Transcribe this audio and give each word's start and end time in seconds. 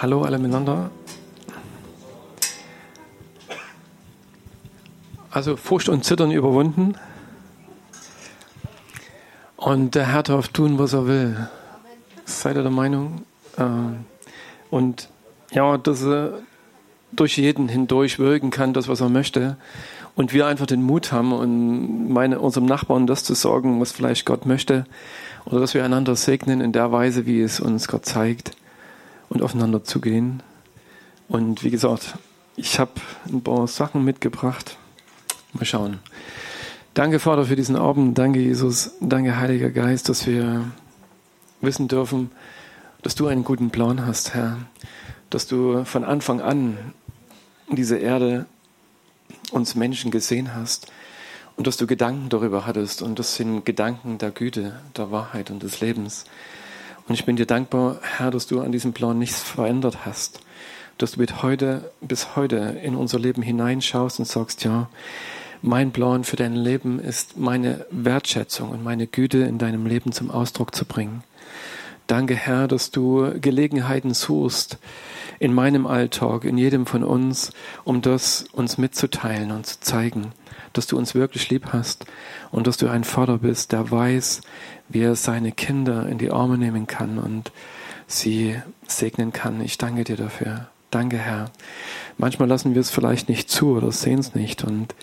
Hallo 0.00 0.22
alle 0.22 0.38
miteinander. 0.38 0.90
Also 5.30 5.56
Furcht 5.56 5.88
und 5.88 6.04
Zittern 6.04 6.30
überwunden. 6.30 6.94
Und 9.56 9.94
der 9.94 10.06
Herr 10.06 10.22
darf 10.22 10.48
tun, 10.48 10.78
was 10.78 10.92
er 10.92 11.06
will. 11.06 11.48
Seid 12.24 12.56
ihr 12.56 12.62
der 12.62 12.70
Meinung? 12.70 13.22
Ähm, 13.58 14.04
und 14.70 15.08
ja, 15.50 15.76
dass 15.78 16.04
er 16.04 16.40
durch 17.12 17.38
jeden 17.38 17.68
hindurch 17.68 18.18
wirken 18.18 18.50
kann, 18.50 18.72
das, 18.72 18.88
was 18.88 19.00
er 19.00 19.08
möchte. 19.08 19.56
Und 20.14 20.32
wir 20.32 20.46
einfach 20.46 20.66
den 20.66 20.82
Mut 20.82 21.12
haben, 21.12 21.32
und 21.32 22.12
meine, 22.12 22.40
unserem 22.40 22.66
Nachbarn 22.66 23.06
das 23.06 23.24
zu 23.24 23.34
sorgen, 23.34 23.80
was 23.80 23.92
vielleicht 23.92 24.26
Gott 24.26 24.46
möchte. 24.46 24.84
Oder 25.44 25.60
dass 25.60 25.74
wir 25.74 25.84
einander 25.84 26.16
segnen 26.16 26.60
in 26.60 26.72
der 26.72 26.92
Weise, 26.92 27.26
wie 27.26 27.40
es 27.40 27.60
uns 27.60 27.88
Gott 27.88 28.04
zeigt. 28.04 28.52
Und 29.28 29.42
aufeinander 29.42 29.84
zugehen. 29.84 30.42
Und 31.28 31.62
wie 31.62 31.70
gesagt, 31.70 32.14
ich 32.56 32.78
habe 32.78 32.92
ein 33.26 33.42
paar 33.42 33.66
Sachen 33.68 34.04
mitgebracht. 34.04 34.76
Mal 35.52 35.64
schauen. 35.64 35.98
Danke, 36.94 37.20
Vater, 37.20 37.44
für 37.44 37.56
diesen 37.56 37.76
Abend. 37.76 38.18
Danke, 38.18 38.40
Jesus. 38.40 38.92
Danke, 39.00 39.36
Heiliger 39.38 39.70
Geist, 39.70 40.08
dass 40.08 40.26
wir 40.26 40.64
wissen 41.60 41.88
dürfen, 41.88 42.30
dass 43.02 43.14
du 43.14 43.26
einen 43.26 43.44
guten 43.44 43.70
Plan 43.70 44.04
hast, 44.06 44.34
Herr. 44.34 44.56
Dass 45.30 45.46
du 45.46 45.84
von 45.84 46.04
Anfang 46.04 46.40
an 46.40 46.76
diese 47.70 47.98
Erde 47.98 48.46
uns 49.52 49.74
Menschen 49.74 50.10
gesehen 50.10 50.54
hast 50.54 50.90
und 51.56 51.66
dass 51.66 51.76
du 51.76 51.86
Gedanken 51.86 52.28
darüber 52.28 52.66
hattest. 52.66 53.02
Und 53.02 53.18
das 53.18 53.36
sind 53.36 53.64
Gedanken 53.64 54.18
der 54.18 54.30
Güte, 54.30 54.80
der 54.96 55.10
Wahrheit 55.10 55.50
und 55.50 55.62
des 55.62 55.80
Lebens. 55.80 56.24
Und 57.08 57.14
ich 57.14 57.24
bin 57.24 57.36
dir 57.36 57.46
dankbar, 57.46 58.00
Herr, 58.02 58.30
dass 58.30 58.46
du 58.46 58.60
an 58.60 58.70
diesem 58.70 58.92
Plan 58.92 59.18
nichts 59.18 59.40
verändert 59.40 60.04
hast. 60.04 60.40
Dass 60.98 61.12
du 61.12 61.20
mit 61.20 61.42
heute, 61.42 61.90
bis 62.02 62.36
heute 62.36 62.56
in 62.82 62.94
unser 62.94 63.18
Leben 63.18 63.40
hineinschaust 63.40 64.18
und 64.18 64.26
sagst, 64.26 64.62
ja, 64.64 64.90
mein 65.62 65.90
Plan 65.90 66.22
für 66.22 66.36
dein 66.36 66.54
Leben 66.54 67.00
ist, 67.00 67.38
meine 67.38 67.86
Wertschätzung 67.90 68.70
und 68.70 68.84
meine 68.84 69.06
Güte 69.06 69.38
in 69.38 69.58
deinem 69.58 69.86
Leben 69.86 70.12
zum 70.12 70.30
Ausdruck 70.30 70.74
zu 70.74 70.84
bringen. 70.84 71.24
Danke, 72.06 72.34
Herr, 72.34 72.68
dass 72.68 72.90
du 72.90 73.32
Gelegenheiten 73.40 74.14
suchst 74.14 74.78
in 75.38 75.52
meinem 75.52 75.86
Alltag, 75.86 76.44
in 76.44 76.58
jedem 76.58 76.86
von 76.86 77.04
uns, 77.04 77.52
um 77.84 78.02
das 78.02 78.44
uns 78.52 78.78
mitzuteilen 78.78 79.50
und 79.50 79.66
zu 79.66 79.80
zeigen, 79.80 80.32
dass 80.72 80.86
du 80.86 80.96
uns 80.96 81.14
wirklich 81.14 81.50
lieb 81.50 81.66
hast 81.72 82.06
und 82.50 82.66
dass 82.66 82.76
du 82.76 82.88
ein 82.88 83.04
Vater 83.04 83.38
bist, 83.38 83.72
der 83.72 83.90
weiß, 83.90 84.40
wie 84.88 85.02
er 85.02 85.16
seine 85.16 85.52
Kinder 85.52 86.08
in 86.08 86.18
die 86.18 86.30
Arme 86.30 86.58
nehmen 86.58 86.86
kann 86.86 87.18
und 87.18 87.52
sie 88.06 88.56
segnen 88.86 89.32
kann. 89.32 89.60
Ich 89.60 89.78
danke 89.78 90.04
dir 90.04 90.16
dafür. 90.16 90.68
Danke, 90.90 91.18
Herr. 91.18 91.50
Manchmal 92.16 92.48
lassen 92.48 92.74
wir 92.74 92.80
es 92.80 92.90
vielleicht 92.90 93.28
nicht 93.28 93.50
zu 93.50 93.76
oder 93.76 93.92
sehen 93.92 94.18
es 94.18 94.34
nicht. 94.34 94.64
Und 94.64 94.94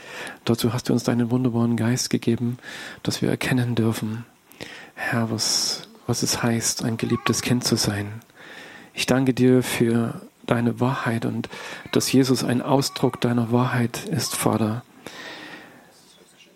dazu 0.44 0.73
hast 0.73 0.89
du 0.89 0.94
uns 0.94 1.03
deinen 1.03 1.30
wunderbaren 1.30 1.78
Geist 1.78 2.09
gegeben, 2.09 2.58
dass 3.03 3.22
wir 3.22 3.30
erkennen 3.30 3.75
dürfen, 3.75 4.25
Herr, 4.95 5.30
was, 5.30 5.88
was 6.08 6.23
es 6.23 6.41
heißt, 6.41 6.83
ein 6.83 6.97
geliebtes 6.97 7.41
Kind 7.41 7.63
zu 7.63 7.75
sein. 7.75 8.22
Ich 8.95 9.06
danke 9.06 9.33
dir 9.33 9.61
für 9.61 10.22
deine 10.47 10.80
Wahrheit 10.80 11.25
und 11.25 11.50
dass 11.91 12.11
Jesus 12.11 12.44
ein 12.44 12.61
Ausdruck 12.61 13.22
deiner 13.22 13.52
Wahrheit 13.52 14.06
ist, 14.08 14.36
Vater. 14.36 14.83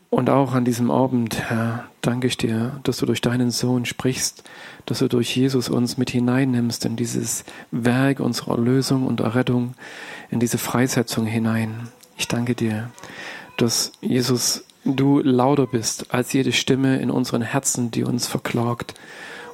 Und 0.09 0.29
auch 0.29 0.53
an 0.53 0.65
diesem 0.65 0.89
Abend, 0.89 1.49
Herr, 1.49 1.85
danke 2.01 2.27
ich 2.27 2.35
dir, 2.35 2.79
dass 2.83 2.97
du 2.97 3.05
durch 3.05 3.21
deinen 3.21 3.51
Sohn 3.51 3.85
sprichst, 3.85 4.43
dass 4.87 4.99
du 4.99 5.07
durch 5.07 5.35
Jesus 5.35 5.69
uns 5.69 5.97
mit 5.97 6.09
hineinnimmst 6.09 6.83
in 6.85 6.95
dieses 6.95 7.45
Werk 7.69 8.19
unserer 8.19 8.55
Erlösung 8.55 9.05
und 9.05 9.19
Errettung, 9.19 9.75
in 10.31 10.39
diese 10.39 10.57
Freisetzung 10.57 11.25
hinein. 11.25 11.89
Ich 12.17 12.27
danke 12.27 12.55
dir, 12.55 12.89
dass 13.57 13.91
Jesus, 14.01 14.65
du 14.83 15.19
lauter 15.19 15.67
bist 15.67 16.11
als 16.11 16.33
jede 16.33 16.53
Stimme 16.53 16.97
in 16.99 17.11
unseren 17.11 17.43
Herzen, 17.43 17.91
die 17.91 18.03
uns 18.03 18.25
verklagt 18.25 18.95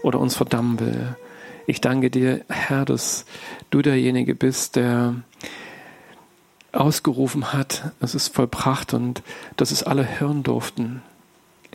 oder 0.03 0.19
uns 0.19 0.35
verdammen 0.35 0.79
will. 0.79 1.15
Ich 1.67 1.81
danke 1.81 2.09
dir, 2.09 2.45
Herr, 2.47 2.85
dass 2.85 3.25
du 3.71 3.81
derjenige 3.81 4.35
bist, 4.35 4.77
der 4.77 5.15
ausgerufen 6.75 7.53
hat, 7.53 7.91
es 7.99 8.15
ist 8.15 8.33
vollbracht 8.33 8.93
und 8.93 9.23
dass 9.57 9.71
es 9.71 9.83
alle 9.83 10.19
hören 10.19 10.43
durften. 10.43 11.01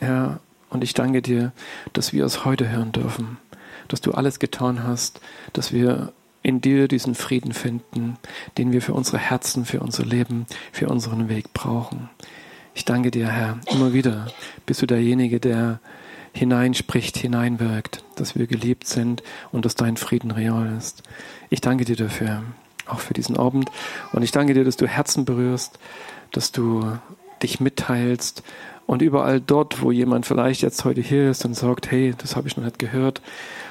Ja, 0.01 0.41
und 0.69 0.85
ich 0.85 0.95
danke 0.95 1.23
dir, 1.23 1.53
dass 1.93 2.13
wir 2.13 2.25
es 2.25 2.45
heute 2.45 2.69
hören 2.69 2.93
dürfen, 2.93 3.39
dass 3.89 4.01
du 4.01 4.13
alles 4.13 4.39
getan 4.39 4.85
hast, 4.85 5.21
dass 5.53 5.73
wir 5.73 6.13
in 6.43 6.61
dir 6.61 6.89
diesen 6.89 7.15
Frieden 7.15 7.53
finden, 7.53 8.17
den 8.57 8.73
wir 8.73 8.81
für 8.81 8.95
unsere 8.95 9.19
Herzen, 9.19 9.65
für 9.65 9.81
unser 9.81 10.05
Leben, 10.05 10.47
für 10.73 10.89
unseren 10.89 11.29
Weg 11.29 11.53
brauchen. 11.53 12.09
Ich 12.75 12.85
danke 12.85 13.11
dir, 13.11 13.29
Herr, 13.29 13.59
immer 13.71 13.93
wieder 13.93 14.29
bist 14.65 14.81
du 14.81 14.87
derjenige, 14.87 15.41
der 15.41 15.81
hineinspricht, 16.33 17.17
hineinwirkt, 17.19 18.05
dass 18.15 18.37
wir 18.37 18.47
geliebt 18.47 18.87
sind 18.87 19.23
und 19.51 19.65
dass 19.65 19.75
dein 19.75 19.97
Frieden 19.97 20.31
real 20.31 20.73
ist. 20.79 21.03
Ich 21.51 21.61
danke 21.61 21.85
dir 21.85 21.97
dafür 21.97 22.43
auch 22.93 23.01
für 23.01 23.15
diesen 23.15 23.37
Abend. 23.37 23.71
Und 24.13 24.23
ich 24.23 24.31
danke 24.31 24.55
dir, 24.55 24.65
dass 24.65 24.77
du 24.77 24.87
Herzen 24.87 25.25
berührst, 25.25 25.79
dass 26.33 26.53
du 26.53 26.99
dich 27.43 27.61
mitteilst 27.61 28.43
und 28.87 29.03
überall 29.03 29.41
dort, 29.41 29.83
wo 29.83 29.93
jemand 29.93 30.27
vielleicht 30.27 30.63
jetzt 30.63 30.85
heute 30.85 31.01
hier 31.01 31.31
ist 31.31 31.45
und 31.45 31.55
sagt, 31.55 31.91
hey, 31.91 32.15
das 32.19 32.37
habe 32.37 32.49
ich 32.49 32.57
noch 32.57 32.65
nicht 32.65 32.79
gehört 32.79 33.23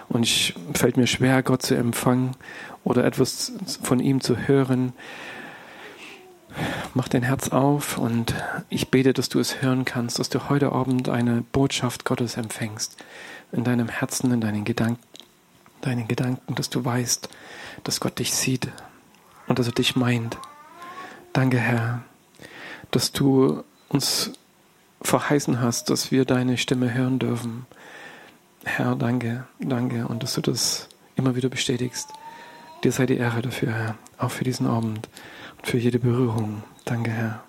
und 0.08 0.26
es 0.26 0.54
fällt 0.74 0.98
mir 0.98 1.08
schwer, 1.08 1.44
Gott 1.44 1.62
zu 1.62 1.76
empfangen 1.76 2.32
oder 2.84 3.04
etwas 3.04 3.52
von 3.82 4.00
ihm 4.00 4.22
zu 4.22 4.48
hören, 4.48 4.94
mach 6.94 7.08
dein 7.08 7.24
Herz 7.24 7.50
auf 7.50 7.98
und 7.98 8.34
ich 8.70 8.90
bete, 8.90 9.14
dass 9.14 9.30
du 9.30 9.40
es 9.40 9.62
hören 9.62 9.86
kannst, 9.86 10.20
dass 10.20 10.30
du 10.30 10.50
heute 10.50 10.72
Abend 10.72 11.10
eine 11.10 11.44
Botschaft 11.52 12.06
Gottes 12.06 12.38
empfängst 12.38 12.98
in 13.52 13.64
deinem 13.64 13.90
Herzen, 13.90 14.32
in 14.32 14.42
deinen 14.42 14.66
Gedanken, 14.66 15.04
deinen 15.82 16.08
Gedanken, 16.08 16.56
dass 16.56 16.70
du 16.70 16.84
weißt, 16.84 17.30
dass 17.84 18.00
Gott 18.00 18.20
dich 18.20 18.34
sieht, 18.34 18.70
und 19.50 19.60
dass 19.60 19.68
er 19.68 19.74
dich 19.74 19.98
meint. 19.98 20.38
Danke, 21.34 21.58
Herr, 21.58 22.04
dass 22.92 23.12
du 23.12 23.64
uns 23.90 24.32
verheißen 25.02 25.60
hast, 25.60 25.90
dass 25.90 26.12
wir 26.12 26.24
deine 26.24 26.58
Stimme 26.58 26.94
hören 26.94 27.20
dürfen. 27.20 27.66
Herr, 28.64 28.96
danke, 28.96 29.46
danke 29.60 30.08
und 30.08 30.24
dass 30.24 30.36
du 30.36 30.42
das 30.42 30.88
immer 31.16 31.36
wieder 31.36 31.50
bestätigst. 31.50 32.10
Dir 32.84 32.92
sei 32.92 33.06
die 33.06 33.18
Ehre 33.18 33.42
dafür, 33.42 33.74
Herr, 33.74 33.96
auch 34.18 34.32
für 34.32 34.44
diesen 34.44 34.68
Abend 34.68 35.10
und 35.58 35.68
für 35.68 35.78
jede 35.78 36.00
Berührung. 36.00 36.64
Danke, 36.86 37.12
Herr. 37.12 37.44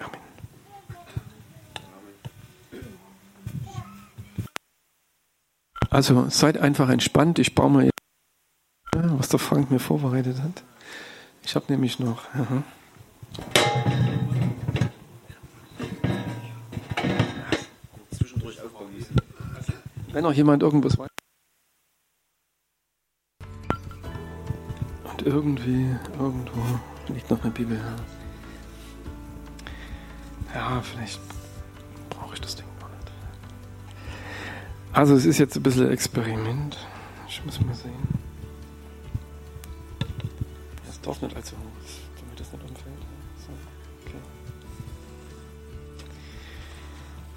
Amen. 0.00 0.20
Also 5.88 6.28
seid 6.28 6.58
einfach 6.58 6.88
entspannt. 6.88 7.38
Ich 7.38 7.54
baue 7.54 7.70
mal, 7.70 7.90
was 8.92 9.28
der 9.28 9.38
Frank 9.38 9.70
mir 9.70 9.78
vorbereitet 9.78 10.38
hat. 10.42 10.64
Ich 11.44 11.54
habe 11.54 11.66
nämlich 11.68 11.98
noch. 11.98 12.24
Aha. 12.34 12.62
Wenn 20.12 20.26
auch 20.26 20.32
jemand 20.32 20.62
irgendwas 20.62 20.96
weiß. 20.96 21.08
Und 25.04 25.22
irgendwie, 25.22 25.94
irgendwo 26.18 26.60
liegt 27.08 27.30
noch 27.30 27.42
eine 27.42 27.50
Bibel. 27.50 27.80
Ja, 30.54 30.80
vielleicht 30.82 31.20
brauche 32.10 32.34
ich 32.34 32.40
das 32.40 32.54
Ding 32.54 32.66
noch 32.80 32.88
nicht. 32.88 33.10
Also 34.92 35.14
es 35.14 35.24
ist 35.24 35.38
jetzt 35.38 35.56
ein 35.56 35.62
bisschen 35.64 35.90
Experiment. 35.90 36.78
Ich 37.28 37.44
muss 37.44 37.60
mal 37.60 37.74
sehen 37.74 38.23
darf 41.04 41.20
nicht 41.22 41.36
allzu 41.36 41.56
hoch, 41.56 42.20
damit 42.20 42.40
das 42.40 42.52
nicht 42.52 42.62
umfällt. 42.62 43.02
So, 43.38 43.52
okay. 44.06 44.18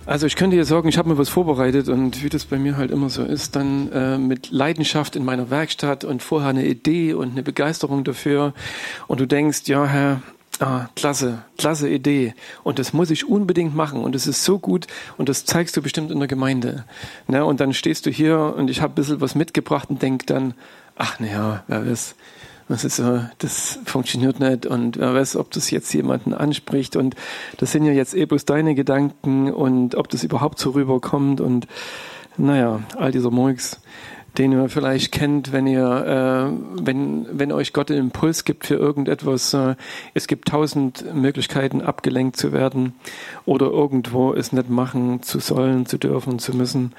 Also 0.05 0.25
ich 0.25 0.35
könnte 0.35 0.55
dir 0.55 0.65
sagen, 0.65 0.87
ich 0.87 0.97
habe 0.97 1.09
mir 1.09 1.17
was 1.17 1.29
vorbereitet 1.29 1.89
und 1.89 2.23
wie 2.23 2.29
das 2.29 2.45
bei 2.45 2.57
mir 2.57 2.77
halt 2.77 2.91
immer 2.91 3.09
so 3.09 3.23
ist, 3.23 3.55
dann 3.55 3.91
äh, 3.91 4.17
mit 4.17 4.51
Leidenschaft 4.51 5.15
in 5.15 5.25
meiner 5.25 5.49
Werkstatt 5.49 6.05
und 6.05 6.23
vorher 6.23 6.49
eine 6.49 6.65
Idee 6.65 7.13
und 7.13 7.31
eine 7.31 7.43
Begeisterung 7.43 8.03
dafür 8.03 8.53
und 9.07 9.19
du 9.19 9.25
denkst, 9.25 9.63
ja 9.65 9.85
Herr, 9.85 10.21
Ah, 10.59 10.89
klasse, 10.95 11.43
klasse 11.59 11.87
Idee. 11.87 12.33
Und 12.63 12.79
das 12.79 12.91
muss 12.91 13.11
ich 13.11 13.29
unbedingt 13.29 13.75
machen. 13.75 14.01
Und 14.01 14.15
es 14.15 14.25
ist 14.25 14.43
so 14.43 14.57
gut. 14.57 14.87
Und 15.15 15.29
das 15.29 15.45
zeigst 15.45 15.77
du 15.77 15.83
bestimmt 15.83 16.09
in 16.09 16.17
der 16.17 16.27
Gemeinde. 16.27 16.85
Ne? 17.27 17.45
Und 17.45 17.59
dann 17.59 17.73
stehst 17.73 18.07
du 18.07 18.09
hier 18.09 18.55
und 18.57 18.71
ich 18.71 18.81
habe 18.81 18.93
ein 18.93 18.95
bisschen 18.95 19.21
was 19.21 19.35
mitgebracht 19.35 19.91
und 19.91 20.01
denk 20.01 20.25
dann, 20.25 20.55
ach 20.95 21.19
naja, 21.19 21.63
wer 21.67 21.85
weiß, 21.85 22.15
das 22.69 22.83
ist 22.83 22.97
so, 22.97 23.21
das 23.37 23.79
funktioniert 23.85 24.39
nicht. 24.39 24.65
Und 24.65 24.97
wer 24.97 25.13
weiß, 25.13 25.37
ob 25.37 25.51
das 25.51 25.71
jetzt 25.71 25.93
jemanden 25.93 26.33
anspricht. 26.33 26.95
Und 26.95 27.15
das 27.57 27.71
sind 27.71 27.85
ja 27.85 27.93
jetzt 27.93 28.13
eh 28.13 28.25
bloß 28.25 28.45
deine 28.45 28.75
Gedanken 28.75 29.51
und 29.51 29.95
ob 29.95 30.09
das 30.09 30.23
überhaupt 30.23 30.59
so 30.59 30.71
rüberkommt. 30.71 31.39
Und 31.39 31.67
naja, 32.37 32.81
all 32.97 33.11
dieser 33.11 33.31
Murks. 33.31 33.79
Den 34.37 34.51
ihr 34.51 34.69
vielleicht 34.69 35.11
kennt, 35.11 35.51
wenn 35.51 35.65
ihr, 35.65 36.51
äh, 36.51 36.83
wenn, 36.83 37.25
wenn 37.31 37.51
euch 37.51 37.73
Gott 37.73 37.89
einen 37.89 37.99
Impuls 37.99 38.45
gibt 38.45 38.65
für 38.65 38.75
irgendetwas. 38.75 39.53
Äh, 39.53 39.75
es 40.13 40.27
gibt 40.27 40.49
tausend 40.49 41.03
Möglichkeiten, 41.13 41.81
abgelenkt 41.81 42.37
zu 42.37 42.51
werden 42.51 42.93
oder 43.45 43.67
irgendwo 43.67 44.33
es 44.33 44.51
nicht 44.51 44.69
machen 44.69 45.23
zu 45.23 45.39
sollen, 45.39 45.85
zu 45.85 45.97
dürfen, 45.97 46.39
zu 46.39 46.55
müssen. 46.55 46.93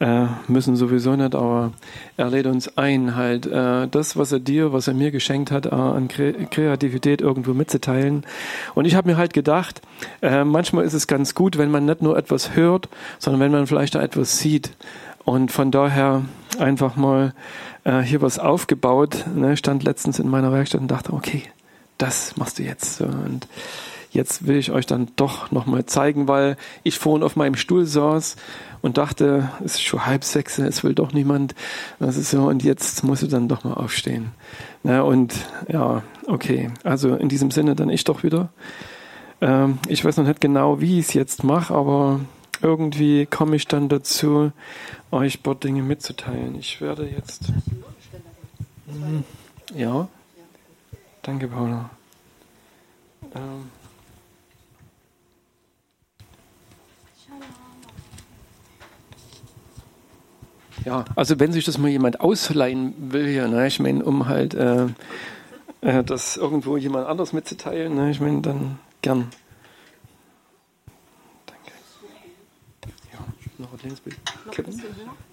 Äh, 0.00 0.26
müssen 0.48 0.76
sowieso 0.76 1.14
nicht, 1.14 1.34
aber 1.34 1.72
er 2.16 2.30
lädt 2.30 2.46
uns 2.46 2.78
ein, 2.78 3.16
halt 3.16 3.46
äh, 3.46 3.86
das, 3.86 4.16
was 4.16 4.32
er 4.32 4.40
dir, 4.40 4.72
was 4.72 4.88
er 4.88 4.94
mir 4.94 5.10
geschenkt 5.10 5.50
hat, 5.50 5.66
äh, 5.66 5.68
an 5.68 6.08
Kre 6.08 6.32
Kreativität 6.32 7.20
irgendwo 7.20 7.52
mitzuteilen. 7.52 8.24
Und 8.74 8.86
ich 8.86 8.94
habe 8.94 9.10
mir 9.10 9.18
halt 9.18 9.34
gedacht, 9.34 9.82
äh, 10.22 10.42
manchmal 10.42 10.86
ist 10.86 10.94
es 10.94 11.06
ganz 11.06 11.34
gut, 11.34 11.58
wenn 11.58 11.70
man 11.70 11.84
nicht 11.84 12.00
nur 12.00 12.16
etwas 12.16 12.56
hört, 12.56 12.88
sondern 13.18 13.42
wenn 13.42 13.52
man 13.52 13.66
vielleicht 13.66 13.94
da 13.94 14.02
etwas 14.02 14.38
sieht. 14.38 14.70
Und 15.24 15.52
von 15.52 15.70
daher 15.70 16.22
einfach 16.60 16.96
mal 16.96 17.34
äh, 17.84 18.00
hier 18.00 18.22
was 18.22 18.38
aufgebaut. 18.38 19.24
Ne? 19.34 19.56
Stand 19.56 19.82
letztens 19.82 20.18
in 20.18 20.28
meiner 20.28 20.52
Werkstatt 20.52 20.80
und 20.80 20.90
dachte, 20.90 21.12
okay, 21.12 21.42
das 21.98 22.36
machst 22.36 22.58
du 22.58 22.62
jetzt. 22.62 23.00
Und 23.00 23.46
jetzt 24.10 24.46
will 24.46 24.56
ich 24.56 24.70
euch 24.70 24.86
dann 24.86 25.08
doch 25.16 25.50
nochmal 25.50 25.86
zeigen, 25.86 26.28
weil 26.28 26.56
ich 26.82 26.98
vorhin 26.98 27.22
auf 27.22 27.36
meinem 27.36 27.54
Stuhl 27.54 27.86
saß 27.86 28.36
und 28.82 28.98
dachte, 28.98 29.50
es 29.64 29.74
ist 29.74 29.82
schon 29.82 30.06
halb 30.06 30.24
sechs, 30.24 30.58
es 30.58 30.82
will 30.82 30.94
doch 30.94 31.12
niemand. 31.12 31.54
Das 31.98 32.16
ist 32.16 32.30
so, 32.30 32.44
und 32.44 32.62
jetzt 32.62 33.04
musst 33.04 33.22
du 33.22 33.26
dann 33.26 33.48
doch 33.48 33.64
mal 33.64 33.74
aufstehen. 33.74 34.30
Ne? 34.82 35.04
Und 35.04 35.34
ja, 35.68 36.02
okay. 36.26 36.70
Also 36.84 37.14
in 37.14 37.28
diesem 37.28 37.50
Sinne 37.50 37.74
dann 37.74 37.90
ich 37.90 38.04
doch 38.04 38.22
wieder. 38.22 38.50
Ähm, 39.40 39.78
ich 39.88 40.04
weiß 40.04 40.16
noch 40.16 40.26
nicht 40.26 40.40
genau, 40.40 40.80
wie 40.80 40.98
ich 40.98 41.08
es 41.08 41.14
jetzt 41.14 41.44
mache, 41.44 41.74
aber 41.74 42.20
irgendwie 42.62 43.26
komme 43.26 43.56
ich 43.56 43.66
dann 43.66 43.88
dazu, 43.88 44.52
euch 45.12 45.38
ein 45.38 45.42
paar 45.42 45.54
Dinge 45.54 45.82
mitzuteilen. 45.82 46.56
Ich 46.58 46.80
werde 46.80 47.08
jetzt. 47.08 47.52
Mhm. 48.86 49.24
Ja. 49.74 50.08
Danke, 51.22 51.48
Paula. 51.48 51.90
Ähm. 53.34 53.70
Ja, 60.84 61.04
also 61.14 61.38
wenn 61.38 61.52
sich 61.52 61.64
das 61.64 61.76
mal 61.76 61.88
jemand 61.88 62.20
ausleihen 62.20 62.94
will, 63.12 63.28
ja, 63.28 63.46
ne, 63.46 63.66
ich 63.66 63.80
meine, 63.80 64.02
um 64.02 64.28
halt 64.28 64.54
äh, 64.54 64.86
äh, 65.82 66.02
das 66.02 66.38
irgendwo 66.38 66.76
jemand 66.78 67.06
anders 67.06 67.34
mitzuteilen, 67.34 67.94
ne, 67.94 68.10
ich 68.10 68.20
meine, 68.20 68.40
dann 68.40 68.78
gern. 69.02 69.28
Noch 73.60 73.72
ein 73.72 73.78
kleines 73.78 74.00
bisschen 74.00 74.22
kippen. 74.50 74.82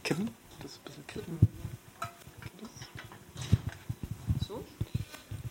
Kippen? 0.04 0.30
Das 0.62 0.78
bisschen 0.80 1.08
kippen. 1.08 1.40
So? 4.48 4.64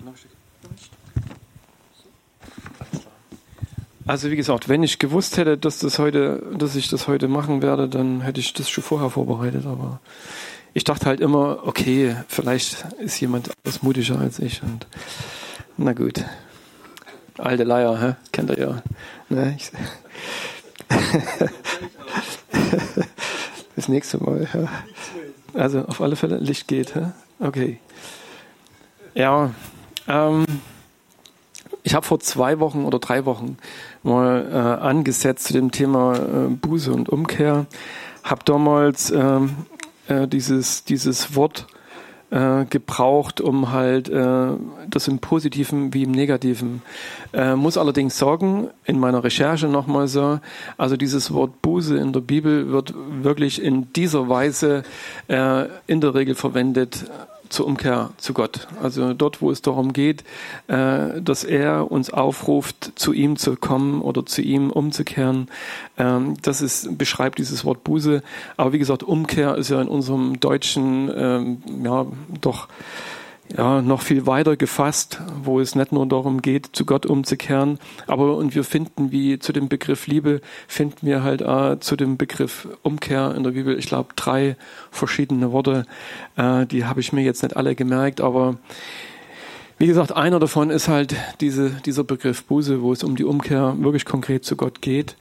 Noch 0.04 0.12
ein 0.12 0.16
Stück. 0.16 0.30
Also 4.06 4.30
wie 4.30 4.36
gesagt, 4.36 4.68
wenn 4.68 4.84
ich 4.84 5.00
gewusst 5.00 5.36
hätte, 5.36 5.58
dass 5.58 5.80
das 5.80 5.98
heute, 5.98 6.40
dass 6.56 6.76
ich 6.76 6.88
das 6.88 7.08
heute 7.08 7.26
machen 7.26 7.60
werde, 7.60 7.88
dann 7.88 8.20
hätte 8.20 8.38
ich 8.38 8.52
das 8.52 8.70
schon 8.70 8.84
vorher 8.84 9.10
vorbereitet. 9.10 9.66
Aber 9.66 10.00
ich 10.74 10.84
dachte 10.84 11.06
halt 11.06 11.20
immer, 11.20 11.66
okay, 11.66 12.14
vielleicht 12.28 12.86
ist 13.00 13.18
jemand 13.18 13.48
etwas 13.48 13.82
mutiger 13.82 14.20
als 14.20 14.38
ich. 14.38 14.62
Und 14.62 14.86
na 15.76 15.92
gut, 15.92 16.24
alte 17.38 17.64
Leier, 17.64 18.00
hä? 18.00 18.14
kennt 18.30 18.50
ihr 18.50 18.58
ja. 18.60 18.82
Ne? 19.28 19.56
Das 23.86 23.92
nächste 23.92 24.18
Mal. 24.18 24.48
Ja. 24.52 24.68
Also 25.54 25.82
auf 25.82 26.00
alle 26.00 26.16
Fälle 26.16 26.38
Licht 26.38 26.66
geht. 26.66 26.96
Ja? 26.96 27.12
Okay. 27.38 27.78
Ja. 29.14 29.52
Ähm, 30.08 30.44
ich 31.84 31.94
habe 31.94 32.04
vor 32.04 32.18
zwei 32.18 32.58
Wochen 32.58 32.84
oder 32.84 32.98
drei 32.98 33.24
Wochen 33.26 33.58
mal 34.02 34.48
äh, 34.50 34.56
angesetzt 34.56 35.46
zu 35.46 35.52
dem 35.52 35.70
Thema 35.70 36.16
äh, 36.16 36.48
Buße 36.48 36.92
und 36.92 37.08
Umkehr. 37.08 37.66
Habe 38.24 38.42
damals 38.44 39.12
ähm, 39.12 39.54
äh, 40.08 40.26
dieses, 40.26 40.82
dieses 40.82 41.36
Wort 41.36 41.68
äh, 42.30 42.64
gebraucht, 42.64 43.40
um 43.40 43.72
halt 43.72 44.08
äh, 44.08 44.48
das 44.88 45.08
im 45.08 45.18
Positiven 45.18 45.94
wie 45.94 46.02
im 46.02 46.10
Negativen. 46.10 46.82
Äh, 47.32 47.54
muss 47.54 47.78
allerdings 47.78 48.18
sagen, 48.18 48.68
in 48.84 48.98
meiner 48.98 49.22
Recherche 49.22 49.68
nochmal 49.68 50.08
so, 50.08 50.40
also 50.76 50.96
dieses 50.96 51.32
Wort 51.32 51.62
Buße 51.62 51.96
in 51.96 52.12
der 52.12 52.20
Bibel 52.20 52.70
wird 52.72 52.94
wirklich 53.22 53.62
in 53.62 53.92
dieser 53.92 54.28
Weise 54.28 54.82
äh, 55.28 55.66
in 55.86 56.00
der 56.00 56.14
Regel 56.14 56.34
verwendet 56.34 57.04
zur 57.48 57.66
Umkehr 57.66 58.10
zu 58.16 58.32
Gott. 58.34 58.68
Also 58.82 59.14
dort, 59.14 59.40
wo 59.40 59.50
es 59.50 59.62
darum 59.62 59.92
geht, 59.92 60.24
äh, 60.68 61.20
dass 61.20 61.44
er 61.44 61.90
uns 61.90 62.10
aufruft, 62.10 62.92
zu 62.96 63.12
ihm 63.12 63.36
zu 63.36 63.56
kommen 63.56 64.02
oder 64.02 64.26
zu 64.26 64.42
ihm 64.42 64.70
umzukehren. 64.70 65.48
Ähm, 65.98 66.34
das 66.42 66.60
ist, 66.60 66.98
beschreibt 66.98 67.38
dieses 67.38 67.64
Wort 67.64 67.84
Buße. 67.84 68.22
Aber 68.56 68.72
wie 68.72 68.78
gesagt, 68.78 69.02
Umkehr 69.02 69.56
ist 69.56 69.70
ja 69.70 69.80
in 69.80 69.88
unserem 69.88 70.40
Deutschen 70.40 71.10
ähm, 71.14 71.62
ja 71.84 72.06
doch 72.40 72.68
ja, 73.56 73.82
noch 73.82 74.02
viel 74.02 74.26
weiter 74.26 74.56
gefasst, 74.56 75.20
wo 75.42 75.60
es 75.60 75.74
nicht 75.74 75.92
nur 75.92 76.06
darum 76.06 76.42
geht, 76.42 76.70
zu 76.72 76.84
Gott 76.84 77.06
umzukehren, 77.06 77.78
aber 78.06 78.36
und 78.36 78.54
wir 78.54 78.64
finden, 78.64 79.12
wie 79.12 79.38
zu 79.38 79.52
dem 79.52 79.68
Begriff 79.68 80.06
Liebe, 80.06 80.40
finden 80.66 81.06
wir 81.06 81.22
halt 81.22 81.42
äh, 81.42 81.78
zu 81.80 81.96
dem 81.96 82.16
Begriff 82.16 82.68
Umkehr 82.82 83.34
in 83.34 83.44
der 83.44 83.52
Bibel, 83.52 83.78
ich 83.78 83.86
glaube, 83.86 84.10
drei 84.16 84.56
verschiedene 84.90 85.52
Worte, 85.52 85.84
äh, 86.36 86.66
die 86.66 86.84
habe 86.84 87.00
ich 87.00 87.12
mir 87.12 87.22
jetzt 87.22 87.42
nicht 87.42 87.56
alle 87.56 87.74
gemerkt, 87.74 88.20
aber 88.20 88.56
wie 89.78 89.86
gesagt, 89.86 90.12
einer 90.12 90.40
davon 90.40 90.70
ist 90.70 90.88
halt 90.88 91.14
diese, 91.40 91.70
dieser 91.70 92.02
Begriff 92.02 92.44
Buße, 92.44 92.80
wo 92.80 92.92
es 92.92 93.04
um 93.04 93.14
die 93.14 93.24
Umkehr 93.24 93.74
wirklich 93.78 94.06
konkret 94.06 94.44
zu 94.44 94.56
Gott 94.56 94.80
geht. 94.80 95.16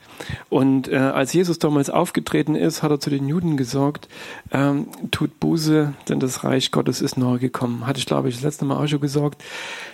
Und 0.48 0.88
äh, 0.88 0.96
als 0.96 1.34
Jesus 1.34 1.58
damals 1.58 1.90
aufgetreten 1.90 2.54
ist, 2.54 2.82
hat 2.82 2.90
er 2.90 2.98
zu 2.98 3.10
den 3.10 3.28
Juden 3.28 3.58
gesagt, 3.58 4.08
ähm, 4.52 4.88
tut 5.10 5.40
Buße, 5.40 5.92
denn 6.08 6.20
das 6.20 6.42
Reich 6.42 6.70
Gottes 6.70 7.02
ist 7.02 7.18
nahe 7.18 7.38
gekommen. 7.38 7.86
Hatte 7.86 7.98
ich, 7.98 8.06
glaube 8.06 8.30
ich, 8.30 8.36
das 8.36 8.44
letzte 8.44 8.64
Mal 8.64 8.82
auch 8.82 8.88
schon 8.88 9.00
gesagt. 9.00 9.42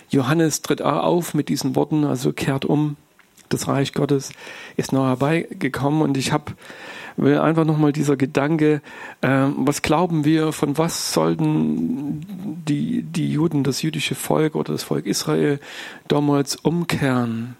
Johannes 0.09 0.61
tritt 0.61 0.81
auch 0.81 1.03
auf 1.03 1.33
mit 1.33 1.49
diesen 1.49 1.75
Worten, 1.75 2.05
also 2.05 2.31
kehrt 2.31 2.63
um, 2.63 2.95
das 3.49 3.67
Reich 3.67 3.93
Gottes 3.93 4.31
ist 4.77 4.93
nahe 4.93 5.09
herbeigekommen. 5.09 6.01
Und 6.01 6.17
ich 6.17 6.31
habe 6.31 6.53
einfach 7.17 7.65
nochmal 7.65 7.93
dieser 7.93 8.17
Gedanke, 8.17 8.81
äh, 9.21 9.47
was 9.55 9.81
glauben 9.81 10.25
wir, 10.25 10.51
von 10.51 10.77
was 10.77 11.13
sollten 11.13 12.25
die, 12.67 13.03
die 13.03 13.31
Juden, 13.31 13.63
das 13.63 13.81
jüdische 13.81 14.15
Volk 14.15 14.55
oder 14.55 14.73
das 14.73 14.83
Volk 14.83 15.05
Israel 15.05 15.59
damals 16.07 16.55
umkehren? 16.55 17.55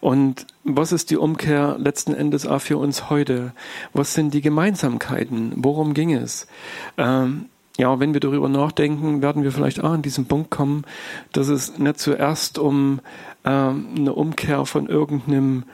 Und 0.00 0.46
was 0.64 0.92
ist 0.92 1.10
die 1.10 1.16
Umkehr 1.16 1.76
letzten 1.78 2.14
Endes 2.14 2.46
auch 2.46 2.60
für 2.60 2.78
uns 2.78 3.10
heute? 3.10 3.52
Was 3.92 4.14
sind 4.14 4.34
die 4.34 4.42
Gemeinsamkeiten? 4.42 5.52
Worum 5.56 5.94
ging 5.94 6.12
es? 6.12 6.46
Ähm, 6.98 7.46
ja, 7.78 8.00
wenn 8.00 8.14
wir 8.14 8.20
darüber 8.20 8.48
nachdenken, 8.48 9.22
werden 9.22 9.42
wir 9.42 9.52
vielleicht 9.52 9.82
auch 9.82 9.90
an 9.90 10.02
diesen 10.02 10.26
Punkt 10.26 10.50
kommen, 10.50 10.84
dass 11.32 11.48
es 11.48 11.78
nicht 11.78 11.98
zuerst 11.98 12.58
um 12.58 13.00
ähm, 13.44 13.88
eine 13.96 14.12
Umkehr 14.14 14.64
von 14.64 14.86
irgendeinem 14.86 15.64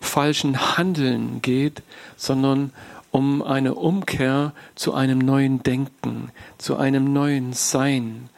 falschen 0.00 0.76
Handeln 0.76 1.40
geht, 1.42 1.82
sondern 2.16 2.72
um 3.10 3.42
eine 3.42 3.74
Umkehr 3.74 4.52
zu 4.74 4.92
einem 4.92 5.18
neuen 5.18 5.62
Denken, 5.62 6.30
zu 6.58 6.76
einem 6.76 7.14
neuen 7.14 7.54
Sein. 7.54 8.28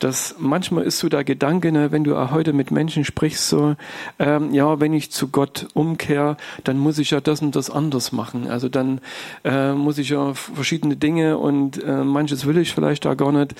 Das 0.00 0.34
manchmal 0.38 0.82
ist 0.82 0.98
so 0.98 1.08
der 1.08 1.22
Gedanke, 1.22 1.70
ne, 1.70 1.92
wenn 1.92 2.02
du 2.02 2.16
heute 2.32 2.52
mit 2.52 2.72
Menschen 2.72 3.04
sprichst, 3.04 3.48
so 3.48 3.76
ähm, 4.18 4.52
ja, 4.52 4.80
wenn 4.80 4.92
ich 4.92 5.12
zu 5.12 5.28
Gott 5.28 5.68
umkehre, 5.74 6.36
dann 6.64 6.78
muss 6.78 6.98
ich 6.98 7.10
ja 7.10 7.20
das 7.20 7.42
und 7.42 7.54
das 7.54 7.70
anders 7.70 8.10
machen. 8.10 8.48
Also 8.48 8.68
dann 8.68 9.00
äh, 9.44 9.72
muss 9.72 9.98
ich 9.98 10.08
ja 10.08 10.34
verschiedene 10.34 10.96
Dinge 10.96 11.38
und 11.38 11.82
äh, 11.82 12.02
manches 12.02 12.44
will 12.44 12.58
ich 12.58 12.74
vielleicht 12.74 13.04
da 13.04 13.14
gar 13.14 13.30
nicht 13.30 13.54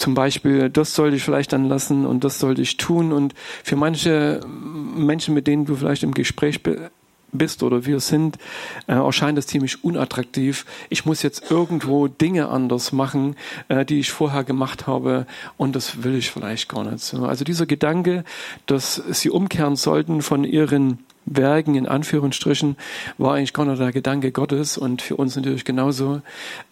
zum 0.00 0.14
Beispiel, 0.14 0.70
das 0.70 0.94
sollte 0.94 1.16
ich 1.16 1.22
vielleicht 1.22 1.52
dann 1.52 1.66
lassen 1.66 2.06
und 2.06 2.24
das 2.24 2.38
sollte 2.38 2.62
ich 2.62 2.78
tun. 2.78 3.12
Und 3.12 3.34
für 3.62 3.76
manche 3.76 4.40
Menschen, 4.46 5.34
mit 5.34 5.46
denen 5.46 5.66
du 5.66 5.76
vielleicht 5.76 6.02
im 6.02 6.14
Gespräch 6.14 6.62
bist 7.32 7.62
oder 7.62 7.84
wir 7.84 8.00
sind, 8.00 8.38
äh, 8.86 8.94
erscheint 8.94 9.36
das 9.36 9.46
ziemlich 9.46 9.84
unattraktiv. 9.84 10.64
Ich 10.88 11.04
muss 11.04 11.22
jetzt 11.22 11.50
irgendwo 11.50 12.08
Dinge 12.08 12.48
anders 12.48 12.92
machen, 12.92 13.36
äh, 13.68 13.84
die 13.84 14.00
ich 14.00 14.10
vorher 14.10 14.42
gemacht 14.42 14.86
habe 14.86 15.26
und 15.58 15.76
das 15.76 16.02
will 16.02 16.14
ich 16.14 16.30
vielleicht 16.30 16.70
gar 16.70 16.84
nicht. 16.84 17.00
So. 17.00 17.26
Also 17.26 17.44
dieser 17.44 17.66
Gedanke, 17.66 18.24
dass 18.64 18.94
sie 18.94 19.28
umkehren 19.28 19.76
sollten 19.76 20.22
von 20.22 20.44
ihren 20.44 21.04
Werken 21.26 21.74
in 21.74 21.86
Anführungsstrichen 21.86 22.76
war 23.18 23.34
eigentlich 23.34 23.52
gar 23.52 23.64
nicht 23.64 23.80
der 23.80 23.92
Gedanke 23.92 24.32
Gottes 24.32 24.76
und 24.78 25.02
für 25.02 25.16
uns 25.16 25.36
natürlich 25.36 25.64
genauso, 25.64 26.22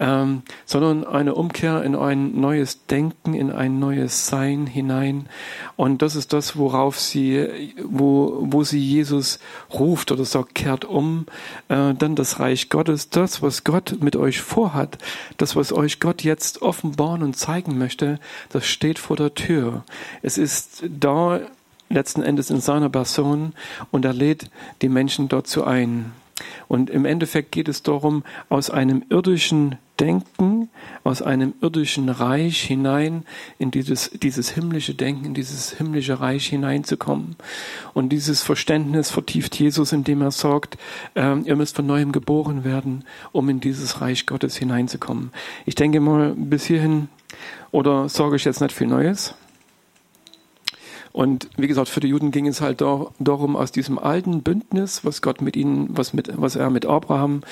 ähm, 0.00 0.42
sondern 0.66 1.04
eine 1.04 1.34
Umkehr 1.34 1.82
in 1.84 1.94
ein 1.94 2.40
neues 2.40 2.86
Denken, 2.86 3.34
in 3.34 3.52
ein 3.52 3.78
neues 3.78 4.26
Sein 4.26 4.66
hinein. 4.66 5.28
Und 5.76 6.02
das 6.02 6.16
ist 6.16 6.32
das, 6.32 6.56
worauf 6.56 6.98
sie, 6.98 7.74
wo, 7.84 8.38
wo 8.40 8.64
sie 8.64 8.80
Jesus 8.80 9.38
ruft 9.72 10.10
oder 10.10 10.24
sagt, 10.24 10.54
kehrt 10.54 10.84
um, 10.84 11.26
äh, 11.68 11.94
dann 11.94 12.16
das 12.16 12.40
Reich 12.40 12.68
Gottes, 12.68 13.10
das, 13.10 13.42
was 13.42 13.64
Gott 13.64 13.98
mit 14.00 14.16
euch 14.16 14.40
vorhat, 14.40 14.98
das, 15.36 15.56
was 15.56 15.72
euch 15.72 16.00
Gott 16.00 16.22
jetzt 16.22 16.62
offenbaren 16.62 17.22
und 17.22 17.36
zeigen 17.36 17.78
möchte, 17.78 18.18
das 18.48 18.66
steht 18.66 18.98
vor 18.98 19.16
der 19.16 19.34
Tür. 19.34 19.84
Es 20.22 20.38
ist 20.38 20.84
da 20.88 21.40
letzten 21.88 22.22
Endes 22.22 22.50
in 22.50 22.60
seiner 22.60 22.88
Person 22.88 23.52
und 23.90 24.04
er 24.04 24.12
lädt 24.12 24.50
die 24.82 24.88
Menschen 24.88 25.28
dazu 25.28 25.64
ein. 25.64 26.12
Und 26.68 26.90
im 26.90 27.04
Endeffekt 27.04 27.52
geht 27.52 27.68
es 27.68 27.82
darum, 27.82 28.22
aus 28.48 28.70
einem 28.70 29.04
irdischen 29.10 29.76
Denken, 29.98 30.68
aus 31.02 31.22
einem 31.22 31.54
irdischen 31.60 32.08
Reich 32.08 32.62
hinein 32.62 33.24
in 33.58 33.72
dieses, 33.72 34.10
dieses 34.10 34.50
himmlische 34.50 34.94
Denken, 34.94 35.24
in 35.24 35.34
dieses 35.34 35.72
himmlische 35.72 36.20
Reich 36.20 36.46
hineinzukommen. 36.46 37.34
Und 37.94 38.10
dieses 38.10 38.42
Verständnis 38.42 39.10
vertieft 39.10 39.58
Jesus, 39.58 39.92
indem 39.92 40.22
er 40.22 40.30
sagt, 40.30 40.78
äh, 41.14 41.38
ihr 41.40 41.56
müsst 41.56 41.74
von 41.74 41.86
neuem 41.86 42.12
geboren 42.12 42.62
werden, 42.64 43.04
um 43.32 43.48
in 43.48 43.60
dieses 43.60 44.00
Reich 44.00 44.26
Gottes 44.26 44.56
hineinzukommen. 44.56 45.32
Ich 45.66 45.74
denke 45.74 45.98
mal, 45.98 46.34
bis 46.36 46.66
hierhin, 46.66 47.08
oder 47.72 48.08
sage 48.08 48.36
ich 48.36 48.44
jetzt 48.44 48.60
nicht 48.60 48.72
viel 48.72 48.86
Neues? 48.86 49.34
Und 51.18 51.50
wie 51.56 51.66
gesagt, 51.66 51.88
für 51.88 51.98
die 51.98 52.06
Juden 52.06 52.30
ging 52.30 52.46
es 52.46 52.60
halt 52.60 52.80
darum, 52.80 53.56
aus 53.56 53.72
diesem 53.72 53.98
alten 53.98 54.44
Bündnis, 54.44 55.04
was 55.04 55.20
Gott 55.20 55.42
mit 55.42 55.56
ihnen, 55.56 55.88
was, 55.90 56.12
mit, 56.12 56.30
was 56.36 56.54
er 56.54 56.70
mit 56.70 56.86
Abraham, 56.86 57.42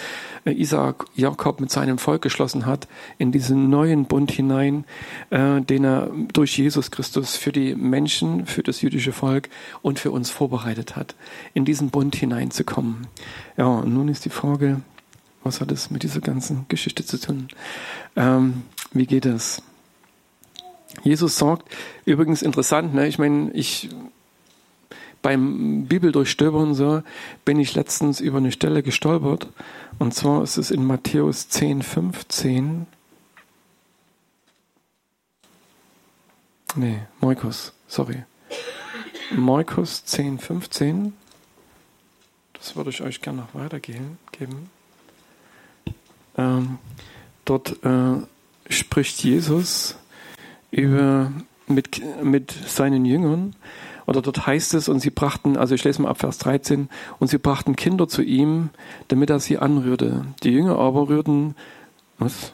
äh, 0.44 0.52
Isaac, 0.52 1.06
Jakob 1.16 1.58
mit 1.58 1.72
seinem 1.72 1.98
Volk 1.98 2.22
geschlossen 2.22 2.64
hat, 2.64 2.86
in 3.18 3.32
diesen 3.32 3.68
neuen 3.68 4.04
Bund 4.04 4.30
hinein, 4.30 4.84
äh, 5.30 5.60
den 5.62 5.82
er 5.82 6.12
durch 6.32 6.56
Jesus 6.56 6.92
Christus 6.92 7.34
für 7.34 7.50
die 7.50 7.74
Menschen, 7.74 8.46
für 8.46 8.62
das 8.62 8.82
jüdische 8.82 9.10
Volk 9.10 9.48
und 9.82 9.98
für 9.98 10.12
uns 10.12 10.30
vorbereitet 10.30 10.94
hat, 10.94 11.16
in 11.52 11.64
diesen 11.64 11.90
Bund 11.90 12.14
hineinzukommen. 12.14 13.08
Ja, 13.56 13.66
und 13.66 13.92
nun 13.92 14.06
ist 14.06 14.24
die 14.24 14.30
Frage, 14.30 14.80
was 15.42 15.60
hat 15.60 15.72
es 15.72 15.90
mit 15.90 16.04
dieser 16.04 16.20
ganzen 16.20 16.66
Geschichte 16.68 17.04
zu 17.04 17.20
tun? 17.20 17.48
Ähm, 18.14 18.62
wie 18.92 19.06
geht 19.06 19.26
es? 19.26 19.60
Jesus 21.02 21.36
sagt, 21.36 21.70
übrigens 22.04 22.42
interessant, 22.42 22.94
ne? 22.94 23.06
ich 23.06 23.18
meine, 23.18 23.50
ich 23.52 23.90
beim 25.26 25.86
Bibeldurchstöbern 25.86 26.74
so 26.74 27.02
bin 27.44 27.58
ich 27.58 27.74
letztens 27.74 28.20
über 28.20 28.38
eine 28.38 28.52
Stelle 28.52 28.84
gestolpert. 28.84 29.48
Und 29.98 30.14
zwar 30.14 30.42
ist 30.44 30.56
es 30.56 30.70
in 30.70 30.84
Matthäus 30.84 31.48
10, 31.48 31.82
15. 31.82 32.86
Nee, 36.76 37.00
Markus, 37.20 37.72
sorry. 37.88 38.22
Markus 39.34 40.04
10, 40.04 40.38
15. 40.38 41.12
Das 42.52 42.76
würde 42.76 42.90
ich 42.90 43.02
euch 43.02 43.20
gerne 43.20 43.42
noch 43.42 43.54
weitergeben. 43.54 44.18
Ähm, 46.38 46.78
dort 47.44 47.84
äh, 47.84 48.20
spricht 48.68 49.24
Jesus 49.24 49.96
über, 50.70 51.32
mit, 51.66 52.02
mit 52.22 52.52
seinen 52.66 53.04
Jüngern. 53.04 53.54
Oder 54.06 54.22
dort 54.22 54.46
heißt 54.46 54.74
es, 54.74 54.88
und 54.88 55.00
sie 55.00 55.10
brachten, 55.10 55.56
also 55.56 55.74
ich 55.74 55.82
lese 55.82 56.00
mal 56.00 56.10
ab 56.10 56.18
Vers 56.18 56.38
13, 56.38 56.88
und 57.18 57.28
sie 57.28 57.38
brachten 57.38 57.74
Kinder 57.74 58.06
zu 58.06 58.22
ihm, 58.22 58.70
damit 59.08 59.30
er 59.30 59.40
sie 59.40 59.58
anrührte. 59.58 60.24
Die 60.42 60.50
Jünger 60.50 60.78
aber 60.78 61.08
rührten, 61.08 61.56
was? 62.18 62.52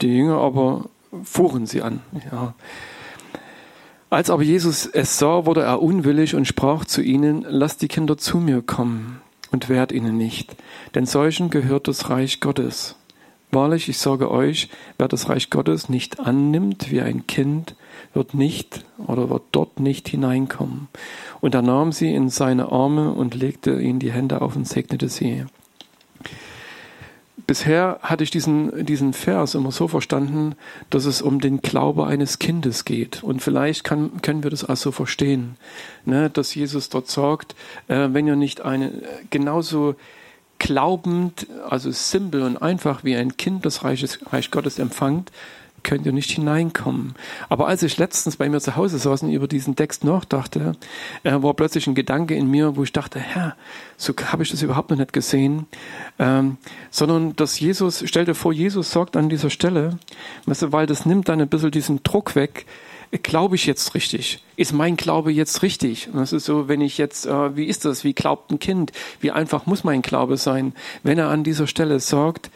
Die 0.00 0.08
Jünger 0.08 0.38
aber 0.38 0.86
fuhren 1.24 1.66
sie 1.66 1.82
an. 1.82 2.00
Ja. 2.30 2.54
Als 4.10 4.30
aber 4.30 4.42
Jesus 4.42 4.86
es 4.86 5.18
sah, 5.18 5.46
wurde 5.46 5.62
er 5.62 5.82
unwillig 5.82 6.34
und 6.34 6.46
sprach 6.46 6.84
zu 6.84 7.00
ihnen, 7.02 7.44
lasst 7.48 7.82
die 7.82 7.88
Kinder 7.88 8.18
zu 8.18 8.38
mir 8.38 8.62
kommen 8.62 9.20
und 9.50 9.68
wehrt 9.68 9.90
ihnen 9.90 10.16
nicht, 10.16 10.54
denn 10.94 11.06
solchen 11.06 11.50
gehört 11.50 11.88
das 11.88 12.10
Reich 12.10 12.40
Gottes. 12.40 12.96
Wahrlich, 13.54 13.90
ich 13.90 13.98
sage 13.98 14.30
euch, 14.30 14.70
wer 14.96 15.08
das 15.08 15.28
Reich 15.28 15.50
Gottes 15.50 15.90
nicht 15.90 16.20
annimmt 16.20 16.90
wie 16.90 17.02
ein 17.02 17.26
Kind, 17.26 17.76
wird 18.14 18.32
nicht 18.32 18.86
oder 19.06 19.28
wird 19.28 19.42
dort 19.52 19.78
nicht 19.78 20.08
hineinkommen. 20.08 20.88
Und 21.42 21.54
er 21.54 21.60
nahm 21.60 21.92
sie 21.92 22.14
in 22.14 22.30
seine 22.30 22.72
Arme 22.72 23.12
und 23.12 23.34
legte 23.34 23.78
ihnen 23.78 23.98
die 23.98 24.10
Hände 24.10 24.40
auf 24.40 24.56
und 24.56 24.66
segnete 24.66 25.10
sie. 25.10 25.44
Bisher 27.46 27.98
hatte 28.00 28.24
ich 28.24 28.30
diesen, 28.30 28.86
diesen 28.86 29.12
Vers 29.12 29.54
immer 29.54 29.70
so 29.70 29.86
verstanden, 29.86 30.54
dass 30.88 31.04
es 31.04 31.20
um 31.20 31.38
den 31.38 31.60
Glaube 31.60 32.06
eines 32.06 32.38
Kindes 32.38 32.86
geht. 32.86 33.22
Und 33.22 33.42
vielleicht 33.42 33.84
kann, 33.84 34.22
können 34.22 34.44
wir 34.44 34.50
das 34.50 34.64
also 34.64 34.92
verstehen, 34.92 35.56
ne, 36.06 36.30
dass 36.30 36.54
Jesus 36.54 36.88
dort 36.88 37.08
sagt, 37.08 37.54
äh, 37.88 38.08
wenn 38.12 38.26
ihr 38.26 38.36
nicht 38.36 38.62
eine 38.62 38.92
genauso 39.28 39.94
glaubend, 40.62 41.48
also 41.68 41.90
simpel 41.90 42.42
und 42.42 42.56
einfach 42.56 43.02
wie 43.02 43.16
ein 43.16 43.36
Kind 43.36 43.66
das 43.66 43.82
Reich, 43.82 44.04
Reich 44.30 44.52
Gottes 44.52 44.78
empfangt, 44.78 45.32
könnt 45.82 46.06
ihr 46.06 46.12
nicht 46.12 46.30
hineinkommen. 46.30 47.14
Aber 47.48 47.66
als 47.66 47.82
ich 47.82 47.98
letztens 47.98 48.36
bei 48.36 48.48
mir 48.48 48.60
zu 48.60 48.76
Hause 48.76 48.98
saß 48.98 49.24
und 49.24 49.32
über 49.32 49.48
diesen 49.48 49.74
Text 49.74 50.04
nachdachte, 50.04 50.76
äh, 51.24 51.32
war 51.42 51.54
plötzlich 51.54 51.88
ein 51.88 51.96
Gedanke 51.96 52.36
in 52.36 52.46
mir, 52.46 52.76
wo 52.76 52.84
ich 52.84 52.92
dachte, 52.92 53.18
Herr, 53.18 53.56
so 53.96 54.12
habe 54.26 54.44
ich 54.44 54.52
das 54.52 54.62
überhaupt 54.62 54.90
noch 54.90 54.98
nicht 54.98 55.12
gesehen, 55.12 55.66
ähm, 56.20 56.58
sondern 56.92 57.34
dass 57.34 57.58
Jesus, 57.58 58.04
stell 58.06 58.24
dir 58.24 58.36
vor, 58.36 58.52
Jesus 58.52 58.92
sagt 58.92 59.16
an 59.16 59.28
dieser 59.28 59.50
Stelle, 59.50 59.98
weißt 60.46 60.62
du, 60.62 60.72
weil 60.72 60.86
das 60.86 61.06
nimmt 61.06 61.28
dann 61.28 61.40
ein 61.40 61.48
bisschen 61.48 61.72
diesen 61.72 62.04
Druck 62.04 62.36
weg, 62.36 62.66
glaube 63.18 63.56
ich 63.56 63.66
jetzt 63.66 63.94
richtig? 63.94 64.42
Ist 64.56 64.72
mein 64.72 64.96
Glaube 64.96 65.32
jetzt 65.32 65.62
richtig? 65.62 66.08
Und 66.08 66.16
das 66.16 66.32
ist 66.32 66.46
so, 66.46 66.68
wenn 66.68 66.80
ich 66.80 66.98
jetzt, 66.98 67.26
äh, 67.26 67.56
wie 67.56 67.66
ist 67.66 67.84
das? 67.84 68.04
Wie 68.04 68.14
glaubt 68.14 68.50
ein 68.50 68.58
Kind? 68.58 68.92
Wie 69.20 69.30
einfach 69.30 69.66
muss 69.66 69.84
mein 69.84 70.02
Glaube 70.02 70.36
sein? 70.36 70.72
Wenn 71.02 71.18
er 71.18 71.28
an 71.28 71.44
dieser 71.44 71.66
Stelle 71.66 72.00
sagt, 72.00 72.50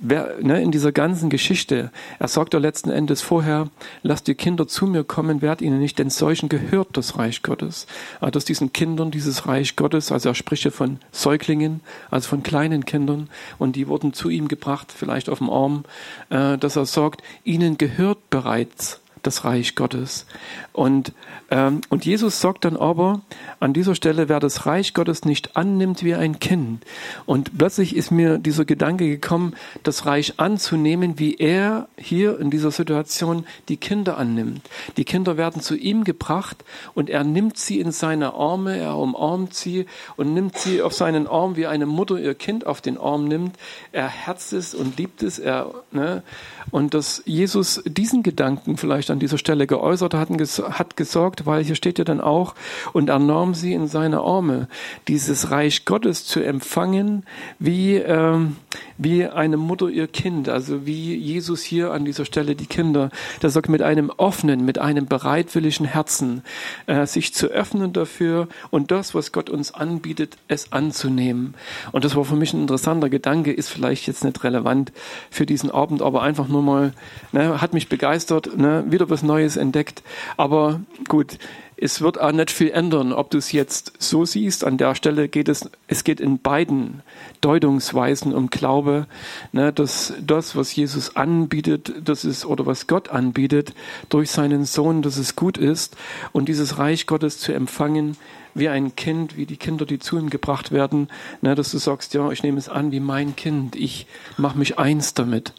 wer, 0.00 0.36
ne, 0.40 0.62
in 0.62 0.70
dieser 0.70 0.92
ganzen 0.92 1.28
Geschichte, 1.28 1.90
er 2.18 2.28
sagt 2.28 2.54
ja 2.54 2.60
letzten 2.60 2.90
Endes 2.90 3.20
vorher, 3.20 3.68
lasst 4.02 4.26
die 4.26 4.34
Kinder 4.34 4.66
zu 4.66 4.86
mir 4.86 5.04
kommen, 5.04 5.42
wehrt 5.42 5.60
ihnen 5.60 5.78
nicht, 5.78 5.98
denn 5.98 6.10
solchen 6.10 6.48
gehört 6.48 6.88
das 6.96 7.18
Reich 7.18 7.42
Gottes. 7.42 7.86
Also 8.20 8.30
dass 8.32 8.44
diesen 8.46 8.72
Kindern 8.72 9.10
dieses 9.10 9.46
Reich 9.46 9.76
Gottes, 9.76 10.10
also 10.10 10.30
er 10.30 10.34
spricht 10.34 10.64
ja 10.64 10.70
von 10.70 10.98
Säuglingen, 11.12 11.80
also 12.10 12.28
von 12.28 12.42
kleinen 12.42 12.86
Kindern, 12.86 13.28
und 13.58 13.76
die 13.76 13.86
wurden 13.86 14.14
zu 14.14 14.30
ihm 14.30 14.48
gebracht, 14.48 14.92
vielleicht 14.96 15.28
auf 15.28 15.38
dem 15.38 15.50
Arm, 15.50 15.84
äh, 16.30 16.56
dass 16.56 16.76
er 16.76 16.86
sagt, 16.86 17.22
ihnen 17.44 17.76
gehört 17.76 18.30
bereits 18.30 18.99
das 19.22 19.44
Reich 19.44 19.74
Gottes. 19.74 20.26
Und, 20.72 21.12
ähm, 21.50 21.80
und 21.88 22.04
Jesus 22.04 22.40
sagt 22.40 22.64
dann 22.64 22.76
aber 22.76 23.20
an 23.58 23.72
dieser 23.72 23.94
Stelle, 23.94 24.28
wer 24.28 24.40
das 24.40 24.66
Reich 24.66 24.94
Gottes 24.94 25.24
nicht 25.24 25.56
annimmt 25.56 26.02
wie 26.04 26.14
ein 26.14 26.38
Kind. 26.38 26.84
Und 27.26 27.58
plötzlich 27.58 27.94
ist 27.94 28.10
mir 28.10 28.38
dieser 28.38 28.64
Gedanke 28.64 29.08
gekommen, 29.08 29.54
das 29.82 30.06
Reich 30.06 30.34
anzunehmen, 30.38 31.18
wie 31.18 31.34
er 31.34 31.88
hier 31.96 32.38
in 32.38 32.50
dieser 32.50 32.70
Situation 32.70 33.44
die 33.68 33.76
Kinder 33.76 34.16
annimmt. 34.16 34.62
Die 34.96 35.04
Kinder 35.04 35.36
werden 35.36 35.60
zu 35.60 35.76
ihm 35.76 36.04
gebracht 36.04 36.64
und 36.94 37.10
er 37.10 37.24
nimmt 37.24 37.58
sie 37.58 37.80
in 37.80 37.92
seine 37.92 38.34
Arme, 38.34 38.76
er 38.78 38.96
umarmt 38.96 39.54
sie 39.54 39.86
und 40.16 40.32
nimmt 40.32 40.56
sie 40.56 40.82
auf 40.82 40.94
seinen 40.94 41.26
Arm, 41.26 41.56
wie 41.56 41.66
eine 41.66 41.86
Mutter 41.86 42.18
ihr 42.18 42.34
Kind 42.34 42.66
auf 42.66 42.80
den 42.80 42.96
Arm 42.96 43.24
nimmt. 43.24 43.56
Er 43.92 44.08
herzt 44.08 44.52
es 44.52 44.74
und 44.74 44.96
liebt 44.98 45.22
es. 45.22 45.38
Er, 45.38 45.74
ne? 45.90 46.22
Und 46.70 46.94
dass 46.94 47.22
Jesus 47.26 47.82
diesen 47.84 48.22
Gedanken 48.22 48.76
vielleicht 48.76 49.09
an 49.10 49.18
dieser 49.18 49.38
Stelle 49.38 49.66
geäußert 49.66 50.14
hat, 50.14 50.30
hat 50.30 50.96
gesorgt, 50.96 51.46
weil 51.46 51.64
hier 51.64 51.74
steht 51.74 51.98
ja 51.98 52.04
dann 52.04 52.20
auch, 52.20 52.54
und 52.92 53.08
er 53.08 53.18
nahm 53.18 53.54
sie 53.54 53.72
in 53.72 53.88
seine 53.88 54.20
Arme, 54.20 54.68
dieses 55.08 55.50
Reich 55.50 55.84
Gottes 55.84 56.24
zu 56.24 56.40
empfangen, 56.40 57.24
wie, 57.58 57.96
ähm, 57.96 58.56
wie 58.98 59.26
eine 59.26 59.56
Mutter 59.56 59.88
ihr 59.88 60.06
Kind, 60.06 60.48
also 60.48 60.86
wie 60.86 61.14
Jesus 61.16 61.62
hier 61.62 61.92
an 61.92 62.04
dieser 62.04 62.24
Stelle 62.24 62.54
die 62.54 62.66
Kinder, 62.66 63.10
der 63.42 63.50
sagt, 63.50 63.68
mit 63.68 63.82
einem 63.82 64.10
offenen, 64.16 64.64
mit 64.64 64.78
einem 64.78 65.06
bereitwilligen 65.06 65.86
Herzen, 65.86 66.42
äh, 66.86 67.06
sich 67.06 67.34
zu 67.34 67.48
öffnen 67.48 67.92
dafür 67.92 68.48
und 68.70 68.90
das, 68.90 69.14
was 69.14 69.32
Gott 69.32 69.50
uns 69.50 69.72
anbietet, 69.72 70.36
es 70.48 70.72
anzunehmen. 70.72 71.54
Und 71.92 72.04
das 72.04 72.16
war 72.16 72.24
für 72.24 72.36
mich 72.36 72.52
ein 72.52 72.62
interessanter 72.62 73.08
Gedanke, 73.08 73.52
ist 73.52 73.68
vielleicht 73.68 74.06
jetzt 74.06 74.24
nicht 74.24 74.42
relevant 74.44 74.92
für 75.30 75.46
diesen 75.46 75.70
Abend, 75.70 76.02
aber 76.02 76.22
einfach 76.22 76.48
nur 76.48 76.62
mal, 76.62 76.92
ne, 77.32 77.60
hat 77.60 77.74
mich 77.74 77.88
begeistert, 77.88 78.56
ne, 78.56 78.84
wieder 78.88 78.99
wieder 79.00 79.10
was 79.10 79.22
Neues 79.22 79.56
entdeckt. 79.56 80.02
Aber 80.36 80.80
gut, 81.08 81.38
es 81.82 82.02
wird 82.02 82.20
auch 82.20 82.32
nicht 82.32 82.50
viel 82.50 82.70
ändern, 82.70 83.14
ob 83.14 83.30
du 83.30 83.38
es 83.38 83.52
jetzt 83.52 83.94
so 83.98 84.26
siehst. 84.26 84.64
An 84.64 84.76
der 84.76 84.94
Stelle 84.94 85.28
geht 85.28 85.48
es, 85.48 85.70
es 85.88 86.04
geht 86.04 86.20
in 86.20 86.38
beiden 86.38 87.02
Deutungsweisen 87.40 88.34
um 88.34 88.50
Glaube, 88.50 89.06
ne, 89.52 89.72
dass 89.72 90.12
das, 90.20 90.54
was 90.54 90.76
Jesus 90.76 91.16
anbietet, 91.16 91.94
das 92.04 92.26
ist, 92.26 92.44
oder 92.44 92.66
was 92.66 92.86
Gott 92.86 93.08
anbietet, 93.08 93.72
durch 94.10 94.30
seinen 94.30 94.66
Sohn, 94.66 95.00
dass 95.00 95.16
es 95.16 95.36
gut 95.36 95.56
ist 95.56 95.96
und 96.32 96.50
dieses 96.50 96.76
Reich 96.76 97.06
Gottes 97.06 97.38
zu 97.38 97.54
empfangen, 97.54 98.18
wie 98.54 98.68
ein 98.68 98.94
Kind, 98.94 99.38
wie 99.38 99.46
die 99.46 99.56
Kinder, 99.56 99.86
die 99.86 99.98
zu 99.98 100.18
ihm 100.18 100.28
gebracht 100.28 100.72
werden, 100.72 101.08
ne, 101.40 101.54
dass 101.54 101.70
du 101.70 101.78
sagst, 101.78 102.12
ja, 102.12 102.30
ich 102.30 102.42
nehme 102.42 102.58
es 102.58 102.68
an 102.68 102.92
wie 102.92 103.00
mein 103.00 103.36
Kind, 103.36 103.74
ich 103.74 104.06
mache 104.36 104.58
mich 104.58 104.78
eins 104.78 105.14
damit. 105.14 105.54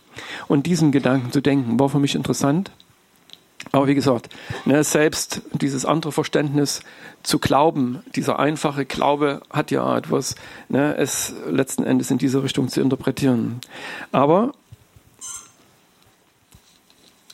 Und 0.48 0.67
diesen 0.67 0.91
Gedanken 0.91 1.31
zu 1.31 1.41
denken, 1.41 1.79
war 1.79 1.89
für 1.89 2.00
mich 2.00 2.13
interessant. 2.13 2.69
Aber 3.72 3.88
wie 3.88 3.96
gesagt, 3.96 4.30
ne, 4.65 4.84
selbst 4.84 5.41
dieses 5.53 5.86
andere 5.86 6.12
Verständnis 6.12 6.82
zu 7.24 7.39
glauben, 7.39 8.00
dieser 8.15 8.39
einfache 8.39 8.86
Glaube 8.86 9.41
hat 9.50 9.72
ja 9.72 9.98
etwas, 9.98 10.36
ne, 10.68 10.96
es 10.98 11.34
letzten 11.50 11.84
Endes 11.84 12.12
in 12.12 12.18
diese 12.18 12.44
Richtung 12.44 12.68
zu 12.68 12.82
interpretieren. 12.82 13.62
Aber 14.12 14.51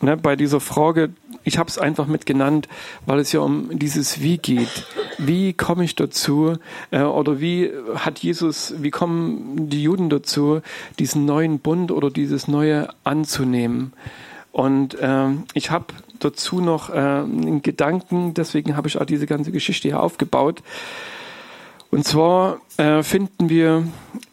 ne, 0.02 0.18
bei 0.18 0.36
dieser 0.36 0.60
Frage, 0.60 1.10
ich 1.44 1.58
habe 1.58 1.70
es 1.70 1.78
einfach 1.78 2.08
mit 2.08 2.26
genannt, 2.26 2.68
weil 3.06 3.20
es 3.20 3.32
ja 3.32 3.40
um 3.40 3.80
dieses 3.80 4.22
Wie 4.22 4.38
geht. 4.38 4.86
Wie 5.18 5.54
komme 5.54 5.86
ich 5.86 5.96
dazu? 5.96 6.58
Äh, 6.92 7.02
oder 7.02 7.40
wie 7.40 7.72
hat 7.96 8.20
Jesus, 8.20 8.74
wie 8.78 8.92
kommen 8.92 9.70
die 9.70 9.82
Juden 9.82 10.10
dazu, 10.10 10.62
diesen 11.00 11.26
neuen 11.26 11.60
Bund 11.60 11.92
oder 11.92 12.12
dieses 12.12 12.48
Neue 12.48 12.90
anzunehmen? 13.04 13.94
Und 14.52 14.98
ähm, 15.00 15.44
ich 15.54 15.72
habe 15.72 15.86
dazu 16.20 16.62
noch 16.62 16.90
äh, 16.90 16.94
einen 16.94 17.62
Gedanken, 17.62 18.34
deswegen 18.34 18.76
habe 18.76 18.88
ich 18.88 19.00
auch 19.00 19.06
diese 19.06 19.28
ganze 19.28 19.52
Geschichte 19.52 19.88
hier 19.90 20.02
aufgebaut. 20.02 20.62
Und 21.90 22.04
zwar 22.06 22.58
äh, 22.78 23.02
finden 23.02 23.50
wir 23.50 23.84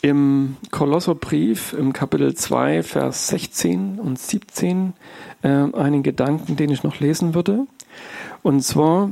im 0.03 0.57
Kolosserbrief 0.71 1.73
im 1.73 1.93
Kapitel 1.93 2.35
2, 2.35 2.83
Vers 2.83 3.29
16 3.29 4.00
und 4.00 4.19
17 4.19 4.93
äh, 5.43 5.49
einen 5.49 6.03
Gedanken, 6.03 6.57
den 6.57 6.71
ich 6.71 6.83
noch 6.83 6.99
lesen 6.99 7.35
würde. 7.35 7.67
Und 8.43 8.62
zwar 8.62 9.11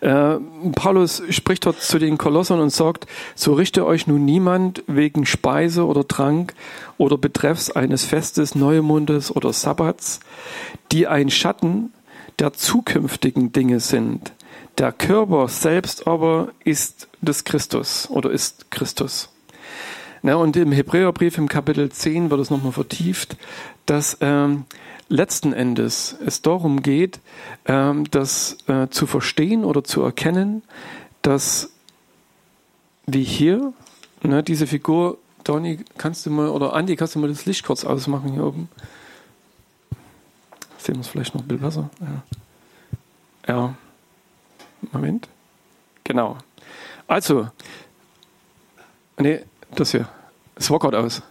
äh, 0.00 0.36
Paulus 0.74 1.22
spricht 1.30 1.66
dort 1.66 1.80
zu 1.80 1.98
den 1.98 2.18
Kolossern 2.18 2.60
und 2.60 2.70
sagt, 2.70 3.06
so 3.34 3.54
richte 3.54 3.84
euch 3.84 4.06
nun 4.06 4.24
niemand 4.24 4.82
wegen 4.86 5.26
Speise 5.26 5.86
oder 5.86 6.06
Trank 6.06 6.54
oder 6.98 7.18
betreffs 7.18 7.70
eines 7.70 8.04
Festes, 8.04 8.54
Neumondes 8.54 9.34
oder 9.34 9.52
Sabbats, 9.52 10.20
die 10.92 11.06
ein 11.06 11.30
Schatten 11.30 11.92
der 12.38 12.52
zukünftigen 12.52 13.52
Dinge 13.52 13.80
sind. 13.80 14.32
Der 14.78 14.92
Körper 14.92 15.48
selbst 15.48 16.06
aber 16.06 16.50
ist 16.64 17.08
des 17.20 17.44
Christus 17.44 18.08
oder 18.10 18.30
ist 18.30 18.70
Christus. 18.70 19.30
Na, 20.22 20.36
und 20.36 20.56
im 20.56 20.72
Hebräerbrief 20.72 21.38
im 21.38 21.48
Kapitel 21.48 21.90
10 21.90 22.30
wird 22.30 22.40
es 22.40 22.50
nochmal 22.50 22.72
vertieft, 22.72 23.36
dass 23.86 24.18
ähm, 24.20 24.64
letzten 25.08 25.52
Endes 25.52 26.16
es 26.24 26.42
darum 26.42 26.82
geht, 26.82 27.20
ähm, 27.66 28.08
das 28.10 28.58
äh, 28.66 28.88
zu 28.88 29.06
verstehen 29.06 29.64
oder 29.64 29.84
zu 29.84 30.02
erkennen, 30.02 30.62
dass 31.22 31.70
wie 33.06 33.24
hier, 33.24 33.72
ne, 34.22 34.42
diese 34.42 34.66
Figur, 34.66 35.18
Donny, 35.44 35.82
kannst 35.96 36.26
du 36.26 36.30
mal, 36.30 36.48
oder 36.48 36.74
Andi, 36.74 36.94
kannst 36.96 37.14
du 37.14 37.20
mal 37.20 37.28
das 37.28 37.46
Licht 37.46 37.64
kurz 37.64 37.84
ausmachen 37.84 38.32
hier 38.32 38.44
oben? 38.44 38.68
Sehen 40.76 40.96
wir 40.96 41.00
es 41.00 41.08
vielleicht 41.08 41.34
noch 41.34 41.42
ein 41.42 41.48
bisschen 41.48 41.62
besser. 41.62 41.90
Ja. 43.46 43.54
ja. 43.54 43.74
Moment. 44.92 45.28
Genau. 46.04 46.36
Also, 47.06 47.48
nee, 49.18 49.40
das 49.74 49.90
hier. 49.90 50.08
Es 50.54 50.70
war 50.70 50.78
gerade 50.78 50.98
aus. 50.98 51.22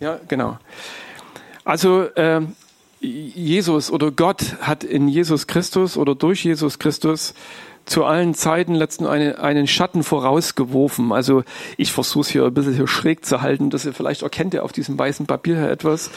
Ja, 0.00 0.18
genau. 0.26 0.58
Also 1.66 2.02
äh, 2.14 2.42
Jesus 3.00 3.90
oder 3.90 4.12
Gott 4.12 4.56
hat 4.60 4.84
in 4.84 5.08
Jesus 5.08 5.48
Christus 5.48 5.96
oder 5.96 6.14
durch 6.14 6.44
Jesus 6.44 6.78
Christus 6.78 7.34
zu 7.86 8.04
allen 8.04 8.34
Zeiten 8.34 8.74
letzten 8.74 9.04
eine, 9.04 9.40
einen 9.40 9.66
Schatten 9.66 10.04
vorausgeworfen. 10.04 11.12
Also 11.12 11.42
ich 11.76 11.92
versuche 11.92 12.30
hier 12.30 12.44
ein 12.44 12.54
bisschen 12.54 12.74
hier 12.74 12.86
schräg 12.86 13.24
zu 13.24 13.42
halten, 13.42 13.70
dass 13.70 13.84
ihr 13.84 13.94
vielleicht 13.94 14.22
erkennt 14.22 14.54
ihr 14.54 14.64
auf 14.64 14.72
diesem 14.72 14.96
weißen 14.96 15.26
Papier 15.26 15.56
hier 15.56 15.70
etwas, 15.70 16.10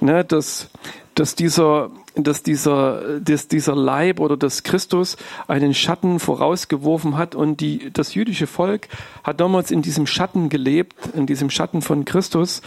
ne, 0.00 0.24
dass, 0.24 0.70
dass 1.14 1.36
dieser 1.36 1.90
dass 2.18 2.42
dieser, 2.42 3.20
dass 3.20 3.46
dieser 3.46 3.76
Leib 3.76 4.20
oder 4.20 4.38
das 4.38 4.62
Christus 4.62 5.18
einen 5.48 5.74
Schatten 5.74 6.18
vorausgeworfen 6.18 7.18
hat 7.18 7.34
und 7.34 7.60
die, 7.60 7.92
das 7.92 8.14
jüdische 8.14 8.46
Volk 8.46 8.88
hat 9.22 9.38
damals 9.38 9.70
in 9.70 9.82
diesem 9.82 10.06
Schatten 10.06 10.48
gelebt, 10.48 10.94
in 11.14 11.26
diesem 11.26 11.50
Schatten 11.50 11.82
von 11.82 12.06
Christus 12.06 12.62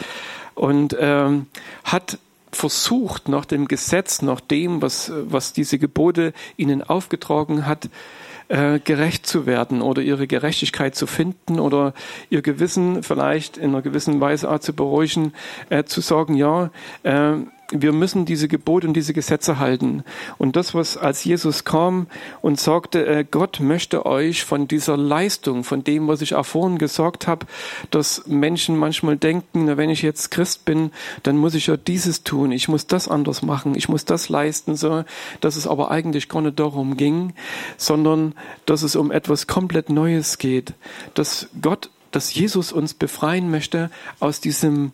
und 0.54 0.96
ähm, 1.00 1.48
hat 1.84 2.20
versucht, 2.52 3.30
nach 3.30 3.46
dem 3.46 3.68
Gesetz, 3.68 4.22
nach 4.22 4.42
dem, 4.42 4.82
was, 4.82 5.12
was 5.16 5.54
diese 5.54 5.80
Gebote 5.80 6.34
ihnen 6.58 6.84
aufgetragen 6.84 7.66
hat, 7.66 7.90
äh, 8.50 8.80
gerecht 8.80 9.28
zu 9.28 9.46
werden 9.46 9.82
oder 9.82 10.02
ihre 10.02 10.28
Gerechtigkeit 10.28 10.96
zu 10.96 11.06
finden 11.06 11.60
oder 11.60 11.94
ihr 12.30 12.42
Gewissen 12.42 13.04
vielleicht 13.04 13.58
in 13.58 13.70
einer 13.70 13.82
gewissen 13.82 14.20
Weise 14.20 14.60
zu 14.60 14.74
beruhigen, 14.74 15.34
äh, 15.70 15.84
zu 15.84 16.02
sagen, 16.02 16.36
ja, 16.36 16.72
äh, 17.04 17.34
wir 17.72 17.94
müssen 17.94 18.26
diese 18.26 18.48
Gebote 18.48 18.88
und 18.88 18.94
diese 18.94 19.14
Gesetze 19.14 19.60
halten. 19.60 20.04
Und 20.38 20.56
das, 20.56 20.74
was 20.74 20.98
als 20.98 21.24
Jesus 21.24 21.66
kam 21.66 22.08
und 22.42 22.60
sagte, 22.60 23.06
äh, 23.06 23.26
Gott 23.30 23.60
möchte 23.60 24.06
euch 24.06 24.44
von 24.44 24.68
dieser 24.68 24.98
Leistung, 24.98 25.64
von 25.64 25.84
dem, 25.84 26.08
was 26.08 26.22
ich 26.22 26.34
auch 26.36 26.46
vorhin 26.46 26.78
gesagt 26.78 27.28
habe, 27.28 27.46
dass 27.92 28.26
Menschen 28.26 28.76
manchmal 28.78 29.18
denken, 29.18 29.66
na, 29.66 29.78
wenn 29.78 29.90
ich 29.90 30.02
jetzt 30.02 30.32
Christ 30.32 30.66
bin, 30.66 30.92
dann 31.24 31.38
muss 31.38 31.54
ich 31.54 31.68
ja 31.68 31.78
dieses 31.78 32.24
tun, 32.24 32.52
ich 32.52 32.68
muss 32.68 32.88
das 32.88 33.08
anders 33.08 33.42
machen, 33.44 33.76
ich 33.76 33.88
muss 33.88 34.06
das 34.06 34.30
leisten, 34.30 34.76
so, 34.76 35.04
dass 35.42 35.56
es 35.56 35.68
aber 35.68 35.92
eigentlich 35.92 36.28
gar 36.28 36.42
nicht 36.42 36.60
darum 36.60 36.98
ging, 36.98 37.34
sondern 37.78 38.34
dass 38.66 38.82
es 38.82 38.96
um 38.96 39.12
etwas 39.12 39.46
komplett 39.48 39.90
Neues 39.90 40.40
geht, 40.40 40.74
dass 41.14 41.50
Gott, 41.62 41.92
dass 42.12 42.34
Jesus 42.34 42.72
uns 42.72 42.96
befreien 42.96 43.52
möchte 43.52 43.92
aus 44.20 44.42
diesem 44.42 44.92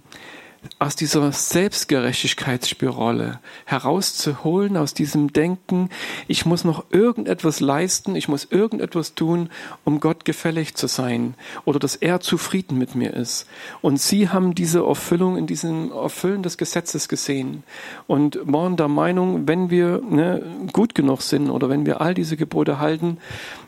aus 0.79 0.95
dieser 0.95 1.31
Selbstgerechtigkeitsspirale 1.31 3.39
herauszuholen, 3.65 4.77
aus 4.77 4.93
diesem 4.93 5.33
Denken, 5.33 5.89
ich 6.27 6.45
muss 6.45 6.63
noch 6.63 6.85
irgendetwas 6.91 7.59
leisten, 7.59 8.15
ich 8.15 8.27
muss 8.27 8.47
irgendetwas 8.49 9.15
tun, 9.15 9.49
um 9.83 9.99
Gott 9.99 10.25
gefällig 10.25 10.75
zu 10.75 10.87
sein 10.87 11.35
oder 11.65 11.79
dass 11.79 11.95
er 11.95 12.19
zufrieden 12.19 12.77
mit 12.77 12.95
mir 12.95 13.13
ist. 13.13 13.47
Und 13.81 13.99
sie 13.99 14.29
haben 14.29 14.55
diese 14.55 14.85
Erfüllung 14.85 15.37
in 15.37 15.47
diesem 15.47 15.91
Erfüllen 15.91 16.43
des 16.43 16.57
Gesetzes 16.57 17.07
gesehen 17.07 17.63
und 18.07 18.39
waren 18.43 18.77
der 18.77 18.87
Meinung, 18.87 19.47
wenn 19.47 19.69
wir 19.69 20.01
ne, 20.01 20.43
gut 20.73 20.95
genug 20.95 21.21
sind 21.21 21.49
oder 21.49 21.69
wenn 21.69 21.85
wir 21.85 22.01
all 22.01 22.13
diese 22.13 22.37
Gebote 22.37 22.79
halten, 22.79 23.17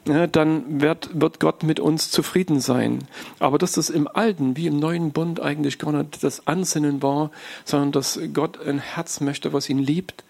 ne, 0.05 0.27
dann 0.27 0.81
wird, 0.81 1.09
wird 1.13 1.39
Gott 1.39 1.63
mit 1.63 1.79
uns 1.79 2.11
zufrieden 2.11 2.59
sein. 2.59 2.99
Aber 3.39 3.57
dass 3.57 3.73
das 3.73 3.89
im 3.89 4.07
Alten 4.07 4.57
wie 4.57 4.67
im 4.67 4.79
Neuen 4.79 5.11
Bund 5.11 5.39
eigentlich 5.39 5.79
gar 5.79 5.91
nicht 5.91 6.23
das 6.23 6.47
Ansinnen 6.47 6.86
Erkennen 6.87 7.01
war, 7.03 7.31
sondern 7.65 7.91
dass 7.91 8.19
Gott 8.33 8.59
ein 8.65 8.79
Herz 8.79 9.21
möchte, 9.21 9.53
was 9.53 9.69
ihn 9.69 9.79
liebt 9.79 10.23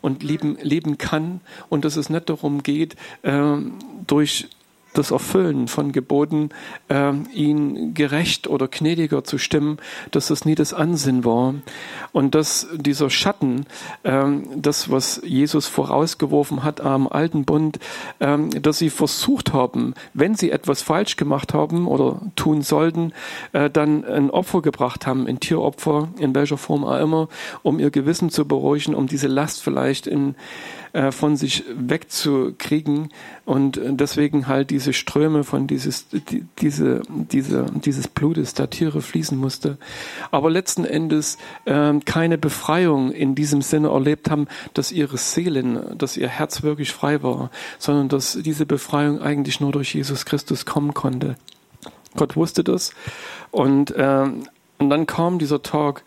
und 0.00 0.22
lieben, 0.22 0.56
leben 0.60 0.98
kann. 0.98 1.40
Und 1.68 1.84
dass 1.84 1.96
es 1.96 2.10
nicht 2.10 2.28
darum 2.28 2.62
geht, 2.62 2.96
äh, 3.22 3.56
durch 4.06 4.48
das 4.98 5.10
Erfüllen 5.10 5.68
von 5.68 5.92
Geboten, 5.92 6.50
äh, 6.88 7.12
ihn 7.32 7.94
gerecht 7.94 8.48
oder 8.48 8.68
gnädiger 8.68 9.24
zu 9.24 9.38
stimmen, 9.38 9.78
dass 10.10 10.28
das 10.28 10.44
nie 10.44 10.54
das 10.54 10.72
Ansinn 10.72 11.24
war. 11.24 11.54
Und 12.12 12.34
dass 12.34 12.66
dieser 12.74 13.10
Schatten, 13.10 13.66
äh, 14.02 14.24
das, 14.56 14.90
was 14.90 15.20
Jesus 15.24 15.66
vorausgeworfen 15.66 16.64
hat 16.64 16.80
am 16.80 17.06
alten 17.06 17.44
Bund, 17.44 17.78
äh, 18.18 18.38
dass 18.60 18.78
sie 18.78 18.90
versucht 18.90 19.52
haben, 19.52 19.94
wenn 20.14 20.34
sie 20.34 20.50
etwas 20.50 20.82
falsch 20.82 21.16
gemacht 21.16 21.54
haben 21.54 21.86
oder 21.86 22.20
tun 22.36 22.62
sollten, 22.62 23.12
äh, 23.52 23.70
dann 23.70 24.04
ein 24.04 24.30
Opfer 24.30 24.62
gebracht 24.62 25.06
haben, 25.06 25.26
ein 25.26 25.40
Tieropfer, 25.40 26.08
in 26.18 26.34
welcher 26.34 26.56
Form 26.56 26.84
auch 26.84 27.00
immer, 27.00 27.28
um 27.62 27.78
ihr 27.78 27.90
Gewissen 27.90 28.30
zu 28.30 28.46
beruhigen, 28.46 28.94
um 28.94 29.06
diese 29.06 29.28
Last 29.28 29.62
vielleicht 29.62 30.06
in 30.06 30.34
äh, 30.96 31.12
von 31.12 31.36
sich 31.36 31.62
wegzukriegen 31.68 33.10
und 33.44 33.78
deswegen 33.84 34.48
halt 34.48 34.70
diese 34.70 34.94
Ströme 34.94 35.44
von 35.44 35.66
dieses, 35.66 36.08
die, 36.08 36.46
diese, 36.58 37.02
diese, 37.08 37.66
dieses 37.84 38.08
Blutes 38.08 38.54
der 38.54 38.70
Tiere 38.70 39.02
fließen 39.02 39.36
musste. 39.36 39.76
Aber 40.30 40.48
letzten 40.48 40.86
Endes 40.86 41.36
äh, 41.66 41.92
keine 42.06 42.38
Befreiung 42.38 43.12
in 43.12 43.34
diesem 43.34 43.60
Sinne 43.60 43.88
erlebt 43.88 44.30
haben, 44.30 44.46
dass 44.72 44.90
ihre 44.90 45.18
Seelen, 45.18 45.98
dass 45.98 46.16
ihr 46.16 46.28
Herz 46.28 46.62
wirklich 46.62 46.92
frei 46.92 47.22
war, 47.22 47.50
sondern 47.78 48.08
dass 48.08 48.38
diese 48.40 48.64
Befreiung 48.64 49.20
eigentlich 49.20 49.60
nur 49.60 49.72
durch 49.72 49.94
Jesus 49.94 50.24
Christus 50.24 50.64
kommen 50.64 50.94
konnte. 50.94 51.36
Gott 52.16 52.36
wusste 52.36 52.64
das 52.64 52.94
und 53.50 53.90
äh, 53.90 54.30
und 54.78 54.90
dann 54.90 55.06
kam 55.06 55.38
dieser 55.38 55.62
Tag, 55.62 56.02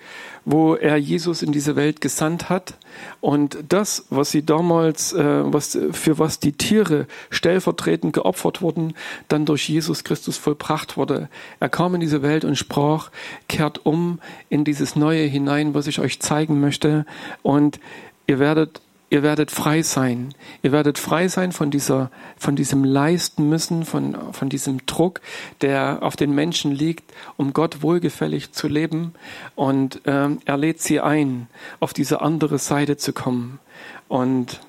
wo 0.51 0.73
er 0.73 0.97
Jesus 0.97 1.43
in 1.43 1.51
diese 1.51 1.75
Welt 1.75 2.01
gesandt 2.01 2.49
hat 2.49 2.73
und 3.21 3.59
das, 3.69 4.07
was 4.09 4.31
sie 4.31 4.43
damals, 4.43 5.13
äh, 5.13 5.41
was, 5.43 5.77
für 5.91 6.17
was 6.17 6.39
die 6.39 6.53
Tiere 6.53 7.05
stellvertretend 7.29 8.13
geopfert 8.13 8.63
wurden, 8.63 8.95
dann 9.27 9.45
durch 9.45 9.69
Jesus 9.69 10.03
Christus 10.03 10.37
vollbracht 10.37 10.97
wurde. 10.97 11.29
Er 11.59 11.69
kam 11.69 11.93
in 11.93 12.01
diese 12.01 12.23
Welt 12.23 12.45
und 12.45 12.55
sprach, 12.55 13.11
kehrt 13.47 13.85
um 13.85 14.19
in 14.49 14.63
dieses 14.63 14.95
Neue 14.95 15.25
hinein, 15.25 15.75
was 15.75 15.85
ich 15.85 15.99
euch 15.99 16.19
zeigen 16.19 16.59
möchte 16.59 17.05
und 17.43 17.79
ihr 18.25 18.39
werdet 18.39 18.81
Ihr 19.11 19.23
werdet 19.23 19.49
frei 19.49 19.81
sein. 19.81 20.35
Ihr 20.61 20.71
werdet 20.71 20.99
frei 20.99 21.27
sein 21.27 21.51
von 21.51 21.71
dieser, 21.71 22.11
von 22.37 22.55
diesem 22.55 22.83
Leisten 22.83 23.49
müssen, 23.49 23.83
von, 23.83 24.33
von 24.33 24.49
diesem 24.49 24.85
Druck, 24.85 25.21
der 25.61 25.99
auf 26.01 26.15
den 26.15 26.33
Menschen 26.35 26.71
liegt, 26.71 27.11
um 27.35 27.53
Gott 27.53 27.81
wohlgefällig 27.81 28.51
zu 28.51 28.67
leben. 28.67 29.13
Und 29.55 30.01
ähm, 30.05 30.39
er 30.45 30.57
lädt 30.57 30.81
sie 30.81 30.99
ein, 30.99 31.47
auf 31.79 31.93
diese 31.93 32.21
andere 32.21 32.59
Seite 32.59 32.97
zu 32.97 33.11
kommen. 33.11 33.59
Und 34.07 34.59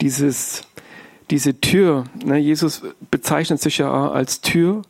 dieses, 0.00 0.62
diese 1.30 1.60
Tür, 1.60 2.04
ne, 2.24 2.38
Jesus 2.38 2.82
bezeichnet 3.10 3.60
sich 3.60 3.78
ja 3.78 4.10
als 4.10 4.40
Tür 4.40 4.82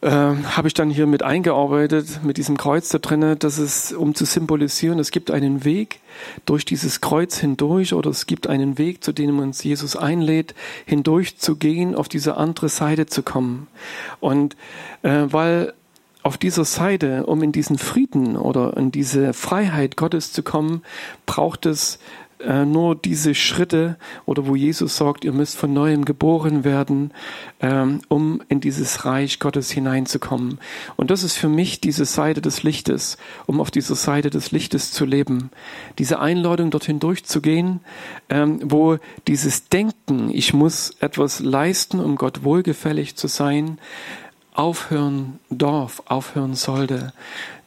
äh, 0.00 0.10
habe 0.10 0.68
ich 0.68 0.74
dann 0.74 0.90
hier 0.90 1.06
mit 1.06 1.22
eingearbeitet, 1.22 2.20
mit 2.22 2.36
diesem 2.36 2.56
Kreuz 2.56 2.88
da 2.88 2.98
drinnen, 2.98 3.38
dass 3.38 3.58
es, 3.58 3.92
um 3.92 4.14
zu 4.14 4.24
symbolisieren, 4.24 4.98
es 4.98 5.10
gibt 5.10 5.30
einen 5.30 5.64
Weg 5.64 6.00
durch 6.46 6.64
dieses 6.64 7.00
Kreuz 7.00 7.38
hindurch 7.38 7.94
oder 7.94 8.10
es 8.10 8.26
gibt 8.26 8.46
einen 8.46 8.78
Weg, 8.78 9.02
zu 9.02 9.12
dem 9.12 9.38
uns 9.38 9.64
Jesus 9.64 9.96
einlädt, 9.96 10.54
hindurch 10.86 11.38
zu 11.38 11.56
gehen, 11.56 11.94
auf 11.94 12.08
diese 12.08 12.36
andere 12.36 12.68
Seite 12.68 13.06
zu 13.06 13.22
kommen. 13.22 13.66
Und 14.20 14.56
äh, 15.02 15.24
weil 15.26 15.74
auf 16.22 16.36
dieser 16.36 16.64
Seite, 16.64 17.26
um 17.26 17.42
in 17.42 17.52
diesen 17.52 17.78
Frieden 17.78 18.36
oder 18.36 18.76
in 18.76 18.92
diese 18.92 19.32
Freiheit 19.32 19.96
Gottes 19.96 20.32
zu 20.32 20.42
kommen, 20.42 20.82
braucht 21.26 21.66
es 21.66 21.98
äh, 22.40 22.64
nur 22.64 22.94
diese 22.94 23.34
Schritte 23.34 23.96
oder 24.26 24.46
wo 24.46 24.54
Jesus 24.54 24.96
sagt, 24.96 25.24
ihr 25.24 25.32
müsst 25.32 25.56
von 25.56 25.72
neuem 25.72 26.04
geboren 26.04 26.64
werden, 26.64 27.12
ähm, 27.60 28.00
um 28.08 28.42
in 28.48 28.60
dieses 28.60 29.04
Reich 29.04 29.40
Gottes 29.40 29.70
hineinzukommen. 29.70 30.58
Und 30.96 31.10
das 31.10 31.22
ist 31.22 31.36
für 31.36 31.48
mich 31.48 31.80
diese 31.80 32.04
Seite 32.04 32.40
des 32.40 32.62
Lichtes, 32.62 33.18
um 33.46 33.60
auf 33.60 33.70
dieser 33.70 33.94
Seite 33.94 34.30
des 34.30 34.52
Lichtes 34.52 34.92
zu 34.92 35.04
leben. 35.04 35.50
Diese 35.98 36.20
Einladung 36.20 36.70
dorthin 36.70 37.00
durchzugehen, 37.00 37.80
ähm, 38.28 38.60
wo 38.62 38.98
dieses 39.26 39.68
Denken, 39.68 40.30
ich 40.32 40.54
muss 40.54 40.90
etwas 41.00 41.40
leisten, 41.40 42.00
um 42.00 42.16
Gott 42.16 42.44
wohlgefällig 42.44 43.16
zu 43.16 43.26
sein, 43.26 43.78
aufhören 44.54 45.38
darf, 45.50 46.02
aufhören 46.06 46.54
sollte, 46.54 47.12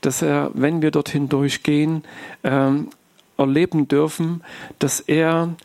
dass 0.01 0.21
er, 0.21 0.51
wenn 0.53 0.81
wir 0.81 0.91
dorthin 0.91 1.29
durchgehen, 1.29 2.03
ähm, 2.43 2.89
erleben 3.41 3.87
dürfen, 3.87 4.43
dass 4.79 4.99
er 4.99 5.55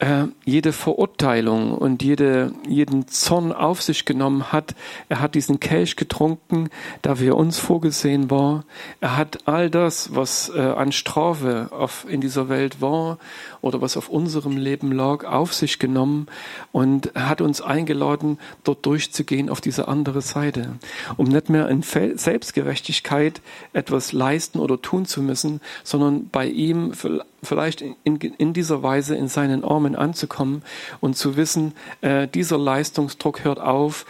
äh, 0.00 0.24
jede 0.44 0.72
Verurteilung 0.72 1.72
und 1.72 2.02
jede, 2.02 2.52
jeden 2.66 3.06
Zorn 3.06 3.52
auf 3.52 3.82
sich 3.82 4.06
genommen 4.06 4.50
hat. 4.50 4.74
Er 5.08 5.20
hat 5.20 5.34
diesen 5.34 5.60
Kelch 5.60 5.94
getrunken, 5.96 6.70
da 7.02 7.16
für 7.16 7.36
uns 7.36 7.58
vorgesehen 7.58 8.30
war. 8.30 8.64
Er 9.00 9.16
hat 9.16 9.46
all 9.46 9.70
das, 9.70 10.14
was 10.14 10.50
äh, 10.54 10.58
an 10.58 10.92
Strafe 10.92 11.68
auf, 11.70 12.06
in 12.08 12.22
dieser 12.22 12.48
Welt 12.48 12.80
war 12.80 13.18
oder 13.60 13.82
was 13.82 13.98
auf 13.98 14.08
unserem 14.08 14.56
Leben 14.56 14.90
lag, 14.90 15.24
auf 15.24 15.52
sich 15.52 15.78
genommen 15.78 16.26
und 16.72 17.14
hat 17.14 17.42
uns 17.42 17.60
eingeladen, 17.60 18.38
dort 18.64 18.86
durchzugehen 18.86 19.50
auf 19.50 19.60
diese 19.60 19.86
andere 19.86 20.22
Seite, 20.22 20.78
um 21.18 21.28
nicht 21.28 21.50
mehr 21.50 21.68
in 21.68 21.82
Selbstgerechtigkeit 21.82 23.42
etwas 23.74 24.12
leisten 24.12 24.60
oder 24.60 24.80
tun 24.80 25.04
zu 25.04 25.20
müssen, 25.20 25.60
sondern 25.84 26.30
bei 26.30 26.46
ihm 26.46 26.94
vielleicht 27.42 27.80
in, 27.80 28.16
in, 28.16 28.52
dieser 28.52 28.82
Weise 28.82 29.16
in 29.16 29.28
seinen 29.28 29.64
Armen 29.64 29.96
anzukommen 29.96 30.62
und 31.00 31.16
zu 31.16 31.36
wissen, 31.36 31.72
äh, 32.00 32.28
dieser 32.28 32.58
Leistungsdruck 32.58 33.44
hört 33.44 33.60
auf. 33.60 34.06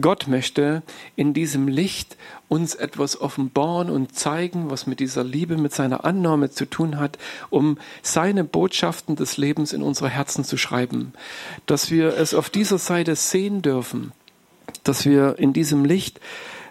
Gott 0.00 0.28
möchte 0.28 0.82
in 1.16 1.34
diesem 1.34 1.68
Licht 1.68 2.16
uns 2.48 2.74
etwas 2.74 3.20
offenbaren 3.20 3.90
und 3.90 4.14
zeigen, 4.14 4.70
was 4.70 4.86
mit 4.86 5.00
dieser 5.00 5.24
Liebe, 5.24 5.56
mit 5.56 5.74
seiner 5.74 6.04
Annahme 6.04 6.50
zu 6.50 6.66
tun 6.66 6.98
hat, 6.98 7.18
um 7.50 7.78
seine 8.02 8.44
Botschaften 8.44 9.16
des 9.16 9.36
Lebens 9.36 9.72
in 9.72 9.82
unsere 9.82 10.08
Herzen 10.08 10.44
zu 10.44 10.56
schreiben. 10.56 11.14
Dass 11.66 11.90
wir 11.90 12.16
es 12.16 12.34
auf 12.34 12.50
dieser 12.50 12.78
Seite 12.78 13.16
sehen 13.16 13.62
dürfen, 13.62 14.12
dass 14.82 15.04
wir 15.04 15.38
in 15.38 15.52
diesem 15.52 15.84
Licht 15.84 16.20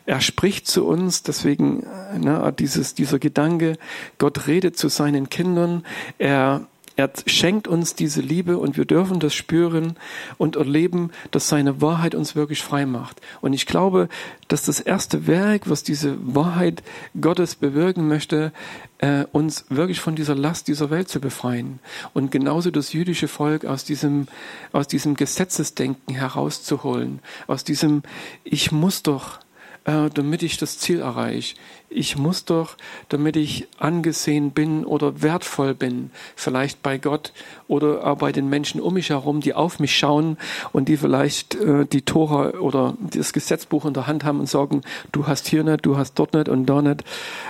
er 0.06 0.22
spricht 0.22 0.68
zu 0.68 0.86
uns, 0.86 1.24
deswegen 1.24 1.86
ne, 2.18 2.54
dieses, 2.58 2.94
dieser 2.94 3.20
Gedanke, 3.20 3.78
Gott 4.18 4.48
redet 4.48 4.78
zu 4.78 4.90
seinen 4.90 5.30
Kindern, 5.30 5.84
er 6.18 6.68
er 6.96 7.10
schenkt 7.26 7.68
uns 7.68 7.96
diese 7.96 8.22
Liebe 8.22 8.60
und 8.60 8.78
wir 8.78 8.86
dürfen 8.86 9.20
das 9.20 9.34
spüren 9.34 9.96
und 10.38 10.56
erleben, 10.56 11.10
dass 11.32 11.50
seine 11.50 11.82
Wahrheit 11.82 12.14
uns 12.14 12.36
wirklich 12.36 12.62
frei 12.62 12.86
macht. 12.86 13.20
Und 13.42 13.54
ich 13.54 13.66
glaube, 13.66 14.10
dass 14.48 14.64
das 14.64 14.80
erste 14.80 15.26
Werk, 15.26 15.68
was 15.70 15.82
diese 15.82 16.18
Wahrheit 16.22 16.84
Gottes 17.20 17.56
bewirken 17.56 18.08
möchte, 18.08 18.52
äh, 19.00 19.26
uns 19.32 19.66
wirklich 19.70 20.02
von 20.02 20.16
dieser 20.16 20.36
Last 20.36 20.68
dieser 20.68 20.92
Welt 20.92 21.10
zu 21.10 21.20
befreien. 21.20 21.80
Und 22.14 22.30
genauso 22.30 22.70
das 22.70 22.94
jüdische 22.94 23.28
Volk 23.28 23.66
aus 23.66 23.84
diesem, 23.84 24.28
aus 24.72 24.88
diesem 24.88 25.16
Gesetzesdenken 25.16 26.14
herauszuholen. 26.14 27.20
Aus 27.48 27.64
diesem, 27.64 28.04
ich 28.44 28.72
muss 28.72 29.02
doch, 29.02 29.40
äh, 29.86 30.10
damit 30.14 30.44
ich 30.44 30.58
das 30.58 30.78
Ziel 30.78 31.02
erreiche. 31.02 31.56
Ich 31.90 32.18
muss 32.18 32.46
doch, 32.46 32.76
damit 33.10 33.36
ich 33.36 33.68
angesehen 33.78 34.52
bin 34.52 34.86
oder 34.86 35.22
wertvoll 35.22 35.76
bin, 35.76 36.10
vielleicht 36.36 36.82
bei 36.82 36.98
Gott 36.98 37.34
oder 37.68 38.08
auch 38.08 38.18
bei 38.18 38.32
den 38.32 38.50
Menschen 38.50 38.82
um 38.82 38.96
mich 38.96 39.10
herum, 39.10 39.42
die 39.42 39.54
auf 39.54 39.80
mich 39.80 39.96
schauen 39.96 40.38
und 40.72 40.90
die 40.90 40.98
vielleicht 40.98 41.56
äh, 41.56 41.86
die 41.86 42.02
Tora 42.02 42.58
oder 42.60 42.96
das 43.00 43.34
Gesetzbuch 43.34 43.86
in 43.86 43.94
der 43.94 44.08
Hand 44.08 44.24
haben 44.24 44.40
und 44.40 44.50
sagen, 44.50 44.82
du 45.12 45.28
hast 45.28 45.48
hier 45.48 45.64
nicht, 45.64 45.86
du 45.86 45.98
hast 45.98 46.16
dort 46.16 46.34
nicht 46.34 46.50
und 46.50 46.66
da 46.66 46.82
nicht. 46.82 47.04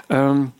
Ähm, 0.09 0.51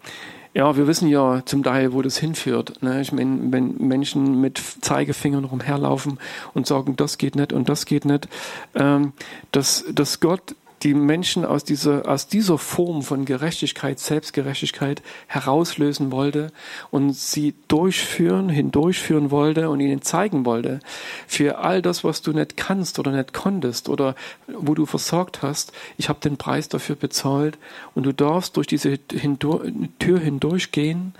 ja, 0.53 0.77
wir 0.77 0.85
wissen 0.85 1.07
ja 1.07 1.41
zum 1.45 1.63
Teil, 1.63 1.93
wo 1.93 2.03
das 2.03 2.17
hinführt. 2.17 2.81
Ne? 2.83 3.01
Ich 3.01 3.11
meine, 3.11 3.51
wenn 3.51 3.75
Menschen 3.79 4.39
mit 4.39 4.61
Zeigefingern 4.81 5.45
rumherlaufen 5.45 6.19
und 6.53 6.67
sagen, 6.67 6.95
das 6.95 7.17
geht 7.17 7.35
nicht 7.35 7.53
und 7.53 7.69
das 7.69 7.85
geht 7.85 8.05
nicht, 8.05 8.29
ähm, 8.75 9.13
dass, 9.51 9.83
dass 9.91 10.19
Gott 10.19 10.55
die 10.83 10.93
Menschen 10.93 11.45
aus 11.45 11.63
dieser, 11.63 12.07
aus 12.07 12.27
dieser 12.27 12.57
Form 12.57 13.03
von 13.03 13.25
Gerechtigkeit, 13.25 13.99
Selbstgerechtigkeit 13.99 15.01
herauslösen 15.27 16.11
wollte 16.11 16.51
und 16.91 17.13
sie 17.15 17.53
durchführen, 17.67 18.49
hindurchführen 18.49 19.31
wollte 19.31 19.69
und 19.69 19.79
ihnen 19.79 20.01
zeigen 20.01 20.45
wollte, 20.45 20.79
für 21.27 21.59
all 21.59 21.81
das, 21.81 22.03
was 22.03 22.21
du 22.21 22.33
nicht 22.33 22.57
kannst 22.57 22.99
oder 22.99 23.11
nicht 23.11 23.33
konntest 23.33 23.87
oder 23.87 24.15
wo 24.47 24.75
du 24.75 24.85
versorgt 24.85 25.41
hast, 25.41 25.71
ich 25.97 26.09
habe 26.09 26.19
den 26.19 26.37
Preis 26.37 26.67
dafür 26.67 26.95
bezahlt 26.95 27.57
und 27.95 28.05
du 28.05 28.13
darfst 28.13 28.57
durch 28.57 28.67
diese 28.67 28.99
Tür 29.07 30.19
hindurchgehen 30.19 31.13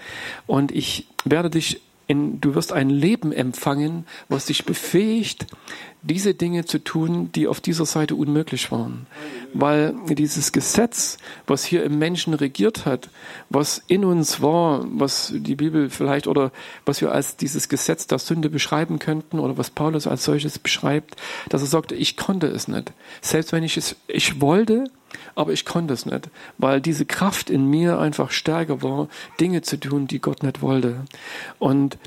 und 0.46 0.72
ich 0.72 1.08
werde 1.24 1.50
dich 1.50 1.82
in, 2.08 2.42
du 2.42 2.56
wirst 2.56 2.74
ein 2.74 2.90
Leben 2.90 3.32
empfangen, 3.32 4.06
was 4.30 4.46
dich 4.46 4.66
befähigt, 4.66 5.48
diese 6.02 6.34
Dinge 6.34 6.66
zu 6.66 6.84
tun, 6.84 7.32
die 7.32 7.48
auf 7.48 7.62
dieser 7.62 7.86
Seite 7.86 8.16
unmöglich 8.16 8.72
waren. 8.72 9.08
Weil 9.54 9.96
dieses 10.10 10.52
Gesetz, 10.52 11.18
was 11.48 11.64
hier 11.64 11.84
im 11.86 11.98
Menschen 11.98 12.34
regiert 12.34 12.86
hat, 12.86 13.10
was 13.50 13.82
in 13.88 14.04
uns 14.04 14.42
war, 14.42 14.86
was 14.92 15.32
die 15.34 15.56
Bibel 15.56 15.90
vielleicht 15.90 16.28
oder 16.28 16.52
was 16.86 17.00
wir 17.00 17.14
als 17.14 17.38
dieses 17.38 17.70
Gesetz 17.70 18.06
der 18.06 18.20
Sünde 18.20 18.50
beschreiben 18.50 19.00
könnten 19.00 19.40
oder 19.40 19.58
was 19.58 19.70
Paulus 19.70 20.06
als 20.06 20.26
solches 20.26 20.60
beschreibt, 20.60 21.16
dass 21.48 21.62
er 21.62 21.68
sagte, 21.68 21.96
ich 21.96 22.18
konnte 22.18 22.48
es 22.48 22.68
nicht. 22.68 22.92
Selbst 23.22 23.54
wenn 23.54 23.64
ich 23.64 23.78
es, 23.78 23.96
ich 24.08 24.42
wollte, 24.42 24.86
aber 25.36 25.52
ich 25.52 25.66
konnte 25.66 25.94
es 25.94 26.06
nicht, 26.06 26.30
weil 26.58 26.82
diese 26.82 27.06
Kraft 27.06 27.50
in 27.50 27.70
mir 27.70 28.00
einfach 28.00 28.32
stärker 28.32 28.82
war, 28.82 29.08
Dinge 29.40 29.62
zu 29.62 29.80
tun, 29.80 30.08
die 30.08 30.20
Gott 30.20 30.44
nicht 30.44 30.62
wollte. 30.62 31.06
Und, 31.60 31.98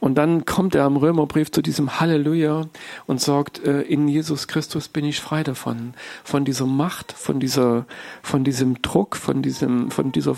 und 0.00 0.16
dann 0.16 0.44
kommt 0.44 0.74
er 0.74 0.84
am 0.84 0.96
Römerbrief 0.96 1.50
zu 1.50 1.62
diesem 1.62 2.00
Halleluja 2.00 2.66
und 3.06 3.20
sagt, 3.20 3.64
äh, 3.64 3.82
in 3.82 4.08
Jesus 4.08 4.48
Christus 4.48 4.88
bin 4.88 5.04
ich 5.04 5.20
frei 5.20 5.42
davon, 5.42 5.94
von 6.24 6.44
dieser 6.44 6.66
Macht, 6.66 7.12
von 7.12 7.40
dieser, 7.40 7.86
von 8.22 8.44
diesem 8.44 8.82
Druck, 8.82 9.16
von 9.16 9.42
diesem, 9.42 9.90
von 9.90 10.12
dieser, 10.12 10.36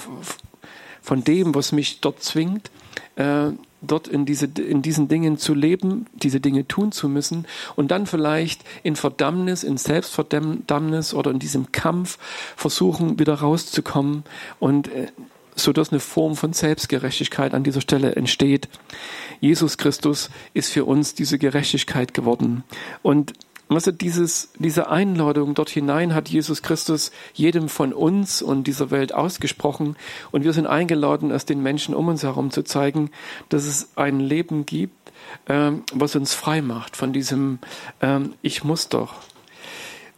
von 1.03 1.25
dem, 1.25 1.55
was 1.55 1.73
mich 1.73 2.01
dort 2.01 2.23
zwingt, 2.23 2.71
äh, 3.17 3.51
dort 3.81 4.09
in, 4.09 4.27
diese, 4.27 4.47
in 4.47 4.83
diesen 4.83 5.09
Dingen 5.09 5.39
zu 5.39 5.55
leben, 5.55 6.07
diese 6.15 6.41
Dinge 6.41 6.67
tun 6.67 6.93
zu 6.93 7.09
müssen 7.09 7.47
und 7.77 7.91
dann 7.91 8.07
vielleicht 8.07 8.63
in 8.83 8.97
Verdammnis, 8.97 9.63
in 9.63 9.77
Selbstverdammnis 9.77 11.15
oder 11.15 11.31
in 11.31 11.39
diesem 11.39 11.73
Kampf 11.73 12.19
versuchen, 12.57 13.19
wieder 13.19 13.35
rauszukommen 13.35 14.25
und 14.59 14.89
äh, 14.89 15.09
so 15.55 15.73
dass 15.73 15.91
eine 15.91 16.01
Form 16.01 16.37
von 16.37 16.53
Selbstgerechtigkeit 16.53 17.53
an 17.53 17.65
dieser 17.65 17.81
Stelle 17.81 18.15
entsteht. 18.15 18.69
Jesus 19.41 19.77
Christus 19.77 20.31
ist 20.55 20.73
für 20.73 20.85
uns 20.85 21.15
diese 21.15 21.39
Gerechtigkeit 21.39 22.15
geworden. 22.15 22.65
Und 23.03 23.33
du, 23.87 23.93
dieses, 23.93 24.51
diese 24.59 24.89
Einladung 24.89 25.55
dort 25.55 25.69
hinein 25.69 26.15
hat 26.15 26.29
Jesus 26.29 26.63
Christus 26.63 27.13
jedem 27.35 27.69
von 27.69 27.93
uns 27.93 28.41
und 28.41 28.67
dieser 28.67 28.91
Welt 28.91 29.15
ausgesprochen. 29.15 29.97
Und 30.31 30.45
wir 30.45 30.53
sind 30.53 30.67
eingeladen, 30.67 31.31
es 31.31 31.45
den 31.45 31.63
Menschen 31.63 31.95
um 31.95 32.09
uns 32.09 32.23
herum 32.23 32.51
zu 32.51 32.63
zeigen, 32.63 33.11
dass 33.51 33.67
es 33.67 33.91
ein 33.97 34.21
Leben 34.21 34.65
gibt, 34.65 35.13
ähm, 35.49 35.83
was 35.93 36.17
uns 36.17 36.35
frei 36.35 36.63
macht 36.63 36.97
von 36.97 37.13
diesem 37.13 37.59
ähm, 38.01 38.35
Ich 38.43 38.65
muss 38.65 38.89
doch. 38.89 39.15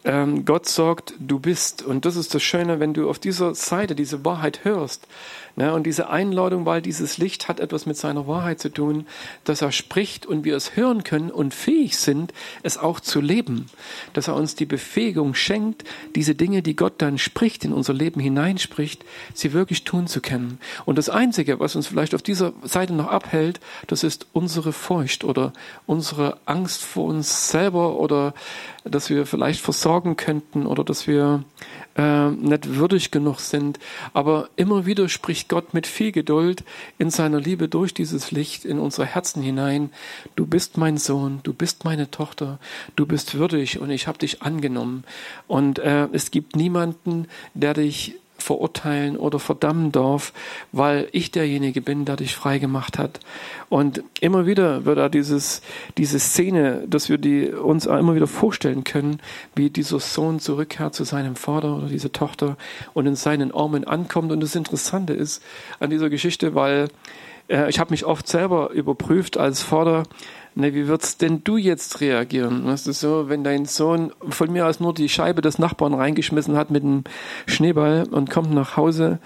Ähm, 0.04 0.44
Gott 0.44 0.68
sagt, 0.68 1.14
du 1.18 1.38
bist. 1.38 1.82
Und 1.82 2.04
das 2.04 2.16
ist 2.16 2.34
das 2.34 2.42
Schöne, 2.42 2.80
wenn 2.80 2.94
du 2.94 3.10
auf 3.10 3.18
dieser 3.18 3.54
Seite 3.54 3.94
diese 3.94 4.24
Wahrheit 4.24 4.64
hörst, 4.64 5.06
Ne? 5.56 5.74
Und 5.74 5.84
diese 5.84 6.08
Einladung, 6.08 6.64
weil 6.64 6.80
dieses 6.82 7.18
Licht 7.18 7.48
hat 7.48 7.60
etwas 7.60 7.86
mit 7.86 7.96
seiner 7.96 8.26
Wahrheit 8.26 8.60
zu 8.60 8.70
tun, 8.70 9.06
dass 9.44 9.62
er 9.62 9.72
spricht 9.72 10.26
und 10.26 10.44
wir 10.44 10.56
es 10.56 10.76
hören 10.76 11.04
können 11.04 11.30
und 11.30 11.54
fähig 11.54 11.98
sind, 11.98 12.32
es 12.62 12.78
auch 12.78 13.00
zu 13.00 13.20
leben. 13.20 13.66
Dass 14.14 14.28
er 14.28 14.36
uns 14.36 14.54
die 14.54 14.66
Befähigung 14.66 15.34
schenkt, 15.34 15.84
diese 16.14 16.34
Dinge, 16.34 16.62
die 16.62 16.76
Gott 16.76 16.94
dann 16.98 17.18
spricht, 17.18 17.64
in 17.64 17.72
unser 17.72 17.92
Leben 17.92 18.20
hineinspricht, 18.20 19.04
sie 19.34 19.52
wirklich 19.52 19.84
tun 19.84 20.06
zu 20.06 20.20
können. 20.20 20.58
Und 20.86 20.96
das 20.96 21.08
Einzige, 21.10 21.60
was 21.60 21.76
uns 21.76 21.88
vielleicht 21.88 22.14
auf 22.14 22.22
dieser 22.22 22.52
Seite 22.62 22.94
noch 22.94 23.08
abhält, 23.08 23.60
das 23.86 24.04
ist 24.04 24.26
unsere 24.32 24.72
Furcht 24.72 25.24
oder 25.24 25.52
unsere 25.86 26.38
Angst 26.46 26.82
vor 26.82 27.06
uns 27.06 27.50
selber 27.50 27.98
oder 27.98 28.34
dass 28.84 29.10
wir 29.10 29.26
vielleicht 29.26 29.60
versorgen 29.60 30.16
könnten 30.16 30.66
oder 30.66 30.84
dass 30.84 31.06
wir 31.06 31.44
äh, 31.96 32.30
nicht 32.30 32.76
würdig 32.76 33.10
genug 33.10 33.40
sind. 33.40 33.78
Aber 34.14 34.48
immer 34.56 34.86
wieder 34.86 35.08
spricht 35.08 35.48
Gott 35.48 35.74
mit 35.74 35.86
viel 35.86 36.12
Geduld 36.12 36.64
in 36.98 37.10
seiner 37.10 37.40
Liebe 37.40 37.68
durch 37.68 37.92
dieses 37.92 38.30
Licht 38.30 38.64
in 38.64 38.78
unsere 38.78 39.06
Herzen 39.06 39.42
hinein. 39.42 39.90
Du 40.36 40.46
bist 40.46 40.78
mein 40.78 40.96
Sohn, 40.96 41.40
du 41.42 41.52
bist 41.52 41.84
meine 41.84 42.10
Tochter, 42.10 42.58
du 42.96 43.06
bist 43.06 43.34
würdig 43.34 43.80
und 43.80 43.90
ich 43.90 44.06
habe 44.06 44.18
dich 44.18 44.42
angenommen. 44.42 45.04
Und 45.46 45.78
äh, 45.78 46.08
es 46.12 46.30
gibt 46.30 46.56
niemanden, 46.56 47.26
der 47.54 47.74
dich 47.74 48.14
verurteilen 48.42 49.16
oder 49.16 49.38
verdammen 49.38 49.92
darf, 49.92 50.32
weil 50.72 51.08
ich 51.12 51.30
derjenige 51.30 51.80
bin, 51.80 52.04
der 52.04 52.16
dich 52.16 52.34
frei 52.34 52.58
gemacht 52.58 52.98
hat. 52.98 53.20
Und 53.68 54.02
immer 54.20 54.46
wieder 54.46 54.84
wird 54.84 54.98
da 54.98 55.08
dieses, 55.08 55.62
diese 55.96 56.18
Szene, 56.18 56.84
dass 56.86 57.08
wir 57.08 57.18
die 57.18 57.48
uns 57.48 57.86
immer 57.86 58.14
wieder 58.14 58.26
vorstellen 58.26 58.84
können, 58.84 59.20
wie 59.54 59.70
dieser 59.70 60.00
Sohn 60.00 60.40
zurückkehrt 60.40 60.94
zu 60.94 61.04
seinem 61.04 61.36
Vater 61.36 61.76
oder 61.76 61.86
diese 61.86 62.12
Tochter 62.12 62.56
und 62.94 63.06
in 63.06 63.16
seinen 63.16 63.52
Armen 63.52 63.84
ankommt. 63.84 64.32
Und 64.32 64.40
das 64.40 64.54
Interessante 64.54 65.12
ist 65.12 65.42
an 65.78 65.90
dieser 65.90 66.10
Geschichte, 66.10 66.54
weil 66.54 66.88
äh, 67.50 67.68
ich 67.68 67.78
habe 67.78 67.90
mich 67.90 68.04
oft 68.04 68.26
selber 68.28 68.70
überprüft 68.70 69.36
als 69.36 69.62
Vater, 69.62 70.04
Ne, 70.54 70.74
wie 70.74 70.88
würdest 70.88 71.22
denn 71.22 71.44
du 71.44 71.56
jetzt 71.56 72.00
reagieren? 72.00 72.66
Weißt 72.66 72.86
du 72.86 72.92
so, 72.92 73.28
wenn 73.28 73.44
dein 73.44 73.66
Sohn 73.66 74.12
von 74.28 74.52
mir 74.52 74.66
aus 74.66 74.80
nur 74.80 74.92
die 74.92 75.08
Scheibe 75.08 75.42
des 75.42 75.58
Nachbarn 75.58 75.94
reingeschmissen 75.94 76.56
hat 76.56 76.70
mit 76.70 76.82
einem 76.82 77.04
Schneeball 77.46 78.08
und 78.10 78.30
kommt 78.30 78.52
nach 78.52 78.76
Hause 78.76 79.20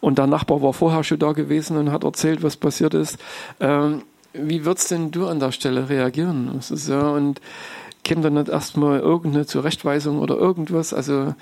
und 0.00 0.18
der 0.18 0.28
Nachbar 0.28 0.62
war 0.62 0.72
vorher 0.72 1.02
schon 1.02 1.18
da 1.18 1.32
gewesen 1.32 1.76
und 1.76 1.90
hat 1.90 2.04
erzählt, 2.04 2.42
was 2.42 2.56
passiert 2.56 2.94
ist. 2.94 3.18
Ähm, 3.58 4.02
wie 4.32 4.64
würdest 4.64 4.92
denn 4.92 5.10
du 5.10 5.26
an 5.26 5.40
der 5.40 5.50
Stelle 5.50 5.88
reagieren? 5.88 6.50
Weißt 6.54 6.70
du 6.70 6.76
so, 6.76 6.98
und 6.98 7.40
Kinder 8.04 8.30
nicht 8.30 8.48
erstmal 8.48 9.00
irgendeine 9.00 9.46
Zurechtweisung 9.46 10.20
oder 10.20 10.36
irgendwas, 10.36 10.94
also 10.94 11.34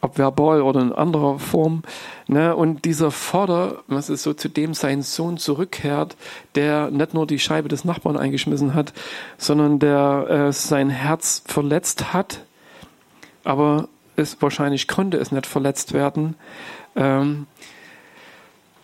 ob 0.00 0.18
verbal 0.18 0.62
oder 0.62 0.80
in 0.80 0.92
anderer 0.92 1.38
Form. 1.38 1.82
Ne? 2.26 2.54
Und 2.54 2.84
dieser 2.84 3.10
Vater, 3.10 3.82
was 3.86 4.10
ist 4.10 4.22
so, 4.22 4.34
zu 4.34 4.48
dem 4.48 4.74
sein 4.74 5.02
Sohn 5.02 5.38
zurückkehrt, 5.38 6.16
der 6.54 6.90
nicht 6.90 7.14
nur 7.14 7.26
die 7.26 7.38
Scheibe 7.38 7.68
des 7.68 7.84
Nachbarn 7.84 8.16
eingeschmissen 8.16 8.74
hat, 8.74 8.92
sondern 9.38 9.78
der 9.78 10.26
äh, 10.48 10.52
sein 10.52 10.90
Herz 10.90 11.42
verletzt 11.46 12.12
hat, 12.12 12.44
aber 13.44 13.88
es 14.16 14.40
wahrscheinlich 14.40 14.88
konnte 14.88 15.16
es 15.16 15.32
nicht 15.32 15.46
verletzt 15.46 15.92
werden. 15.92 16.36
Ähm, 16.96 17.46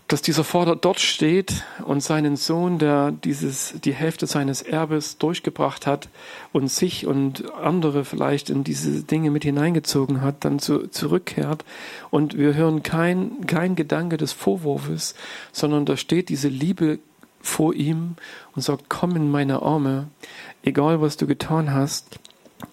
dass 0.08 0.22
dieser 0.22 0.42
Vater 0.42 0.74
dort 0.74 1.00
steht 1.00 1.64
und 1.84 2.02
seinen 2.02 2.36
Sohn, 2.36 2.78
der 2.78 3.12
dieses, 3.12 3.74
die 3.84 3.92
Hälfte 3.92 4.26
seines 4.26 4.62
Erbes 4.62 5.18
durchgebracht 5.18 5.86
hat 5.86 6.08
und 6.50 6.68
sich 6.70 7.06
und 7.06 7.52
andere 7.54 8.06
vielleicht 8.06 8.48
in 8.48 8.64
diese 8.64 9.02
Dinge 9.02 9.30
mit 9.30 9.44
hineingezogen 9.44 10.22
hat, 10.22 10.46
dann 10.46 10.58
zu, 10.60 10.88
zurückkehrt. 10.88 11.62
Und 12.08 12.38
wir 12.38 12.54
hören 12.54 12.82
kein, 12.82 13.46
kein 13.46 13.76
Gedanke 13.76 14.16
des 14.16 14.32
Vorwurfs, 14.32 15.14
sondern 15.52 15.84
da 15.84 15.98
steht 15.98 16.30
diese 16.30 16.48
Liebe 16.48 17.00
vor 17.42 17.74
ihm 17.74 18.16
und 18.56 18.62
sagt, 18.62 18.86
komm 18.88 19.14
in 19.14 19.30
meine 19.30 19.60
Arme, 19.60 20.08
egal 20.62 21.02
was 21.02 21.18
du 21.18 21.26
getan 21.26 21.72
hast 21.74 22.18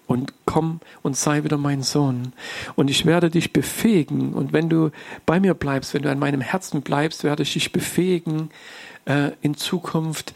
und 0.06 0.32
komm 0.44 0.80
und 1.02 1.16
sei 1.16 1.44
wieder 1.44 1.58
mein 1.58 1.82
Sohn. 1.82 2.32
Und 2.74 2.88
ich 2.90 3.06
werde 3.06 3.30
dich 3.30 3.52
befähigen. 3.52 4.34
Und 4.34 4.52
wenn 4.52 4.68
du 4.68 4.90
bei 5.26 5.40
mir 5.40 5.54
bleibst, 5.54 5.94
wenn 5.94 6.02
du 6.02 6.10
an 6.10 6.18
meinem 6.18 6.40
Herzen 6.40 6.82
bleibst, 6.82 7.24
werde 7.24 7.42
ich 7.42 7.52
dich 7.52 7.72
befähigen, 7.72 8.50
äh, 9.04 9.32
in 9.42 9.56
Zukunft 9.56 10.34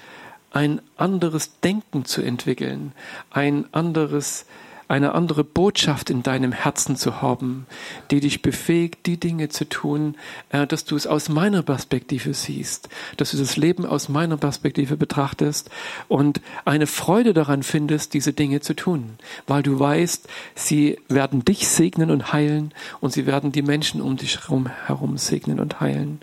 ein 0.52 0.80
anderes 0.96 1.60
Denken 1.60 2.04
zu 2.04 2.22
entwickeln, 2.22 2.92
ein 3.30 3.66
anderes 3.72 4.46
eine 4.90 5.14
andere 5.14 5.44
Botschaft 5.44 6.10
in 6.10 6.24
deinem 6.24 6.50
Herzen 6.50 6.96
zu 6.96 7.22
haben, 7.22 7.66
die 8.10 8.18
dich 8.18 8.42
befähigt, 8.42 9.06
die 9.06 9.20
Dinge 9.20 9.48
zu 9.48 9.68
tun, 9.68 10.16
äh, 10.50 10.66
dass 10.66 10.84
du 10.84 10.96
es 10.96 11.06
aus 11.06 11.28
meiner 11.28 11.62
Perspektive 11.62 12.34
siehst, 12.34 12.88
dass 13.16 13.30
du 13.30 13.36
das 13.36 13.56
Leben 13.56 13.86
aus 13.86 14.08
meiner 14.08 14.36
Perspektive 14.36 14.96
betrachtest 14.96 15.70
und 16.08 16.40
eine 16.64 16.88
Freude 16.88 17.34
daran 17.34 17.62
findest, 17.62 18.14
diese 18.14 18.32
Dinge 18.32 18.60
zu 18.60 18.74
tun, 18.74 19.10
weil 19.46 19.62
du 19.62 19.78
weißt, 19.78 20.28
sie 20.56 20.98
werden 21.08 21.44
dich 21.44 21.68
segnen 21.68 22.10
und 22.10 22.32
heilen 22.32 22.74
und 23.00 23.12
sie 23.12 23.26
werden 23.26 23.52
die 23.52 23.62
Menschen 23.62 24.00
um 24.00 24.16
dich 24.16 24.40
herum, 24.48 25.16
segnen 25.16 25.60
und 25.60 25.80
heilen. 25.80 26.20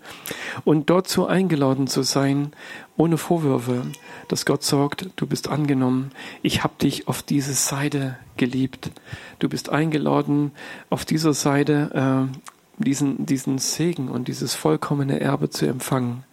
Und 0.65 0.89
dort 0.89 1.07
so 1.07 1.25
eingeladen 1.25 1.87
zu 1.87 2.01
sein 2.03 2.51
ohne 2.97 3.17
Vorwürfe, 3.17 3.83
dass 4.27 4.45
Gott 4.45 4.63
sagt, 4.63 5.09
du 5.15 5.27
bist 5.27 5.47
angenommen, 5.47 6.11
ich 6.41 6.63
habe 6.63 6.73
dich 6.81 7.07
auf 7.07 7.21
diese 7.21 7.53
Seite 7.53 8.17
geliebt, 8.35 8.91
du 9.39 9.47
bist 9.47 9.69
eingeladen, 9.69 10.51
auf 10.89 11.05
dieser 11.05 11.33
Seite 11.33 12.27
äh, 12.29 12.83
diesen, 12.83 13.25
diesen 13.25 13.57
Segen 13.57 14.09
und 14.09 14.27
dieses 14.27 14.53
vollkommene 14.55 15.19
Erbe 15.19 15.49
zu 15.49 15.65
empfangen. 15.65 16.23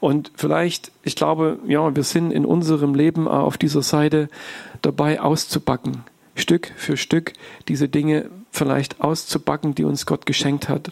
Und 0.00 0.32
vielleicht, 0.34 0.92
ich 1.02 1.16
glaube, 1.16 1.58
ja, 1.66 1.94
wir 1.94 2.04
sind 2.04 2.30
in 2.30 2.44
unserem 2.44 2.94
Leben 2.94 3.28
auf 3.28 3.58
dieser 3.58 3.82
Seite 3.82 4.28
dabei 4.80 5.20
auszubacken, 5.20 6.04
Stück 6.34 6.72
für 6.76 6.96
Stück 6.96 7.32
diese 7.68 7.88
Dinge 7.88 8.30
vielleicht 8.52 9.00
auszubacken, 9.00 9.74
die 9.74 9.84
uns 9.84 10.04
Gott 10.04 10.26
geschenkt 10.26 10.68
hat. 10.68 10.90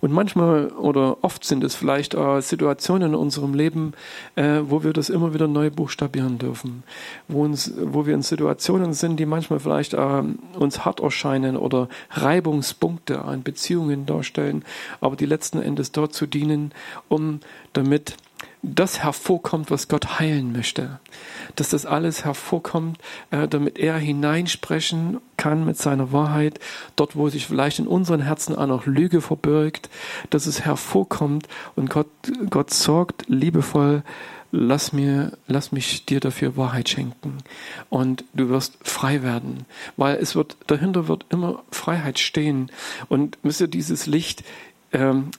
Und 0.00 0.10
manchmal 0.10 0.68
oder 0.68 1.18
oft 1.22 1.44
sind 1.44 1.62
es 1.62 1.74
vielleicht 1.74 2.14
äh, 2.14 2.40
Situationen 2.40 3.10
in 3.10 3.14
unserem 3.14 3.52
Leben, 3.52 3.92
äh, 4.36 4.60
wo 4.62 4.82
wir 4.82 4.94
das 4.94 5.10
immer 5.10 5.34
wieder 5.34 5.46
neu 5.46 5.70
buchstabieren 5.70 6.38
dürfen, 6.38 6.82
wo, 7.28 7.42
uns, 7.44 7.72
wo 7.78 8.06
wir 8.06 8.14
in 8.14 8.22
Situationen 8.22 8.94
sind, 8.94 9.20
die 9.20 9.26
manchmal 9.26 9.60
vielleicht 9.60 9.92
äh, 9.92 10.22
uns 10.58 10.84
hart 10.86 11.00
erscheinen 11.00 11.58
oder 11.58 11.88
Reibungspunkte 12.10 13.22
an 13.22 13.42
Beziehungen 13.42 14.06
darstellen, 14.06 14.64
aber 15.02 15.16
die 15.16 15.26
letzten 15.26 15.60
Endes 15.60 15.92
dazu 15.92 16.26
dienen, 16.26 16.72
um 17.08 17.40
damit 17.74 18.16
das 18.64 19.02
hervorkommt, 19.02 19.70
was 19.70 19.88
Gott 19.88 20.18
heilen 20.18 20.52
möchte. 20.52 20.98
Dass 21.56 21.68
das 21.68 21.86
alles 21.86 22.24
hervorkommt, 22.24 22.98
äh, 23.30 23.46
damit 23.46 23.78
er 23.78 23.98
hineinsprechen 23.98 25.20
kann 25.36 25.64
mit 25.64 25.76
seiner 25.76 26.12
Wahrheit, 26.12 26.58
dort 26.96 27.16
wo 27.16 27.28
sich 27.28 27.46
vielleicht 27.46 27.78
in 27.78 27.86
unseren 27.86 28.20
Herzen 28.20 28.56
auch 28.56 28.66
noch 28.66 28.86
Lüge 28.86 29.20
verbirgt, 29.20 29.90
dass 30.30 30.46
es 30.46 30.64
hervorkommt 30.64 31.48
und 31.76 31.90
Gott, 31.90 32.08
Gott 32.50 32.72
sorgt 32.72 33.24
liebevoll, 33.28 34.02
lass 34.50 34.92
mir, 34.92 35.36
lass 35.46 35.72
mich 35.72 36.06
dir 36.06 36.20
dafür 36.20 36.56
Wahrheit 36.56 36.88
schenken 36.88 37.38
und 37.90 38.24
du 38.34 38.48
wirst 38.48 38.78
frei 38.82 39.22
werden, 39.22 39.66
weil 39.96 40.16
es 40.16 40.36
wird, 40.36 40.56
dahinter 40.68 41.08
wird 41.08 41.26
immer 41.30 41.62
Freiheit 41.70 42.18
stehen 42.18 42.70
und 43.08 43.42
müsste 43.44 43.68
dieses 43.68 44.06
Licht 44.06 44.44
ähm, 44.92 45.30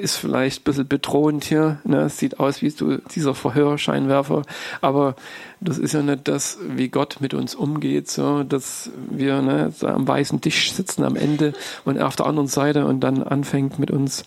ist 0.00 0.16
vielleicht 0.16 0.62
ein 0.62 0.64
bisschen 0.64 0.88
bedrohend 0.88 1.44
hier. 1.44 1.78
Ne? 1.84 2.08
Sieht 2.08 2.40
aus 2.40 2.60
wie 2.60 2.70
so 2.70 2.96
dieser 2.96 3.34
Verhörscheinwerfer, 3.34 4.42
aber 4.80 5.14
das 5.60 5.78
ist 5.78 5.94
ja 5.94 6.02
nicht 6.02 6.26
das, 6.26 6.58
wie 6.68 6.88
Gott 6.88 7.18
mit 7.20 7.34
uns 7.34 7.54
umgeht, 7.54 8.10
so 8.10 8.42
dass 8.42 8.90
wir 9.08 9.42
ne, 9.42 9.72
so 9.76 9.86
am 9.86 10.08
weißen 10.08 10.40
Tisch 10.40 10.72
sitzen 10.72 11.04
am 11.04 11.16
Ende 11.16 11.52
und 11.84 11.96
er 11.96 12.08
auf 12.08 12.16
der 12.16 12.26
anderen 12.26 12.48
Seite 12.48 12.86
und 12.86 13.00
dann 13.00 13.22
anfängt 13.22 13.78
mit 13.78 13.90
uns 13.90 14.24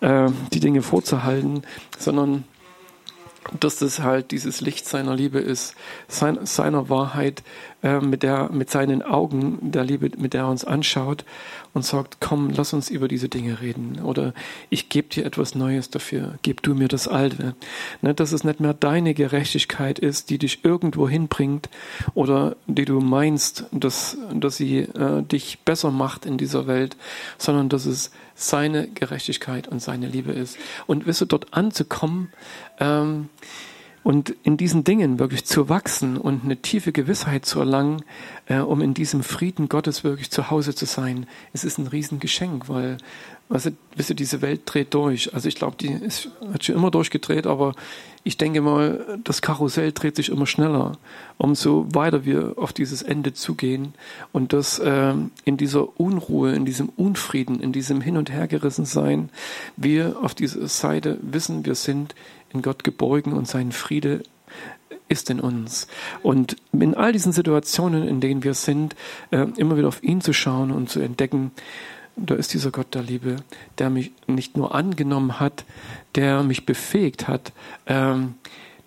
äh, 0.00 0.28
die 0.52 0.60
Dinge 0.60 0.82
vorzuhalten, 0.82 1.62
sondern 1.98 2.44
dass 3.58 3.78
das 3.78 4.00
halt 4.00 4.30
dieses 4.30 4.60
Licht 4.60 4.86
seiner 4.86 5.14
Liebe 5.14 5.40
ist, 5.40 5.74
sein, 6.08 6.38
seiner 6.44 6.88
Wahrheit, 6.88 7.42
äh, 7.82 8.00
mit, 8.00 8.22
der, 8.22 8.50
mit 8.52 8.70
seinen 8.70 9.02
Augen 9.02 9.58
der 9.70 9.84
Liebe, 9.84 10.10
mit 10.18 10.34
der 10.34 10.42
er 10.42 10.48
uns 10.48 10.64
anschaut 10.64 11.24
und 11.72 11.84
sagt, 11.84 12.18
komm, 12.20 12.50
lass 12.50 12.72
uns 12.72 12.90
über 12.90 13.08
diese 13.08 13.28
Dinge 13.28 13.60
reden. 13.60 14.00
Oder 14.02 14.34
ich 14.68 14.88
gebe 14.88 15.08
dir 15.08 15.24
etwas 15.24 15.54
Neues 15.54 15.90
dafür, 15.90 16.34
gib 16.42 16.62
du 16.62 16.74
mir 16.74 16.88
das 16.88 17.08
Alte. 17.08 17.54
Ne, 18.02 18.14
dass 18.14 18.32
es 18.32 18.44
nicht 18.44 18.60
mehr 18.60 18.74
deine 18.74 19.14
Gerechtigkeit 19.14 19.98
ist, 19.98 20.30
die 20.30 20.38
dich 20.38 20.64
irgendwo 20.64 21.08
hinbringt 21.08 21.70
oder 22.14 22.56
die 22.66 22.84
du 22.84 23.00
meinst, 23.00 23.64
dass, 23.72 24.18
dass 24.34 24.56
sie 24.56 24.80
äh, 24.80 25.22
dich 25.22 25.60
besser 25.60 25.90
macht 25.90 26.26
in 26.26 26.38
dieser 26.38 26.66
Welt, 26.66 26.96
sondern 27.38 27.68
dass 27.68 27.86
es 27.86 28.10
seine 28.34 28.88
Gerechtigkeit 28.88 29.68
und 29.68 29.80
seine 29.80 30.08
Liebe 30.08 30.32
ist. 30.32 30.56
Und 30.86 31.06
wisse 31.06 31.26
dort 31.26 31.54
anzukommen, 31.54 32.32
ähm, 32.78 33.28
und 34.10 34.34
in 34.42 34.56
diesen 34.56 34.82
Dingen 34.82 35.20
wirklich 35.20 35.44
zu 35.44 35.68
wachsen 35.68 36.16
und 36.16 36.42
eine 36.42 36.56
tiefe 36.56 36.90
Gewissheit 36.90 37.46
zu 37.46 37.60
erlangen, 37.60 38.02
äh, 38.46 38.58
um 38.58 38.80
in 38.80 38.92
diesem 38.92 39.22
Frieden 39.22 39.68
Gottes 39.68 40.02
wirklich 40.02 40.32
zu 40.32 40.50
Hause 40.50 40.74
zu 40.74 40.84
sein, 40.84 41.28
es 41.52 41.62
ist 41.62 41.78
ein 41.78 41.86
Riesengeschenk, 41.86 42.68
weil, 42.68 42.96
also, 43.48 43.70
wisst 43.94 44.10
ihr, 44.10 44.16
diese 44.16 44.42
Welt 44.42 44.62
dreht 44.64 44.94
durch. 44.94 45.32
Also 45.32 45.46
ich 45.46 45.54
glaube, 45.54 45.76
die 45.78 45.92
ist, 45.92 46.28
hat 46.52 46.64
schon 46.64 46.74
immer 46.74 46.90
durchgedreht, 46.90 47.46
aber 47.46 47.76
ich 48.24 48.36
denke 48.36 48.60
mal, 48.60 49.20
das 49.22 49.42
Karussell 49.42 49.92
dreht 49.92 50.16
sich 50.16 50.28
immer 50.28 50.46
schneller, 50.46 50.98
umso 51.38 51.86
weiter 51.94 52.24
wir 52.24 52.54
auf 52.56 52.72
dieses 52.72 53.02
Ende 53.02 53.32
zugehen 53.32 53.94
und 54.32 54.52
das 54.52 54.80
äh, 54.80 55.14
in 55.44 55.56
dieser 55.56 56.00
Unruhe, 56.00 56.52
in 56.52 56.64
diesem 56.64 56.88
Unfrieden, 56.88 57.60
in 57.60 57.72
diesem 57.72 58.00
Hin- 58.00 58.16
und 58.16 58.30
Hergerissen 58.30 58.86
sein, 58.86 59.30
wir 59.76 60.16
auf 60.20 60.34
dieser 60.34 60.66
Seite 60.66 61.18
wissen, 61.22 61.64
wir 61.64 61.76
sind 61.76 62.16
in 62.52 62.62
Gott 62.62 62.84
geborgen 62.84 63.32
und 63.32 63.46
sein 63.48 63.72
Friede 63.72 64.22
ist 65.08 65.28
in 65.28 65.40
uns. 65.40 65.88
Und 66.22 66.56
in 66.72 66.94
all 66.94 67.12
diesen 67.12 67.32
Situationen, 67.32 68.06
in 68.06 68.20
denen 68.20 68.44
wir 68.44 68.54
sind, 68.54 68.94
äh, 69.30 69.46
immer 69.56 69.76
wieder 69.76 69.88
auf 69.88 70.02
ihn 70.02 70.20
zu 70.20 70.32
schauen 70.32 70.70
und 70.70 70.88
zu 70.88 71.00
entdecken, 71.00 71.50
da 72.16 72.34
ist 72.34 72.54
dieser 72.54 72.70
Gott 72.70 72.94
der 72.94 73.02
Liebe, 73.02 73.36
der 73.78 73.90
mich 73.90 74.12
nicht 74.26 74.56
nur 74.56 74.74
angenommen 74.74 75.40
hat, 75.40 75.64
der 76.14 76.42
mich 76.42 76.66
befähigt 76.66 77.28
hat, 77.28 77.52
ähm, 77.86 78.34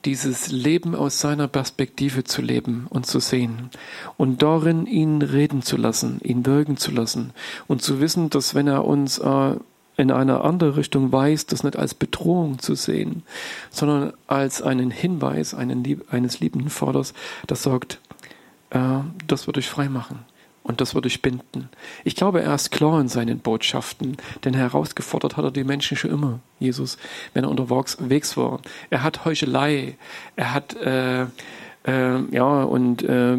dieses 0.05 0.51
Leben 0.51 0.95
aus 0.95 1.19
seiner 1.19 1.47
Perspektive 1.47 2.23
zu 2.25 2.41
leben 2.41 2.87
und 2.89 3.05
zu 3.05 3.19
sehen 3.19 3.69
und 4.17 4.41
darin 4.41 4.85
ihn 4.85 5.21
reden 5.21 5.61
zu 5.61 5.77
lassen, 5.77 6.19
ihn 6.21 6.45
wirken 6.45 6.77
zu 6.77 6.91
lassen 6.91 7.31
und 7.67 7.81
zu 7.81 8.01
wissen, 8.01 8.29
dass 8.29 8.53
wenn 8.53 8.67
er 8.67 8.85
uns 8.85 9.17
äh, 9.19 9.55
in 9.97 10.11
eine 10.11 10.41
andere 10.41 10.75
Richtung 10.77 11.11
weist, 11.11 11.51
das 11.51 11.63
nicht 11.63 11.77
als 11.77 11.93
Bedrohung 11.93 12.59
zu 12.59 12.75
sehen, 12.75 13.23
sondern 13.69 14.13
als 14.27 14.61
einen 14.61 14.91
Hinweis 14.91 15.53
einen 15.53 15.83
Lieb 15.83 16.11
eines 16.11 16.39
liebenden 16.39 16.69
Vaters, 16.69 17.13
das 17.47 17.63
sagt, 17.63 17.99
äh, 18.71 18.79
das 19.27 19.47
wird 19.47 19.57
euch 19.57 19.69
frei 19.69 19.89
machen 19.89 20.19
und 20.63 20.81
das 20.81 20.95
wird 20.95 21.05
euch 21.05 21.21
binden. 21.21 21.69
Ich 22.03 22.15
glaube, 22.15 22.41
er 22.41 22.55
ist 22.55 22.71
klar 22.71 22.99
in 22.99 23.07
seinen 23.07 23.39
Botschaften, 23.39 24.17
denn 24.43 24.53
herausgefordert 24.53 25.37
hat 25.37 25.45
er 25.45 25.51
die 25.51 25.63
Menschen 25.63 25.97
schon 25.97 26.11
immer, 26.11 26.39
Jesus, 26.59 26.97
wenn 27.33 27.43
er 27.43 27.51
unterwegs 27.51 28.37
war. 28.37 28.61
Er 28.89 29.03
hat 29.03 29.25
Heuchelei, 29.25 29.97
er 30.35 30.53
hat 30.53 30.75
äh, 30.75 31.25
äh, 31.85 32.19
ja, 32.31 32.63
und 32.63 33.03
äh, 33.03 33.37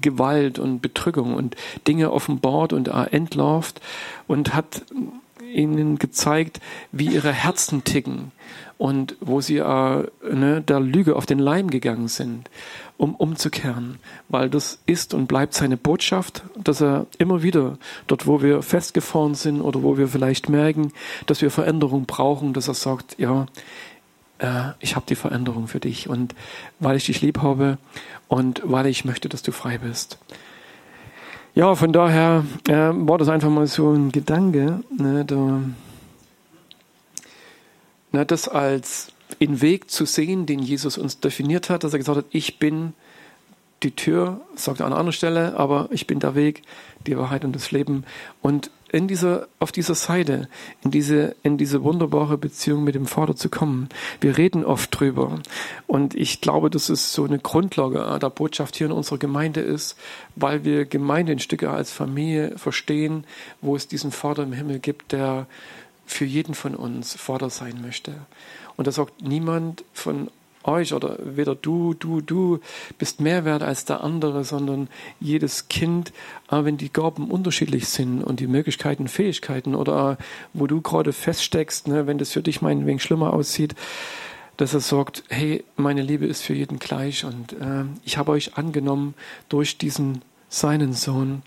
Gewalt 0.00 0.58
und 0.58 0.80
Betrügung 0.80 1.34
und 1.34 1.56
Dinge 1.86 2.12
offenbart 2.12 2.72
und 2.72 2.88
er 2.88 3.12
entlarvt 3.12 3.80
und 4.26 4.54
hat 4.54 4.82
ihnen 5.52 5.98
gezeigt, 5.98 6.60
wie 6.92 7.06
ihre 7.06 7.32
Herzen 7.32 7.84
ticken 7.84 8.32
und 8.78 9.16
wo 9.20 9.40
sie 9.40 9.58
äh, 9.58 10.06
ne, 10.32 10.62
der 10.62 10.80
Lüge 10.80 11.16
auf 11.16 11.26
den 11.26 11.38
Leim 11.38 11.68
gegangen 11.68 12.08
sind, 12.08 12.48
um 12.96 13.14
umzukehren, 13.14 13.98
weil 14.28 14.48
das 14.48 14.78
ist 14.86 15.12
und 15.12 15.26
bleibt 15.26 15.54
seine 15.54 15.76
Botschaft, 15.76 16.42
dass 16.56 16.80
er 16.80 17.06
immer 17.18 17.42
wieder 17.42 17.78
dort, 18.06 18.26
wo 18.26 18.42
wir 18.42 18.62
festgefahren 18.62 19.34
sind 19.34 19.60
oder 19.60 19.82
wo 19.82 19.98
wir 19.98 20.08
vielleicht 20.08 20.48
merken, 20.48 20.92
dass 21.26 21.42
wir 21.42 21.50
Veränderung 21.50 22.06
brauchen, 22.06 22.52
dass 22.52 22.68
er 22.68 22.74
sagt, 22.74 23.18
ja, 23.18 23.46
äh, 24.38 24.70
ich 24.80 24.96
habe 24.96 25.06
die 25.06 25.14
Veränderung 25.14 25.68
für 25.68 25.80
dich 25.80 26.08
und 26.08 26.34
weil 26.78 26.96
ich 26.96 27.06
dich 27.06 27.20
lieb 27.20 27.42
habe 27.42 27.78
und 28.28 28.62
weil 28.64 28.86
ich 28.86 29.04
möchte, 29.04 29.28
dass 29.28 29.42
du 29.42 29.52
frei 29.52 29.78
bist. 29.78 30.18
Ja, 31.54 31.74
von 31.74 31.92
daher 31.92 32.44
äh, 32.68 32.72
war 32.72 33.18
das 33.18 33.28
einfach 33.28 33.50
mal 33.50 33.66
so 33.66 33.92
ein 33.92 34.12
Gedanke, 34.12 34.80
ne, 34.96 35.24
da, 35.24 35.60
ne, 38.12 38.26
das 38.26 38.48
als 38.48 39.12
in 39.38 39.60
Weg 39.60 39.90
zu 39.90 40.04
sehen, 40.04 40.46
den 40.46 40.60
Jesus 40.60 40.96
uns 40.96 41.18
definiert 41.18 41.68
hat, 41.68 41.82
dass 41.82 41.92
er 41.92 41.98
gesagt 41.98 42.18
hat, 42.18 42.26
ich 42.30 42.58
bin 42.58 42.94
die 43.82 43.96
Tür, 43.96 44.40
sagt 44.54 44.80
er 44.80 44.86
an 44.86 44.92
anderer 44.92 45.12
Stelle, 45.12 45.56
aber 45.56 45.88
ich 45.90 46.06
bin 46.06 46.20
der 46.20 46.34
Weg, 46.34 46.62
die 47.06 47.16
Wahrheit 47.16 47.44
und 47.44 47.54
das 47.54 47.70
Leben. 47.70 48.04
Und 48.42 48.70
in 48.92 49.06
dieser, 49.06 49.46
auf 49.60 49.72
dieser 49.72 49.94
Seite, 49.94 50.48
in 50.82 50.90
diese, 50.90 51.36
in 51.42 51.58
diese 51.58 51.82
wunderbare 51.84 52.36
Beziehung 52.36 52.82
mit 52.82 52.94
dem 52.94 53.06
Vater 53.06 53.36
zu 53.36 53.48
kommen. 53.48 53.88
Wir 54.20 54.36
reden 54.36 54.64
oft 54.64 54.98
drüber. 54.98 55.38
Und 55.86 56.14
ich 56.14 56.40
glaube, 56.40 56.70
dass 56.70 56.88
es 56.88 57.12
so 57.12 57.24
eine 57.24 57.38
Grundlage 57.38 58.18
der 58.20 58.30
Botschaft 58.30 58.76
hier 58.76 58.88
in 58.88 58.92
unserer 58.92 59.18
Gemeinde 59.18 59.60
ist, 59.60 59.96
weil 60.34 60.64
wir 60.64 60.86
Gemeinde 60.86 61.32
in 61.32 61.38
Stücke 61.38 61.70
als 61.70 61.92
Familie 61.92 62.58
verstehen, 62.58 63.24
wo 63.60 63.76
es 63.76 63.86
diesen 63.86 64.10
Vater 64.10 64.42
im 64.42 64.52
Himmel 64.52 64.80
gibt, 64.80 65.12
der 65.12 65.46
für 66.04 66.24
jeden 66.24 66.54
von 66.54 66.74
uns 66.74 67.14
Vater 67.14 67.50
sein 67.50 67.80
möchte. 67.82 68.14
Und 68.76 68.88
da 68.88 68.92
sagt 68.92 69.22
niemand 69.22 69.84
von 69.92 70.30
euch 70.64 70.92
oder 70.92 71.16
weder 71.22 71.54
du, 71.54 71.94
du, 71.94 72.20
du 72.20 72.60
bist 72.98 73.20
mehr 73.20 73.44
wert 73.44 73.62
als 73.62 73.84
der 73.84 74.02
andere, 74.02 74.44
sondern 74.44 74.88
jedes 75.20 75.68
Kind, 75.68 76.12
äh, 76.50 76.64
wenn 76.64 76.76
die 76.76 76.92
Gaben 76.92 77.30
unterschiedlich 77.30 77.88
sind 77.88 78.22
und 78.22 78.40
die 78.40 78.46
Möglichkeiten, 78.46 79.08
Fähigkeiten 79.08 79.74
oder 79.74 80.18
wo 80.52 80.66
du 80.66 80.80
gerade 80.80 81.12
feststeckst, 81.12 81.88
ne, 81.88 82.06
wenn 82.06 82.18
das 82.18 82.32
für 82.32 82.42
dich 82.42 82.62
meinetwegen 82.62 83.00
schlimmer 83.00 83.32
aussieht, 83.32 83.74
dass 84.56 84.74
er 84.74 84.80
sagt, 84.80 85.24
hey, 85.28 85.64
meine 85.76 86.02
Liebe 86.02 86.26
ist 86.26 86.42
für 86.42 86.54
jeden 86.54 86.78
gleich 86.78 87.24
und 87.24 87.54
äh, 87.54 87.84
ich 88.04 88.18
habe 88.18 88.32
euch 88.32 88.58
angenommen 88.58 89.14
durch 89.48 89.78
diesen 89.78 90.22
seinen 90.50 90.92
Sohn. 90.92 91.42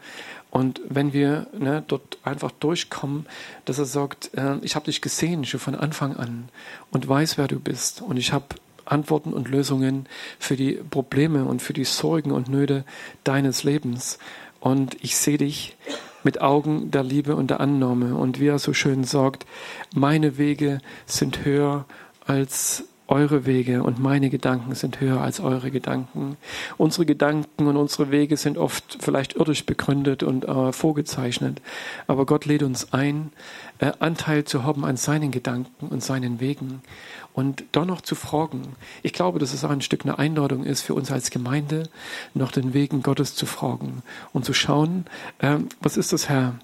Und 0.49 0.81
wenn 0.87 1.13
wir 1.13 1.47
ne, 1.57 1.83
dort 1.87 2.17
einfach 2.23 2.51
durchkommen, 2.51 3.25
dass 3.65 3.79
er 3.79 3.85
sagt, 3.85 4.31
äh, 4.35 4.57
ich 4.61 4.75
habe 4.75 4.85
dich 4.85 5.01
gesehen 5.01 5.45
schon 5.45 5.59
von 5.59 5.75
Anfang 5.75 6.15
an 6.15 6.49
und 6.91 7.07
weiß, 7.07 7.37
wer 7.37 7.47
du 7.47 7.59
bist. 7.59 8.01
Und 8.01 8.17
ich 8.17 8.33
habe 8.33 8.45
Antworten 8.85 9.33
und 9.33 9.49
Lösungen 9.49 10.07
für 10.39 10.55
die 10.55 10.73
Probleme 10.73 11.45
und 11.45 11.61
für 11.61 11.73
die 11.73 11.85
Sorgen 11.85 12.31
und 12.31 12.49
Nöte 12.49 12.85
deines 13.23 13.63
Lebens. 13.63 14.19
Und 14.59 14.95
ich 15.01 15.17
sehe 15.17 15.37
dich 15.37 15.75
mit 16.23 16.41
Augen 16.41 16.91
der 16.91 17.03
Liebe 17.03 17.35
und 17.35 17.49
der 17.49 17.59
Annahme. 17.59 18.15
Und 18.15 18.39
wie 18.39 18.47
er 18.47 18.59
so 18.59 18.73
schön 18.73 19.03
sagt, 19.03 19.45
meine 19.93 20.37
Wege 20.37 20.79
sind 21.05 21.45
höher 21.45 21.85
als 22.25 22.85
eure 23.07 23.45
Wege 23.45 23.83
und 23.83 23.99
meine 23.99 24.29
Gedanken 24.29 24.75
sind 24.75 25.01
höher 25.01 25.19
als 25.21 25.39
eure 25.39 25.71
Gedanken. 25.71 26.37
Unsere 26.77 27.05
Gedanken 27.05 27.67
und 27.67 27.75
unsere 27.75 28.11
Wege 28.11 28.37
sind 28.37 28.57
oft 28.57 28.97
vielleicht 29.01 29.35
irdisch 29.35 29.65
begründet 29.65 30.23
und 30.23 30.45
äh, 30.45 30.71
vorgezeichnet, 30.71 31.61
aber 32.07 32.25
Gott 32.25 32.45
lädt 32.45 32.63
uns 32.63 32.93
ein, 32.93 33.31
äh, 33.79 33.91
Anteil 33.99 34.45
zu 34.45 34.63
haben 34.63 34.85
an 34.85 34.95
seinen 34.97 35.31
Gedanken 35.31 35.87
und 35.87 36.01
seinen 36.01 36.39
Wegen 36.39 36.81
und 37.33 37.63
da 37.71 37.85
noch 37.85 38.01
zu 38.01 38.15
fragen. 38.15 38.75
Ich 39.01 39.13
glaube, 39.13 39.39
dass 39.39 39.53
es 39.53 39.63
auch 39.63 39.69
ein 39.69 39.81
Stück 39.81 40.03
eine 40.03 40.19
Einladung 40.19 40.63
ist 40.63 40.81
für 40.81 40.93
uns 40.93 41.11
als 41.11 41.31
Gemeinde, 41.31 41.89
noch 42.33 42.51
den 42.51 42.73
Wegen 42.73 43.01
Gottes 43.01 43.35
zu 43.35 43.45
fragen 43.45 44.03
und 44.31 44.45
zu 44.45 44.53
schauen, 44.53 45.05
äh, 45.39 45.57
was 45.81 45.97
ist 45.97 46.13
das, 46.13 46.29
Herr? 46.29 46.55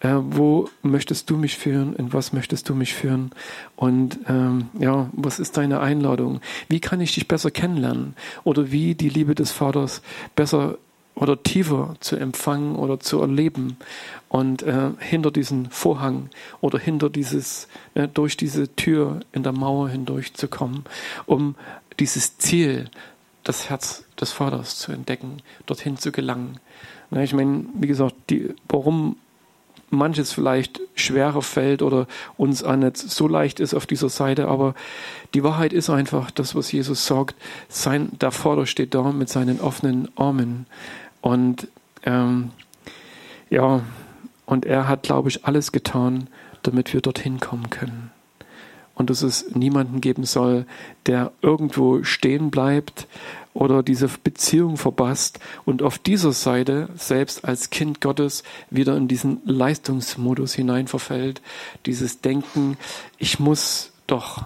Äh, 0.00 0.14
wo 0.20 0.68
möchtest 0.82 1.30
du 1.30 1.36
mich 1.36 1.56
führen? 1.56 1.94
In 1.94 2.12
was 2.12 2.32
möchtest 2.32 2.68
du 2.68 2.74
mich 2.74 2.94
führen? 2.94 3.30
Und 3.76 4.18
ähm, 4.28 4.68
ja, 4.78 5.08
was 5.12 5.38
ist 5.38 5.56
deine 5.56 5.80
Einladung? 5.80 6.40
Wie 6.68 6.80
kann 6.80 7.00
ich 7.00 7.14
dich 7.14 7.28
besser 7.28 7.50
kennenlernen? 7.50 8.14
Oder 8.44 8.72
wie 8.72 8.94
die 8.94 9.08
Liebe 9.08 9.34
des 9.34 9.52
Vaters 9.52 10.02
besser 10.34 10.78
oder 11.16 11.42
tiefer 11.42 11.96
zu 12.00 12.16
empfangen 12.16 12.76
oder 12.76 13.00
zu 13.00 13.20
erleben 13.20 13.78
und 14.28 14.62
äh, 14.62 14.90
hinter 14.98 15.30
diesen 15.30 15.70
Vorhang 15.70 16.28
oder 16.60 16.78
hinter 16.78 17.10
dieses, 17.10 17.68
äh, 17.94 18.06
durch 18.06 18.36
diese 18.36 18.74
Tür 18.76 19.20
in 19.32 19.42
der 19.42 19.52
Mauer 19.52 19.88
hindurch 19.88 20.34
zu 20.34 20.46
kommen, 20.46 20.84
um 21.24 21.56
dieses 21.98 22.38
Ziel, 22.38 22.90
das 23.44 23.70
Herz 23.70 24.04
des 24.20 24.32
Vaters 24.32 24.78
zu 24.78 24.92
entdecken, 24.92 25.38
dorthin 25.64 25.96
zu 25.96 26.12
gelangen. 26.12 26.58
Na, 27.10 27.22
ich 27.22 27.32
meine, 27.32 27.64
wie 27.74 27.86
gesagt, 27.86 28.14
die, 28.28 28.54
warum 28.68 29.16
manches 29.88 30.32
vielleicht 30.32 30.80
schwerer 30.96 31.42
fällt 31.42 31.80
oder 31.80 32.08
uns 32.36 32.62
auch 32.64 32.76
nicht 32.76 32.96
so 32.96 33.28
leicht 33.28 33.60
ist 33.60 33.72
auf 33.72 33.86
dieser 33.86 34.08
Seite, 34.08 34.48
aber 34.48 34.74
die 35.32 35.44
Wahrheit 35.44 35.72
ist 35.72 35.90
einfach 35.90 36.30
das, 36.30 36.54
was 36.54 36.72
Jesus 36.72 37.06
sagt. 37.06 37.36
Sein, 37.68 38.10
der 38.20 38.32
Vater 38.32 38.66
steht 38.66 38.94
da 38.94 39.12
mit 39.12 39.28
seinen 39.28 39.60
offenen 39.60 40.08
Armen 40.16 40.66
und 41.26 41.66
ähm, 42.04 42.52
ja, 43.50 43.80
und 44.44 44.64
er 44.64 44.86
hat, 44.86 45.02
glaube 45.02 45.28
ich, 45.28 45.44
alles 45.44 45.72
getan, 45.72 46.28
damit 46.62 46.94
wir 46.94 47.00
dorthin 47.00 47.40
kommen 47.40 47.68
können. 47.68 48.12
und 48.96 49.10
dass 49.10 49.22
es 49.22 49.54
niemanden 49.54 50.00
geben 50.00 50.24
soll, 50.24 50.66
der 51.04 51.30
irgendwo 51.42 52.02
stehen 52.02 52.50
bleibt 52.50 53.06
oder 53.54 53.82
diese 53.82 54.08
Beziehung 54.08 54.76
verbasst 54.78 55.38
und 55.64 55.82
auf 55.82 55.98
dieser 55.98 56.32
Seite 56.32 56.88
selbst 56.96 57.44
als 57.44 57.70
Kind 57.70 58.00
Gottes 58.00 58.42
wieder 58.70 58.96
in 58.96 59.06
diesen 59.06 59.40
Leistungsmodus 59.44 60.54
hineinverfällt, 60.54 61.42
dieses 61.84 62.20
Denken, 62.22 62.78
ich 63.18 63.38
muss 63.38 63.92
doch, 64.06 64.44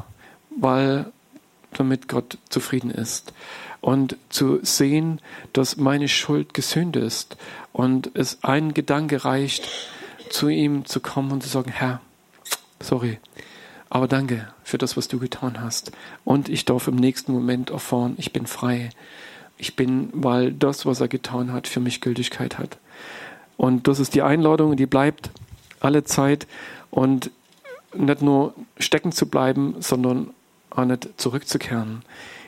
weil 0.59 1.13
damit 1.73 2.09
Gott 2.09 2.39
zufrieden 2.49 2.91
ist. 2.91 3.33
Und 3.81 4.17
zu 4.29 4.59
sehen, 4.63 5.21
dass 5.53 5.77
meine 5.77 6.09
Schuld 6.09 6.53
gesühnt 6.53 6.97
ist 6.97 7.37
und 7.73 8.11
es 8.15 8.39
ein 8.43 8.75
Gedanke 8.75 9.25
reicht, 9.25 9.69
zu 10.29 10.49
ihm 10.49 10.85
zu 10.85 11.01
kommen 11.01 11.33
und 11.33 11.43
zu 11.43 11.49
sagen, 11.49 11.71
Herr, 11.71 12.01
sorry, 12.79 13.19
aber 13.89 14.07
danke 14.07 14.49
für 14.63 14.79
das, 14.79 14.97
was 14.97 15.09
du 15.09 15.19
getan 15.19 15.61
hast. 15.61 15.93
Und 16.25 16.49
ich 16.49 16.65
darf 16.65 16.87
im 16.89 16.97
nächsten 16.97 17.33
Moment 17.33 17.71
erfahren, 17.71 18.15
ich 18.19 18.33
bin 18.33 18.47
frei. 18.47 18.91
Ich 19.59 19.77
bin, 19.77 20.09
weil 20.13 20.53
das, 20.53 20.87
was 20.87 21.01
er 21.01 21.09
getan 21.09 21.53
hat, 21.53 21.67
für 21.67 21.81
mich 21.81 22.01
Gültigkeit 22.01 22.59
hat. 22.59 22.79
Und 23.57 23.89
das 23.89 23.99
ist 23.99 24.15
die 24.15 24.23
Einladung, 24.23 24.77
die 24.77 24.87
bleibt 24.87 25.31
alle 25.81 26.05
Zeit 26.05 26.47
und 26.91 27.31
nicht 27.95 28.23
nur 28.23 28.55
stecken 28.79 29.13
zu 29.13 29.27
bleiben, 29.27 29.75
sondern 29.81 30.31
auch 30.71 30.85
nicht 30.85 31.09
zurückzukehren 31.21 32.03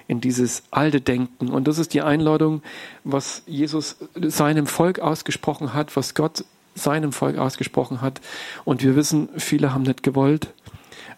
in 0.09 0.21
dieses 0.21 0.63
alte 0.71 1.01
Denken. 1.01 1.49
Und 1.49 1.69
das 1.69 1.79
ist 1.79 1.95
die 1.95 2.03
Einladung, 2.03 2.63
was 3.05 3.43
Jesus 3.47 3.97
seinem 4.15 4.67
Volk 4.67 4.99
ausgesprochen 5.01 5.75
hat, 5.75 5.95
was 5.97 6.15
Gott 6.15 6.45
seinem 6.75 7.13
Volk 7.13 7.37
ausgesprochen 7.39 8.01
hat. 8.01 8.21
Und 8.65 8.83
wir 8.83 8.97
wissen, 8.97 9.29
viele 9.37 9.75
haben 9.75 9.83
nicht 9.83 10.03
gewollt. 10.03 10.49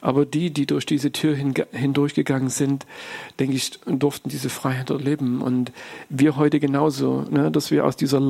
Aber 0.00 0.26
die, 0.26 0.50
die 0.50 0.66
durch 0.66 0.84
diese 0.84 1.12
Tür 1.12 1.34
hindurchgegangen 1.34 2.50
sind, 2.50 2.84
denke 3.38 3.56
ich, 3.56 3.80
durften 3.86 4.28
diese 4.28 4.50
Freiheit 4.50 4.90
erleben. 4.90 5.40
Und 5.40 5.72
wir 6.10 6.36
heute 6.36 6.60
genauso, 6.60 7.24
ne, 7.30 7.50
dass 7.50 7.70
wir 7.70 7.86
aus 7.86 7.96
dieser 7.96 8.20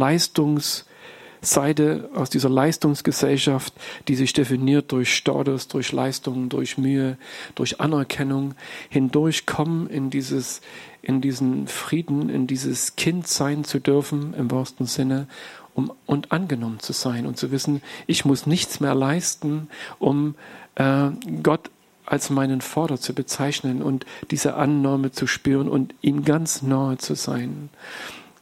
Leistungsseite, 1.45 2.11
aus 2.14 2.30
dieser 2.30 2.49
Leistungsgesellschaft, 2.49 3.74
die 4.09 4.14
sich 4.14 4.32
definiert 4.32 4.90
durch 4.92 5.14
Status, 5.14 5.68
durch 5.68 5.92
Leistung, 5.92 6.49
durch 6.49 6.78
Mühe, 6.78 7.18
durch 7.55 7.80
Anerkennung, 7.80 8.55
hindurchkommen 8.88 9.88
in 9.88 10.09
dieses, 10.09 10.62
in 11.03 11.20
diesen 11.20 11.68
Frieden, 11.68 12.30
in 12.30 12.47
dieses 12.47 12.97
Kind 12.97 13.28
sein 13.28 13.64
zu 13.64 13.78
dürfen, 13.78 14.32
im 14.34 14.51
wahrsten 14.51 14.86
Sinne, 14.86 15.28
um, 15.74 15.92
und 16.07 16.32
angenommen 16.32 16.78
zu 16.80 16.92
sein 16.92 17.26
und 17.26 17.36
zu 17.36 17.51
wissen, 17.51 17.82
ich 18.07 18.24
muss 18.24 18.47
nichts 18.47 18.80
mehr 18.80 18.95
leisten, 18.95 19.68
um 19.99 20.36
äh, 20.76 21.11
Gott 21.42 21.70
als 22.07 22.30
meinen 22.30 22.61
Vater 22.61 22.99
zu 22.99 23.12
bezeichnen 23.12 23.82
und 23.82 24.07
diese 24.30 24.55
Annahme 24.55 25.11
zu 25.11 25.26
spüren 25.26 25.68
und 25.68 25.95
ihm 26.01 26.24
ganz 26.24 26.62
nahe 26.62 26.97
zu 26.99 27.14
sein. 27.14 27.70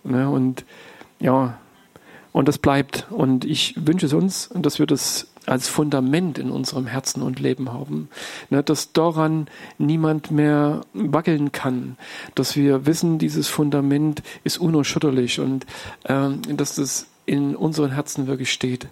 Ne? 0.05 0.29
Und 0.29 0.65
ja, 1.21 1.59
und 2.33 2.49
das 2.49 2.59
bleibt. 2.59 3.07
Und 3.11 3.45
ich 3.45 3.75
wünsche 3.87 4.07
es 4.07 4.13
uns, 4.13 4.51
dass 4.55 4.79
wir 4.79 4.87
das 4.87 5.29
als 5.47 5.69
Fundament 5.69 6.39
in 6.39 6.51
unserem 6.51 6.87
Herzen 6.87 7.23
und 7.23 7.41
Leben 7.41 7.73
haben. 7.73 8.09
Ne, 8.51 8.63
dass 8.63 8.93
daran 8.93 9.49
niemand 9.79 10.31
mehr 10.31 10.83
wackeln 10.95 11.53
kann. 11.53 11.97
Dass 12.35 12.57
wir 12.57 12.87
wissen, 12.87 13.19
dieses 13.19 13.49
Fundament 13.49 14.23
ist 14.45 14.59
unerschütterlich 14.59 15.41
und 15.41 15.67
äh, 16.05 16.31
dass 16.55 16.77
das 16.77 17.07
in 17.27 17.57
unseren 17.57 17.93
Herzen 17.93 18.27
wirklich 18.27 18.53
steht 18.53 18.89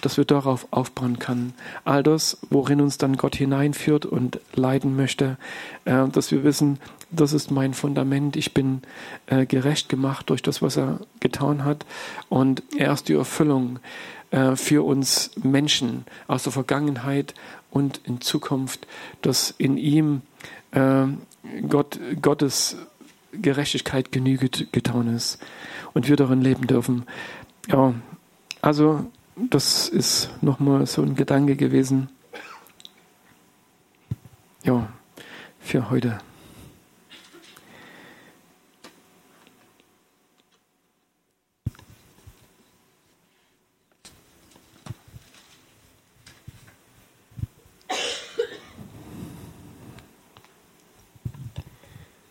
dass 0.00 0.16
wir 0.16 0.24
darauf 0.24 0.66
aufbauen 0.70 1.18
können. 1.18 1.54
All 1.84 2.02
das, 2.02 2.38
worin 2.50 2.80
uns 2.80 2.98
dann 2.98 3.16
Gott 3.16 3.36
hineinführt 3.36 4.06
und 4.06 4.40
leiten 4.54 4.96
möchte, 4.96 5.36
äh, 5.84 6.06
dass 6.08 6.30
wir 6.30 6.44
wissen, 6.44 6.78
das 7.10 7.32
ist 7.32 7.50
mein 7.50 7.74
Fundament. 7.74 8.36
Ich 8.36 8.54
bin 8.54 8.82
äh, 9.26 9.46
gerecht 9.46 9.88
gemacht 9.88 10.30
durch 10.30 10.42
das, 10.42 10.62
was 10.62 10.76
er 10.76 11.00
getan 11.20 11.64
hat. 11.64 11.86
Und 12.28 12.62
er 12.76 12.92
ist 12.92 13.08
die 13.08 13.14
Erfüllung 13.14 13.78
äh, 14.30 14.56
für 14.56 14.84
uns 14.84 15.30
Menschen 15.42 16.04
aus 16.26 16.42
der 16.42 16.52
Vergangenheit 16.52 17.34
und 17.70 18.00
in 18.04 18.20
Zukunft, 18.20 18.86
dass 19.22 19.50
in 19.50 19.76
ihm 19.76 20.22
Gott, 21.66 21.98
Gottes 22.20 22.76
Gerechtigkeit 23.32 24.12
Genüge 24.12 24.48
getan 24.48 25.14
ist 25.14 25.38
und 25.94 26.08
wir 26.08 26.16
darin 26.16 26.40
leben 26.40 26.66
dürfen. 26.66 27.04
Ja, 27.68 27.94
also 28.62 29.06
das 29.50 29.88
ist 29.88 30.30
nochmal 30.42 30.86
so 30.86 31.02
ein 31.02 31.14
Gedanke 31.14 31.56
gewesen. 31.56 32.08
Ja, 34.64 34.88
für 35.60 35.90
heute. 35.90 36.18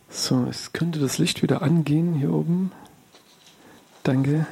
So, 0.09 0.45
es 0.49 0.73
könnte 0.73 0.99
das 0.99 1.19
Licht 1.19 1.41
wieder 1.41 1.61
angehen 1.61 2.13
hier 2.15 2.33
oben. 2.33 2.73
Danke. 4.03 4.45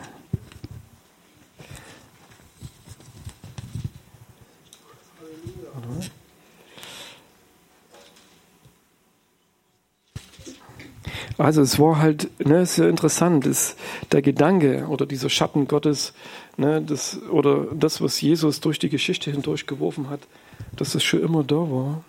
Also 11.37 11.61
es 11.61 11.79
war 11.79 11.99
halt 11.99 12.29
ne, 12.45 12.65
sehr 12.65 12.89
interessant, 12.89 13.45
ist 13.45 13.77
der 14.11 14.21
Gedanke 14.21 14.87
oder 14.87 15.05
dieser 15.05 15.29
Schatten 15.29 15.67
Gottes, 15.67 16.13
ne, 16.57 16.81
das, 16.81 17.21
oder 17.29 17.65
das, 17.73 18.01
was 18.01 18.21
Jesus 18.21 18.61
durch 18.61 18.79
die 18.79 18.89
Geschichte 18.89 19.31
hindurch 19.31 19.67
geworfen 19.67 20.09
hat, 20.09 20.21
dass 20.77 20.95
es 20.95 21.03
schon 21.03 21.21
immer 21.21 21.43
da 21.43 21.55
war 21.55 22.03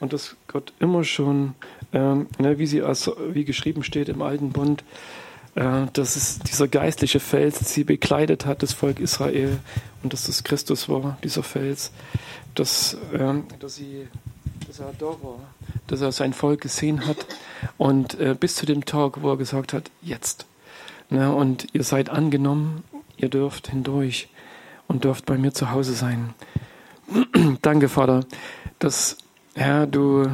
und 0.00 0.12
dass 0.12 0.36
Gott 0.48 0.72
immer 0.80 1.04
schon, 1.04 1.54
ähm, 1.92 2.26
ne, 2.38 2.58
wie 2.58 2.66
sie 2.66 2.82
als, 2.82 3.10
wie 3.32 3.44
geschrieben 3.44 3.82
steht 3.82 4.08
im 4.08 4.22
Alten 4.22 4.50
Bund, 4.50 4.82
äh, 5.56 5.86
dass 5.92 6.16
es 6.16 6.38
dieser 6.38 6.66
geistliche 6.66 7.20
Fels 7.20 7.72
sie 7.72 7.84
bekleidet 7.84 8.46
hat, 8.46 8.62
das 8.62 8.72
Volk 8.72 8.98
Israel, 8.98 9.58
und 10.02 10.12
dass 10.12 10.24
das 10.24 10.42
Christus 10.42 10.88
war, 10.88 11.18
dieser 11.22 11.42
Fels, 11.42 11.92
dass, 12.54 12.96
ähm, 13.12 13.44
dass, 13.58 13.76
sie, 13.76 14.08
dass 15.86 16.00
er 16.00 16.12
sein 16.12 16.32
Volk 16.32 16.60
gesehen 16.60 17.06
hat 17.06 17.26
und 17.78 18.18
äh, 18.18 18.34
bis 18.38 18.56
zu 18.56 18.66
dem 18.66 18.84
Tag, 18.84 19.22
wo 19.22 19.30
er 19.30 19.36
gesagt 19.36 19.72
hat, 19.72 19.90
jetzt. 20.02 20.46
Ne, 21.10 21.34
und 21.34 21.66
ihr 21.74 21.84
seid 21.84 22.08
angenommen, 22.08 22.82
ihr 23.16 23.28
dürft 23.28 23.68
hindurch 23.68 24.28
und 24.88 25.04
dürft 25.04 25.26
bei 25.26 25.36
mir 25.36 25.52
zu 25.52 25.70
Hause 25.70 25.92
sein. 25.92 26.34
Danke, 27.62 27.88
Vater, 27.88 28.24
dass, 28.78 29.18
Herr, 29.54 29.86
du, 29.86 30.30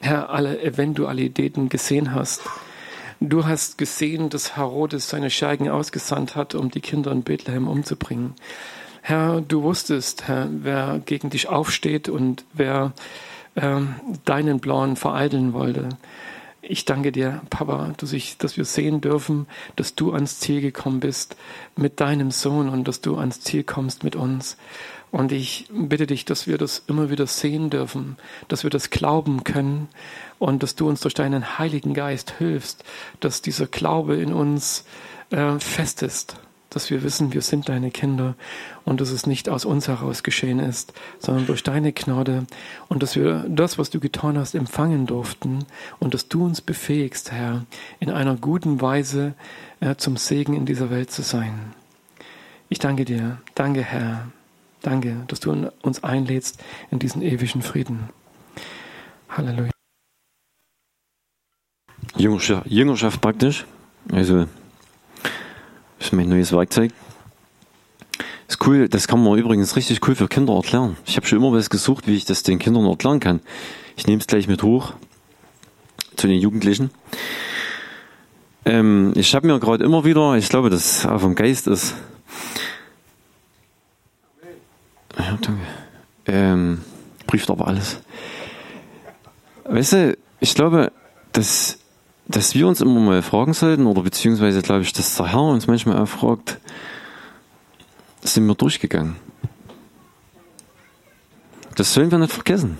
Herr, 0.00 0.30
alle 0.30 0.62
Eventualitäten 0.62 1.68
gesehen 1.68 2.14
hast. 2.14 2.42
Du 3.20 3.46
hast 3.46 3.78
gesehen, 3.78 4.28
dass 4.28 4.56
Herodes 4.56 5.08
seine 5.08 5.30
Schergen 5.30 5.68
ausgesandt 5.68 6.36
hat, 6.36 6.54
um 6.54 6.70
die 6.70 6.80
Kinder 6.80 7.10
in 7.10 7.22
Bethlehem 7.22 7.68
umzubringen. 7.68 8.34
Herr, 9.06 9.42
du 9.42 9.62
wusstest, 9.62 10.28
Herr, 10.28 10.48
wer 10.50 10.98
gegen 11.04 11.28
dich 11.28 11.46
aufsteht 11.46 12.08
und 12.08 12.46
wer 12.54 12.94
ähm, 13.54 13.96
deinen 14.24 14.60
Plan 14.60 14.96
vereiteln 14.96 15.52
wollte. 15.52 15.90
Ich 16.62 16.86
danke 16.86 17.12
dir, 17.12 17.42
Papa, 17.50 17.92
dass, 17.98 18.14
ich, 18.14 18.38
dass 18.38 18.56
wir 18.56 18.64
sehen 18.64 19.02
dürfen, 19.02 19.46
dass 19.76 19.94
du 19.94 20.14
ans 20.14 20.40
Ziel 20.40 20.62
gekommen 20.62 21.00
bist 21.00 21.36
mit 21.76 22.00
deinem 22.00 22.30
Sohn 22.30 22.70
und 22.70 22.88
dass 22.88 23.02
du 23.02 23.18
ans 23.18 23.42
Ziel 23.42 23.62
kommst 23.62 24.04
mit 24.04 24.16
uns. 24.16 24.56
Und 25.10 25.32
ich 25.32 25.68
bitte 25.70 26.06
dich, 26.06 26.24
dass 26.24 26.46
wir 26.46 26.56
das 26.56 26.82
immer 26.86 27.10
wieder 27.10 27.26
sehen 27.26 27.68
dürfen, 27.68 28.16
dass 28.48 28.62
wir 28.62 28.70
das 28.70 28.88
glauben 28.88 29.44
können 29.44 29.88
und 30.38 30.62
dass 30.62 30.76
du 30.76 30.88
uns 30.88 31.00
durch 31.00 31.12
deinen 31.12 31.58
Heiligen 31.58 31.92
Geist 31.92 32.30
hilfst, 32.38 32.84
dass 33.20 33.42
dieser 33.42 33.66
Glaube 33.66 34.16
in 34.16 34.32
uns 34.32 34.86
äh, 35.28 35.58
fest 35.58 36.02
ist 36.02 36.38
dass 36.74 36.90
wir 36.90 37.02
wissen, 37.02 37.32
wir 37.32 37.42
sind 37.42 37.68
deine 37.68 37.90
Kinder 37.90 38.34
und 38.84 39.00
dass 39.00 39.10
es 39.10 39.26
nicht 39.26 39.48
aus 39.48 39.64
uns 39.64 39.88
heraus 39.88 40.22
geschehen 40.22 40.58
ist, 40.58 40.92
sondern 41.18 41.46
durch 41.46 41.62
deine 41.62 41.92
Gnade 41.92 42.46
und 42.88 43.02
dass 43.02 43.16
wir 43.16 43.44
das, 43.48 43.78
was 43.78 43.90
du 43.90 44.00
getan 44.00 44.38
hast, 44.38 44.54
empfangen 44.54 45.06
durften 45.06 45.64
und 46.00 46.14
dass 46.14 46.28
du 46.28 46.44
uns 46.44 46.60
befähigst, 46.60 47.32
Herr, 47.32 47.64
in 48.00 48.10
einer 48.10 48.36
guten 48.36 48.80
Weise 48.80 49.34
äh, 49.80 49.96
zum 49.96 50.16
Segen 50.16 50.54
in 50.54 50.66
dieser 50.66 50.90
Welt 50.90 51.10
zu 51.10 51.22
sein. 51.22 51.72
Ich 52.68 52.78
danke 52.78 53.04
dir, 53.04 53.38
danke 53.54 53.82
Herr, 53.82 54.28
danke, 54.82 55.24
dass 55.28 55.40
du 55.40 55.70
uns 55.82 56.02
einlädst 56.02 56.62
in 56.90 56.98
diesen 56.98 57.22
ewigen 57.22 57.62
Frieden. 57.62 58.10
Halleluja. 59.28 59.70
Jüngerschaft, 62.16 62.66
Jüngerschaft 62.66 63.20
praktisch, 63.20 63.64
also 64.12 64.46
ist 66.04 66.12
mein 66.12 66.28
neues 66.28 66.52
Werkzeug. 66.52 66.92
Das 68.46 68.54
richtig 68.54 68.66
cool. 68.66 68.88
Das 68.88 69.08
kann 69.08 69.22
man 69.22 69.38
übrigens 69.38 69.76
richtig 69.76 70.06
cool 70.06 70.14
für 70.14 70.28
Kinder 70.28 70.54
erklären. 70.54 70.96
Ich 71.06 71.16
habe 71.16 71.26
schon 71.26 71.38
immer 71.38 71.52
was 71.52 71.70
gesucht, 71.70 72.06
wie 72.06 72.16
ich 72.16 72.24
das 72.24 72.42
den 72.42 72.58
Kindern 72.58 72.86
erklären 72.86 73.20
kann. 73.20 73.40
Ich 73.96 74.06
nehme 74.06 74.20
es 74.20 74.26
gleich 74.26 74.46
mit 74.46 74.62
hoch 74.62 74.92
zu 76.16 76.26
den 76.26 76.40
Jugendlichen. 76.40 76.90
Ähm, 78.64 79.12
ich 79.16 79.34
habe 79.34 79.46
mir 79.46 79.58
gerade 79.58 79.84
immer 79.84 80.04
wieder, 80.04 80.34
ich 80.36 80.48
glaube, 80.48 80.70
dass 80.70 81.04
auch 81.06 81.20
vom 81.20 81.34
Geist 81.34 81.66
ist. 81.66 81.94
Ja, 85.18 85.38
danke. 85.40 85.60
Ähm, 86.26 86.80
prüft 87.26 87.50
aber 87.50 87.68
alles. 87.68 87.98
Weißt 89.64 89.92
du, 89.92 90.16
ich 90.40 90.54
glaube, 90.54 90.92
dass, 91.32 91.78
dass 92.26 92.54
wir 92.54 92.66
uns 92.66 92.80
immer 92.80 93.00
mal 93.00 93.22
fragen 93.22 93.52
sollten, 93.52 93.86
oder 93.86 94.02
beziehungsweise 94.02 94.62
glaube 94.62 94.82
ich, 94.82 94.92
dass 94.92 95.16
der 95.16 95.32
Herr 95.32 95.42
uns 95.42 95.66
manchmal 95.66 95.98
auch 95.98 96.08
fragt, 96.08 96.58
sind 98.22 98.46
wir 98.46 98.54
durchgegangen. 98.54 99.16
Das 101.74 101.92
sollen 101.92 102.10
wir 102.10 102.18
nicht 102.18 102.32
vergessen. 102.32 102.78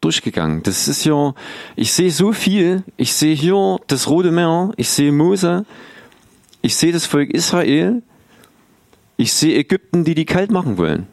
Durchgegangen. 0.00 0.62
Das 0.62 0.88
ist 0.88 1.04
ja, 1.04 1.34
ich 1.76 1.92
sehe 1.92 2.10
so 2.10 2.32
viel. 2.32 2.82
Ich 2.96 3.12
sehe 3.14 3.34
hier 3.34 3.78
das 3.86 4.08
Rote 4.08 4.32
Meer. 4.32 4.72
Ich 4.76 4.88
sehe 4.88 5.12
Mose. 5.12 5.66
Ich 6.62 6.76
sehe 6.76 6.92
das 6.92 7.06
Volk 7.06 7.30
Israel. 7.30 8.02
Ich 9.16 9.32
sehe 9.32 9.56
Ägypten, 9.56 10.04
die 10.04 10.14
die 10.14 10.24
kalt 10.24 10.50
machen 10.50 10.78
wollen. 10.78 11.06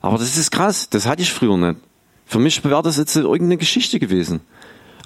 Aber 0.00 0.18
das 0.18 0.36
ist 0.36 0.50
krass. 0.50 0.88
Das 0.90 1.06
hatte 1.06 1.22
ich 1.22 1.32
früher 1.32 1.56
nicht. 1.56 1.80
Für 2.26 2.38
mich 2.38 2.62
wäre 2.64 2.82
das 2.82 2.98
jetzt 2.98 3.16
irgendeine 3.16 3.56
Geschichte 3.56 3.98
gewesen. 3.98 4.40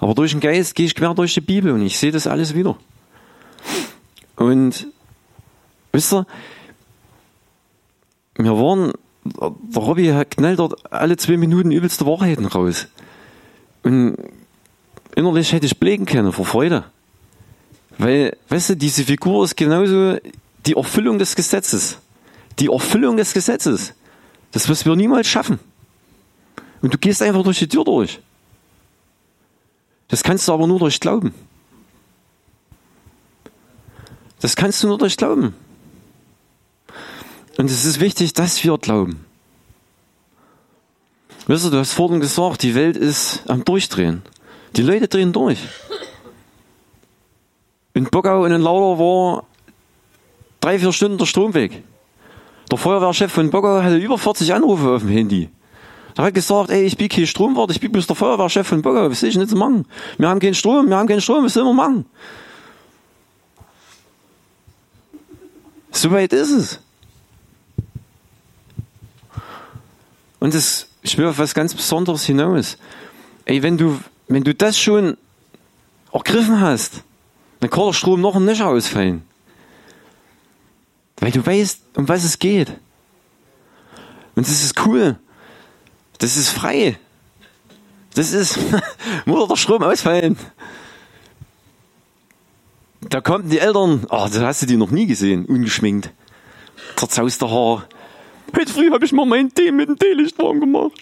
Aber 0.01 0.15
durch 0.15 0.33
den 0.33 0.41
Geist 0.41 0.75
gehe 0.75 0.87
ich 0.87 0.95
quer 0.95 1.15
durch 1.15 1.35
die 1.35 1.41
Bibel 1.41 1.73
und 1.73 1.83
ich 1.83 1.99
sehe 1.99 2.13
das 2.13 2.27
alles 2.27 2.55
wieder. 2.55 2.77
Und 4.37 4.87
wisst 5.93 6.13
ihr, 6.13 6.27
wir 8.37 8.53
waren, 8.53 8.93
der 9.25 9.83
Robby 9.83 10.15
knallt 10.31 10.61
dort 10.61 10.93
alle 10.93 11.17
zwei 11.17 11.37
Minuten 11.37 11.73
übelste 11.73 12.07
Wahrheiten 12.07 12.47
raus. 12.47 12.87
Und 13.83 14.17
innerlich 15.17 15.53
hätte 15.53 15.67
ich 15.67 15.79
blägen 15.79 16.07
können 16.07 16.33
vor 16.33 16.47
Freude. 16.47 16.85
Weil, 17.99 18.37
weißt 18.49 18.71
du, 18.71 18.77
diese 18.77 19.03
Figur 19.03 19.45
ist 19.45 19.57
genauso 19.57 20.19
die 20.67 20.75
Erfüllung 20.75 21.19
des 21.19 21.35
Gesetzes. 21.35 21.99
Die 22.61 22.69
Erfüllung 22.69 23.17
des 23.17 23.35
Gesetzes. 23.35 23.95
Das, 24.53 24.69
was 24.69 24.87
wir 24.87 24.95
niemals 24.95 25.27
schaffen. 25.27 25.59
Und 26.81 26.95
du 26.95 26.99
gehst 26.99 27.23
einfach 27.23 27.43
durch 27.43 27.59
die 27.59 27.69
Tür 27.69 27.85
durch. 27.85 28.21
Das 30.09 30.23
kannst 30.23 30.49
du 30.49 30.53
aber 30.53 30.67
nur 30.67 30.79
durch 30.79 31.01
Glauben. 31.01 31.35
Das 34.41 34.57
kannst 34.57 34.83
du 34.83 34.89
nur 34.89 34.99
durch 34.99 35.17
Glauben. 35.17 35.55
Und 37.57 37.71
es 37.71 37.85
ist 37.85 38.01
wichtig, 38.01 38.33
dass 38.33 38.63
wir 38.63 38.79
glauben. 38.79 39.25
Wisst 41.49 41.65
ihr, 41.65 41.71
du 41.71 41.79
hast 41.79 41.93
vorhin 41.93 42.21
gesagt, 42.21 42.63
die 42.63 42.75
Welt 42.75 42.97
ist 42.97 43.43
am 43.49 43.65
Durchdrehen. 43.65 44.23
Die 44.77 44.83
Leute 44.83 45.09
drehen 45.09 45.33
durch. 45.33 45.59
In 47.95 48.05
Bockau 48.05 48.45
und 48.45 48.53
in 48.53 48.61
Lauder 48.61 48.99
war 49.03 49.45
drei, 50.61 50.79
vier 50.79 50.93
Stunden 50.93 51.19
der 51.19 51.27
Strom 51.27 51.55
weg. 51.55 51.83
Der 52.71 52.79
Feuerwehrchef 52.79 53.33
von 53.33 53.51
Bockau 53.51 53.83
hatte 53.83 53.97
über 53.97 54.19
40 54.19 54.55
Anrufe 54.55 54.91
auf 54.91 55.03
dem 55.03 55.11
Handy. 55.11 55.49
Der 56.19 56.25
hat 56.25 56.35
gesagt, 56.35 56.71
ey, 56.71 56.83
ich 56.83 56.97
bin 56.97 57.09
kein 57.09 57.29
Stromwart, 57.29 57.71
ich 57.71 57.79
bin 57.79 57.93
bloß 57.93 58.09
der 58.09 58.17
Feuerwehrchef 58.17 58.67
von 58.67 58.83
Bockau, 58.83 59.09
was 59.09 59.21
soll 59.21 59.29
ich 59.29 59.37
nicht 59.37 59.51
zu 59.51 59.57
machen? 59.57 59.87
Wir 60.19 60.29
haben 60.29 60.41
keinen 60.41 60.55
Strom, 60.55 60.89
wir 60.89 60.97
haben 60.97 61.07
keinen 61.07 61.21
Strom, 61.21 61.45
was 61.45 61.55
sollen 61.55 61.67
wir 61.67 61.75
machen? 61.75 62.07
So 65.93 66.11
weit 66.11 66.33
ist 66.33 66.51
es. 66.51 66.81
Und 70.41 70.55
es, 70.57 70.89
ich 71.03 71.17
will 71.17 71.27
auf 71.27 71.39
was 71.39 71.55
ganz 71.55 71.73
Besonderes 71.73 72.25
hinaus. 72.25 72.79
Ey, 73.45 73.63
wenn 73.63 73.79
du, 73.79 74.01
wenn 74.27 74.43
du 74.43 74.53
das 74.53 74.77
schon 74.77 75.17
ergriffen 76.13 76.61
hast, 76.61 77.05
dann 77.61 77.71
kann 77.71 77.87
der 77.87 77.93
Strom 77.93 78.21
noch 78.21 78.41
nicht 78.41 78.61
ausfallen. 78.61 79.23
Weil 81.21 81.31
du 81.31 81.47
weißt, 81.47 81.81
um 81.95 82.09
was 82.09 82.25
es 82.25 82.41
geht. 82.41 82.71
Und 84.35 84.49
das 84.49 84.65
ist 84.65 84.85
cool. 84.85 85.17
Das 86.19 86.37
ist 86.37 86.51
frei. 86.51 86.99
Das 88.15 88.33
ist, 88.33 88.59
muss 89.25 89.49
der 89.49 89.57
Strom 89.57 89.83
ausfallen. 89.83 90.37
Da 93.01 93.21
kommen 93.21 93.49
die 93.49 93.61
Eltern, 93.61 94.07
oh, 94.11 94.27
das 94.29 94.41
hast 94.41 94.63
du 94.63 94.67
die 94.67 94.77
noch 94.77 94.91
nie 94.91 95.07
gesehen, 95.07 95.47
ungeschminkt. 95.47 96.11
Zerzauster 96.97 97.49
Haar. 97.49 97.87
Heute 98.57 98.73
früh 98.73 98.91
habe 98.91 99.05
ich 99.05 99.13
mal 99.13 99.25
meinen 99.25 99.55
Tee 99.55 99.71
mit 99.71 99.89
dem 99.89 99.99
Teelicht 99.99 100.37
warm 100.39 100.59
gemacht. 100.59 100.93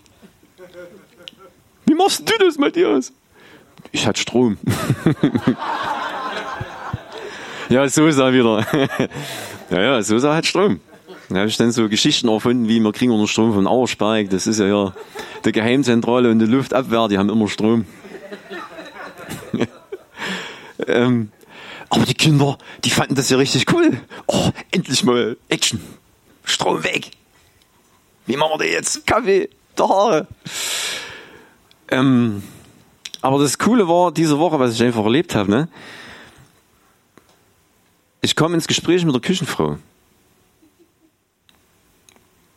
Wie 1.86 1.94
machst 1.94 2.28
du 2.28 2.34
das, 2.38 2.58
Matthias? 2.58 3.12
Ich 3.92 4.06
hatte 4.06 4.20
Strom. 4.20 4.58
ja, 7.70 7.88
Sosa 7.88 8.32
wieder. 8.32 8.66
ja, 9.70 9.80
ja, 9.80 10.02
Sosa 10.02 10.34
hat 10.34 10.44
Strom. 10.44 10.80
Da 11.28 11.36
habe 11.36 11.48
ich 11.48 11.56
dann 11.56 11.72
so 11.72 11.88
Geschichten 11.88 12.28
erfunden, 12.28 12.68
wie 12.68 12.78
wir 12.78 12.92
kriegen 12.92 13.10
unter 13.10 13.26
Strom 13.26 13.52
von 13.52 13.66
Auersberg. 13.66 14.30
Das 14.30 14.46
ist 14.46 14.60
ja 14.60 14.66
ja 14.66 14.94
die 15.44 15.52
Geheimzentrale 15.52 16.30
und 16.30 16.38
die 16.38 16.46
Luftabwehr, 16.46 17.08
die 17.08 17.18
haben 17.18 17.28
immer 17.28 17.48
Strom. 17.48 17.84
ähm, 20.86 21.30
aber 21.88 22.04
die 22.04 22.14
Kinder, 22.14 22.58
die 22.84 22.90
fanden 22.90 23.16
das 23.16 23.30
ja 23.30 23.38
richtig 23.38 23.72
cool. 23.72 24.00
Oh, 24.26 24.50
endlich 24.70 25.02
mal 25.02 25.36
Action. 25.48 25.80
Strom 26.44 26.84
weg. 26.84 27.10
Wie 28.26 28.36
machen 28.36 28.52
wir 28.54 28.58
denn 28.64 28.72
jetzt? 28.72 29.06
Kaffee, 29.06 29.48
der 29.76 29.88
Haare. 29.88 30.26
Ähm, 31.88 32.42
aber 33.20 33.40
das 33.40 33.58
Coole 33.58 33.88
war 33.88 34.12
diese 34.12 34.38
Woche, 34.38 34.58
was 34.60 34.74
ich 34.74 34.82
einfach 34.82 35.04
erlebt 35.04 35.34
habe, 35.34 35.50
ne? 35.50 35.68
Ich 38.20 38.34
komme 38.34 38.54
ins 38.54 38.66
Gespräch 38.66 39.04
mit 39.04 39.14
der 39.14 39.20
Küchenfrau. 39.20 39.78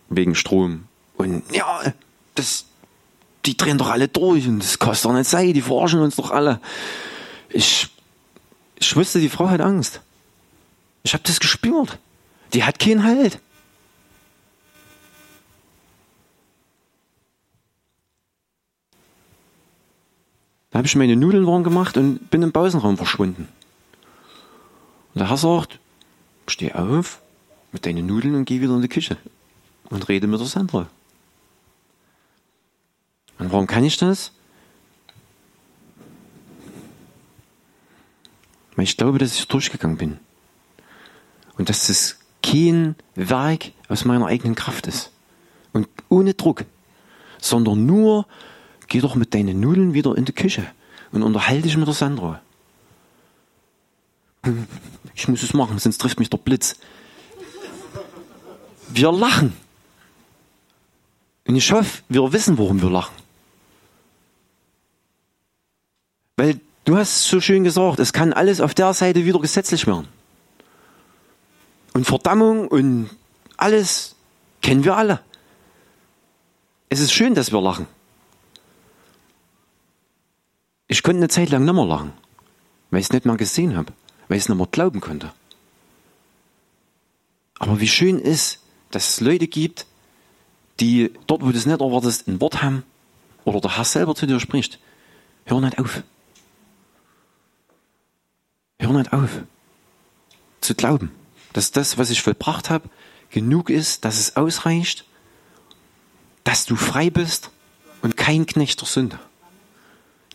Wegen 0.10 0.36
Strom. 0.36 0.86
Und 1.18 1.43
ja, 1.53 1.82
das, 2.36 2.66
die 3.45 3.55
drehen 3.55 3.78
doch 3.78 3.89
alle 3.89 4.07
durch 4.07 4.47
und 4.47 4.60
das 4.60 4.80
kostet 4.80 5.05
doch 5.05 5.14
nicht 5.14 5.30
sein, 5.30 5.53
die 5.53 5.62
verarschen 5.62 6.01
uns 6.01 6.16
doch 6.16 6.32
alle. 6.32 6.60
Ich, 7.49 7.89
ich 8.80 8.95
wusste, 8.95 9.20
die 9.20 9.30
Frau 9.30 9.49
hat 9.49 9.62
Angst. 9.62 10.01
Ich 11.03 11.14
habe 11.14 11.24
das 11.26 11.39
gespürt. 11.39 11.99
Die 12.53 12.64
hat 12.64 12.80
keinen 12.80 13.03
Halt. 13.03 13.39
Da 20.72 20.78
habe 20.78 20.88
ich 20.88 20.95
meine 20.95 21.16
Nudeln 21.16 21.47
warm 21.47 21.64
gemacht 21.64 21.97
und 21.97 22.30
bin 22.30 22.43
im 22.43 22.51
Pausenraum 22.51 22.97
verschwunden. 22.97 23.47
Und 25.14 25.20
der 25.20 25.30
Herr 25.30 25.38
sagt, 25.38 25.80
steh 26.47 26.74
auf 26.74 27.22
mit 27.72 27.86
deinen 27.86 28.05
Nudeln 28.05 28.36
und 28.36 28.45
geh 28.45 28.62
wieder 28.62 28.76
in 28.76 28.82
die 28.82 28.88
Küche 28.88 29.18
und 29.90 30.08
rede 30.10 30.28
mit 30.28 30.40
der 30.40 30.48
Sandra. 30.48 30.88
Und 33.38 33.52
warum 33.52 33.68
kann 33.68 33.84
ich 33.84 33.98
das? 33.98 34.32
Weil 38.76 38.84
ich 38.84 38.98
glaube, 38.98 39.18
dass 39.18 39.36
ich 39.36 39.48
durchgegangen 39.48 39.98
bin. 39.98 40.20
Und 41.58 41.70
dass 41.70 41.88
das 41.88 42.20
kein 42.44 42.96
Werk 43.16 43.72
aus 43.88 44.06
meiner 44.06 44.28
eigenen 44.28 44.56
Kraft 44.56 44.88
ist. 44.88 45.12
Und 45.74 45.88
ohne 46.10 46.34
Druck. 46.34 46.66
Sondern 47.40 47.86
nur 47.86 48.28
geh 48.88 49.00
doch 49.00 49.16
mit 49.16 49.34
deinen 49.34 49.60
Nudeln 49.60 49.94
wieder 49.94 50.16
in 50.18 50.26
die 50.26 50.34
Küche 50.34 50.66
und 51.12 51.24
unterhalte 51.24 51.64
dich 51.64 51.78
mit 51.78 51.88
der 51.88 51.94
Sandra. 51.94 52.42
Ich 55.16 55.28
muss 55.28 55.44
es 55.44 55.54
machen, 55.54 55.80
sonst 55.80 56.00
trifft 56.00 56.20
mich 56.20 56.30
der 56.30 56.38
Blitz. 56.38 56.76
Wir 58.90 59.12
lachen. 59.12 59.54
Und 61.50 61.56
ich 61.56 61.72
hoffe, 61.72 62.04
wir 62.10 62.32
wissen, 62.32 62.60
warum 62.60 62.80
wir 62.80 62.91
lachen. 62.91 63.16
Weil 66.38 66.60
du 66.86 66.95
hast 66.95 67.24
so 67.24 67.41
schön 67.41 67.64
gesagt, 67.64 67.97
es 67.97 68.14
kann 68.14 68.34
alles 68.34 68.62
auf 68.62 68.76
der 68.76 68.93
Seite 68.93 69.26
wieder 69.26 69.39
gesetzlich 69.39 69.88
werden. 69.88 70.08
Und 71.93 72.06
Verdammung 72.06 72.68
und 72.68 73.10
alles 73.58 74.16
kennen 74.62 74.84
wir 74.84 74.95
alle. 74.95 75.22
Es 76.89 77.00
ist 77.00 77.14
schön, 77.14 77.34
dass 77.34 77.52
wir 77.52 77.62
lachen. 77.62 77.88
Ich 80.88 81.02
konnte 81.02 81.18
eine 81.18 81.30
Zeit 81.30 81.50
lang 81.50 81.66
nicht 81.66 81.74
mehr 81.74 81.86
lachen, 81.88 82.14
weil 82.91 83.00
ich 83.00 83.08
es 83.08 83.12
nicht 83.12 83.26
mehr 83.26 83.38
gesehen 83.38 83.76
habe, 83.76 83.91
weil 84.28 84.38
ich 84.38 84.43
es 84.43 84.50
nicht 84.50 84.58
mehr 84.60 84.68
glauben 84.68 85.02
konnte. 85.02 85.34
Aber 87.58 87.80
wie 87.80 87.88
schön 87.88 88.20
ist, 88.20 88.60
dass 88.91 89.10
es 89.10 89.20
Leute 89.20 89.47
gibt, 89.47 89.88
die 90.80 91.14
dort, 91.28 91.42
wo 91.42 91.52
du 91.52 91.58
es 91.58 91.66
nicht 91.66 91.82
erwartest, 91.82 92.28
ein 92.28 92.42
Wort 92.42 92.62
haben 92.62 92.84
oder 93.46 93.62
der 93.62 93.78
Herr 93.78 93.86
selber 93.86 94.16
zu 94.16 94.26
dir 94.26 94.40
spricht. 94.40 94.80
Hör 95.46 95.62
nicht 95.62 95.80
auf. 95.80 96.04
Hör 98.80 98.94
nicht 98.94 99.12
auf 99.14 99.42
zu 100.62 100.76
glauben. 100.76 101.12
dass 101.54 101.72
das, 101.72 101.98
was 101.98 102.12
ich 102.12 102.22
vollbracht 102.22 102.70
habe, 102.70 102.90
genug 103.32 103.72
ist, 103.72 104.06
dass 104.06 104.20
es 104.20 104.36
ausreicht, 104.36 105.06
dass 106.44 106.68
du 106.68 106.76
frei 106.76 107.10
bist 107.10 107.50
und 108.04 108.18
kein 108.18 108.46
Knecht 108.46 108.80
der 108.80 108.88
Sünde. 108.88 109.20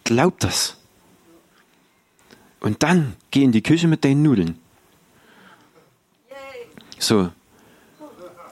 Glaub 0.03 0.41
das. 0.41 0.77
Und 2.59 2.83
dann 2.83 3.15
geh 3.31 3.45
in 3.45 3.53
die 3.53 3.63
Küche 3.63 3.87
mit 3.87 4.05
deinen 4.05 4.23
Nudeln. 4.23 4.59
So. 6.99 7.31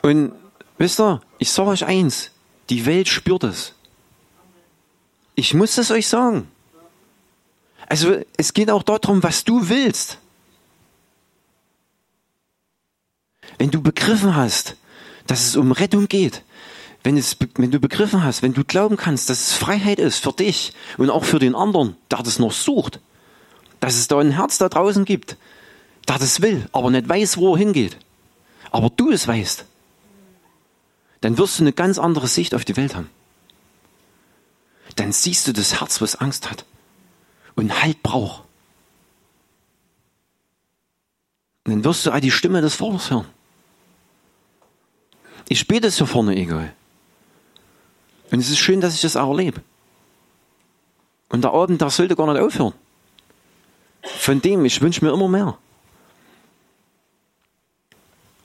Und 0.02 0.32
wisst 0.82 1.00
ihr, 1.00 1.20
ich 1.38 1.50
sage 1.50 1.70
euch 1.70 1.84
eins, 1.84 2.32
die 2.68 2.84
Welt 2.86 3.08
spürt 3.08 3.44
es. 3.44 3.72
Ich 5.34 5.54
muss 5.54 5.78
es 5.78 5.90
euch 5.90 6.08
sagen. 6.08 6.50
Also 7.86 8.16
es 8.36 8.52
geht 8.52 8.70
auch 8.70 8.82
darum, 8.82 9.22
was 9.22 9.44
du 9.44 9.68
willst. 9.68 10.18
Wenn 13.58 13.70
du 13.70 13.80
begriffen 13.80 14.34
hast, 14.34 14.76
dass 15.26 15.46
es 15.46 15.56
um 15.56 15.72
Rettung 15.72 16.08
geht, 16.08 16.42
wenn, 17.04 17.16
es, 17.16 17.36
wenn 17.54 17.70
du 17.70 17.78
begriffen 17.78 18.24
hast, 18.24 18.42
wenn 18.42 18.54
du 18.54 18.64
glauben 18.64 18.96
kannst, 18.96 19.30
dass 19.30 19.48
es 19.48 19.52
Freiheit 19.54 20.00
ist 20.00 20.18
für 20.18 20.32
dich 20.32 20.72
und 20.98 21.10
auch 21.10 21.24
für 21.24 21.38
den 21.38 21.54
anderen, 21.54 21.96
der 22.10 22.22
das 22.22 22.38
noch 22.38 22.52
sucht, 22.52 23.00
dass 23.78 23.94
es 23.94 24.08
da 24.08 24.18
ein 24.18 24.32
Herz 24.32 24.58
da 24.58 24.68
draußen 24.68 25.04
gibt, 25.04 25.36
der 26.08 26.18
das 26.18 26.42
will, 26.42 26.68
aber 26.72 26.90
nicht 26.90 27.08
weiß, 27.08 27.36
wo 27.36 27.54
er 27.54 27.58
hingeht, 27.58 27.96
aber 28.70 28.90
du 28.90 29.10
es 29.10 29.28
weißt, 29.28 29.64
dann 31.22 31.38
wirst 31.38 31.58
du 31.58 31.62
eine 31.62 31.72
ganz 31.72 31.98
andere 31.98 32.26
Sicht 32.26 32.54
auf 32.54 32.64
die 32.64 32.76
Welt 32.76 32.94
haben. 32.94 33.08
Dann 34.96 35.12
siehst 35.12 35.48
du 35.48 35.52
das 35.52 35.80
Herz, 35.80 36.00
was 36.02 36.16
Angst 36.16 36.50
hat 36.50 36.66
und 37.54 37.82
Halt 37.82 38.02
braucht. 38.02 38.42
Und 41.64 41.72
dann 41.72 41.84
wirst 41.84 42.04
du 42.04 42.10
auch 42.10 42.20
die 42.20 42.32
Stimme 42.32 42.60
des 42.60 42.74
Vaters 42.74 43.10
hören. 43.10 43.26
Ich 45.48 45.66
bete 45.68 45.86
es 45.86 45.96
hier 45.96 46.06
vorne, 46.06 46.34
egal. 46.36 46.74
Und 48.30 48.40
es 48.40 48.50
ist 48.50 48.58
schön, 48.58 48.80
dass 48.80 48.94
ich 48.94 49.02
das 49.02 49.16
auch 49.16 49.30
erlebe. 49.30 49.62
Und 51.28 51.44
der 51.44 51.52
Abend, 51.52 51.80
der 51.80 51.90
sollte 51.90 52.16
gar 52.16 52.30
nicht 52.32 52.42
aufhören. 52.42 52.74
Von 54.02 54.42
dem, 54.42 54.64
ich 54.64 54.80
wünsche 54.80 55.04
mir 55.04 55.12
immer 55.12 55.28
mehr. 55.28 55.56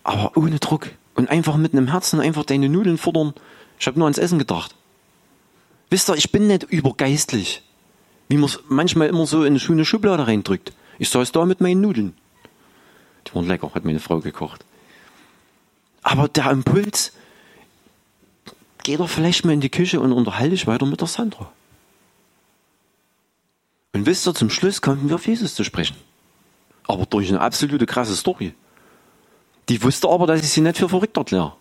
Aber 0.03 0.37
ohne 0.37 0.59
Druck. 0.59 0.91
Und 1.17 1.29
einfach 1.29 1.57
mit 1.57 1.73
einem 1.73 1.87
Herzen 1.87 2.21
einfach 2.21 2.45
deine 2.45 2.69
Nudeln 2.69 2.97
fordern. 2.97 3.33
Ich 3.79 3.87
habe 3.87 3.97
nur 3.97 4.05
ans 4.05 4.19
Essen 4.19 4.39
gedacht. 4.39 4.75
Wisst 5.89 6.09
ihr, 6.09 6.15
ich 6.15 6.31
bin 6.31 6.47
nicht 6.47 6.63
übergeistlich. 6.63 7.63
Wie 8.29 8.37
man 8.37 8.45
es 8.45 8.59
manchmal 8.69 9.07
immer 9.07 9.25
so 9.25 9.41
in 9.41 9.47
eine 9.47 9.59
schöne 9.59 9.83
Schublade 9.83 10.27
reindrückt. 10.27 10.73
Ich 10.99 11.09
saß 11.09 11.31
da 11.31 11.43
mit 11.45 11.59
meinen 11.59 11.81
Nudeln. 11.81 12.15
Die 13.25 13.33
waren 13.33 13.47
lecker, 13.47 13.73
hat 13.73 13.83
meine 13.83 13.99
Frau 13.99 14.19
gekocht. 14.19 14.63
Aber 16.03 16.27
der 16.27 16.51
Impuls, 16.51 17.13
geh 18.83 18.95
doch 18.95 19.09
vielleicht 19.09 19.43
mal 19.43 19.53
in 19.53 19.61
die 19.61 19.69
Küche 19.69 19.99
und 19.99 20.11
unterhalte 20.11 20.51
dich 20.51 20.67
weiter 20.67 20.85
mit 20.85 21.01
der 21.01 21.07
Sandra. 21.07 21.51
Und 23.93 24.05
wisst 24.05 24.27
ihr, 24.27 24.35
zum 24.35 24.51
Schluss 24.51 24.81
konnten 24.81 25.09
wir 25.09 25.15
auf 25.15 25.25
Jesus 25.25 25.55
zu 25.55 25.63
sprechen. 25.63 25.95
Aber 26.85 27.07
durch 27.07 27.29
eine 27.29 27.41
absolute 27.41 27.87
krasse 27.87 28.15
Story. 28.15 28.53
Die 29.69 29.83
wusste 29.83 30.09
aber, 30.09 30.27
dass 30.27 30.41
ich 30.41 30.49
sie 30.49 30.61
nicht 30.61 30.77
für 30.77 30.89
verrückt 30.89 31.17
erkläre. 31.17 31.53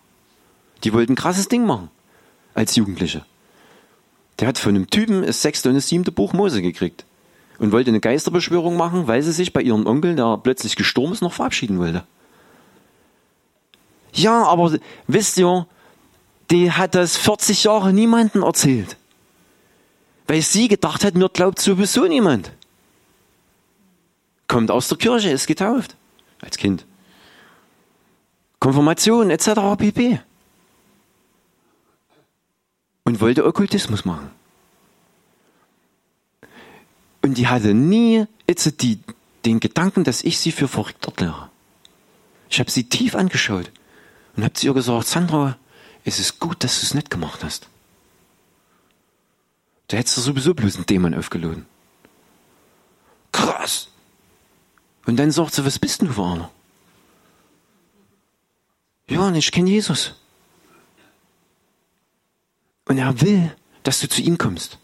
Die 0.83 0.93
wollten 0.93 1.13
ein 1.13 1.17
krasses 1.17 1.47
Ding 1.47 1.65
machen. 1.65 1.89
Als 2.53 2.75
Jugendliche. 2.75 3.25
Der 4.39 4.47
hat 4.47 4.57
von 4.57 4.75
einem 4.75 4.89
Typen 4.89 5.23
das 5.23 5.41
sechste 5.41 5.69
und 5.69 5.75
das 5.75 5.87
siebte 5.87 6.11
Buch 6.11 6.33
Mose 6.33 6.61
gekriegt. 6.61 7.05
Und 7.59 7.71
wollte 7.71 7.89
eine 7.89 7.99
Geisterbeschwörung 7.99 8.77
machen, 8.77 9.07
weil 9.07 9.21
sie 9.23 9.31
sich 9.31 9.51
bei 9.51 9.61
ihrem 9.61 9.85
Onkel, 9.87 10.15
der 10.15 10.37
plötzlich 10.37 10.75
gestorben 10.75 11.13
ist, 11.13 11.21
noch 11.21 11.33
verabschieden 11.33 11.79
wollte. 11.79 12.03
Ja, 14.13 14.43
aber 14.43 14.77
wisst 15.07 15.37
ihr, 15.37 15.67
die 16.49 16.71
hat 16.71 16.95
das 16.95 17.17
40 17.17 17.63
Jahre 17.65 17.93
niemanden 17.93 18.43
erzählt. 18.43 18.95
Weil 20.27 20.41
sie 20.41 20.67
gedacht 20.67 21.03
hat, 21.03 21.15
mir 21.15 21.29
glaubt 21.29 21.59
sowieso 21.59 22.05
niemand. 22.05 22.51
Kommt 24.47 24.71
aus 24.71 24.87
der 24.87 24.97
Kirche, 24.97 25.29
ist 25.29 25.47
getauft. 25.47 25.95
Als 26.41 26.57
Kind. 26.57 26.86
Konfirmation 28.59 29.29
etc. 29.29 29.77
pp. 29.77 30.19
Und 33.03 33.21
wollte 33.21 33.45
Okkultismus 33.45 34.05
machen. 34.05 34.31
Und 37.21 37.37
die 37.37 37.47
hatte 37.47 37.73
nie 37.73 38.25
jetzt 38.49 38.81
die, 38.81 38.99
den 39.45 39.59
Gedanken, 39.59 40.03
dass 40.03 40.23
ich 40.23 40.39
sie 40.39 40.51
für 40.51 40.67
verrückt 40.67 41.05
erkläre. 41.05 41.49
Ich 42.49 42.59
habe 42.59 42.71
sie 42.71 42.85
tief 42.85 43.15
angeschaut 43.15 43.71
und 44.35 44.43
habe 44.43 44.53
zu 44.53 44.65
ihr 44.67 44.73
gesagt, 44.73 45.07
Sandra, 45.07 45.57
es 46.05 46.19
ist 46.19 46.39
gut, 46.39 46.63
dass 46.63 46.79
du 46.79 46.85
es 46.85 46.93
nicht 46.93 47.09
gemacht 47.09 47.43
hast. 47.43 47.67
Da 49.87 49.97
hättest 49.97 50.17
du 50.17 50.21
sowieso 50.21 50.53
bloß 50.53 50.75
einen 50.75 50.85
Dämon 50.85 51.13
aufgeladen. 51.13 51.65
Krass. 53.31 53.89
Und 55.05 55.17
dann 55.17 55.31
sagt 55.31 55.53
sie, 55.53 55.65
was 55.65 55.79
bist 55.79 56.01
denn 56.01 56.07
du 56.09 56.13
für 56.13 56.25
einer? 56.25 56.51
Und 59.09 59.35
ich 59.35 59.51
kenne 59.51 59.69
Jesus. 59.69 60.13
Und 62.85 62.97
er 62.97 63.21
will, 63.21 63.55
dass 63.83 63.99
du 63.99 64.09
zu 64.09 64.21
ihm 64.21 64.37
kommst. 64.37 64.77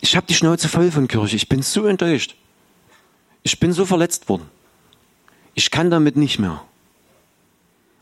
Ich 0.00 0.16
habe 0.16 0.26
die 0.26 0.34
Schnauze 0.34 0.68
voll 0.68 0.90
von 0.90 1.08
Kirche. 1.08 1.36
Ich 1.36 1.48
bin 1.48 1.62
so 1.62 1.84
enttäuscht. 1.86 2.36
Ich 3.42 3.60
bin 3.60 3.72
so 3.72 3.86
verletzt 3.86 4.28
worden. 4.28 4.48
Ich 5.54 5.70
kann 5.70 5.90
damit 5.90 6.16
nicht 6.16 6.38
mehr. 6.38 6.62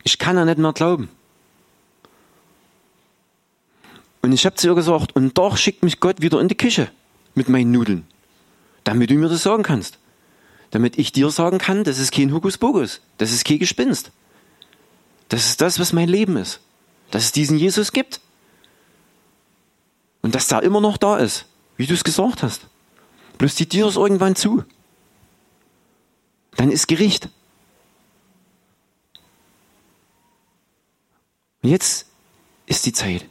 Ich 0.03 0.19
kann 0.19 0.37
da 0.37 0.45
nicht 0.45 0.59
mehr 0.59 0.73
glauben. 0.73 1.09
Und 4.23 4.33
ich 4.33 4.47
habe 4.47 4.57
zu 4.57 4.69
ihr 4.69 4.75
gesagt, 4.75 5.15
und 5.15 5.37
doch 5.37 5.57
schickt 5.57 5.83
mich 5.83 6.01
Gott 6.01 6.21
wieder 6.21 6.41
in 6.41 6.49
die 6.49 6.57
Küche 6.57 6.91
mit 7.35 7.49
meinen 7.49 7.73
Nudeln, 7.73 8.07
damit 8.85 9.11
du 9.11 9.15
mir 9.15 9.29
das 9.29 9.43
sagen 9.43 9.63
kannst. 9.63 9.99
Damit 10.75 10.99
ich 10.99 11.13
dir 11.13 11.31
sagen 11.31 11.59
kann, 11.59 11.85
das 11.85 12.01
ist 12.01 12.11
kein 12.11 12.33
Hokuspokus, 12.33 13.01
das 13.19 13.31
ist 13.31 13.45
kein 13.45 13.61
Gespinst. 13.61 14.11
Das 15.29 15.47
ist 15.47 15.61
das, 15.61 15.79
was 15.79 15.93
mein 15.93 16.09
Leben 16.09 16.37
ist. 16.37 16.59
Dass 17.13 17.27
es 17.27 17.33
diesen 17.33 17.59
Jesus 17.59 17.93
gibt. 17.93 18.21
Und 20.21 20.35
dass 20.35 20.49
der 20.49 20.65
immer 20.65 20.81
noch 20.81 20.97
da 20.97 21.19
ist, 21.19 21.47
wie 21.77 21.87
du 21.87 21.95
es 21.95 22.03
gesagt 22.03 22.43
hast. 22.43 22.67
Bloß 23.39 23.55
die 23.55 23.69
Tür 23.69 23.87
ist 23.87 23.95
irgendwann 23.95 24.35
zu. 24.35 24.65
Dann 26.57 26.73
ist 26.73 26.89
Gericht. 26.89 27.29
Und 31.63 31.71
jetzt 31.71 32.09
ist 32.67 32.85
die 32.85 32.93
Zeit, 32.93 33.27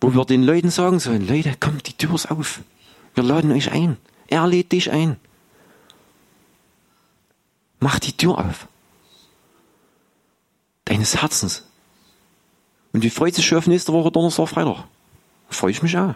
wo 0.00 0.14
wir 0.14 0.24
den 0.24 0.44
Leuten 0.44 0.70
sagen 0.70 1.00
sollen, 1.00 1.26
Leute, 1.26 1.56
kommt, 1.58 1.88
die 1.88 1.94
Tür 1.94 2.14
ist 2.14 2.30
auf. 2.30 2.60
Wir 3.14 3.24
laden 3.24 3.50
euch 3.50 3.72
ein. 3.72 3.96
Er 4.28 4.46
lädt 4.46 4.70
dich 4.70 4.92
ein. 4.92 5.16
Mach 7.80 7.98
die 7.98 8.16
Tür 8.16 8.38
auf. 8.38 8.66
Deines 10.84 11.20
Herzens. 11.20 11.64
Und 12.92 13.02
wie 13.02 13.10
freut 13.10 13.34
sich 13.34 13.46
schon 13.46 13.58
auf 13.58 13.66
nächste 13.66 13.92
Woche 13.92 14.10
Donnerstag, 14.10 14.48
Freitag? 14.48 14.84
Freue 15.50 15.70
ich 15.70 15.82
mich 15.82 15.96
auch. 15.96 16.14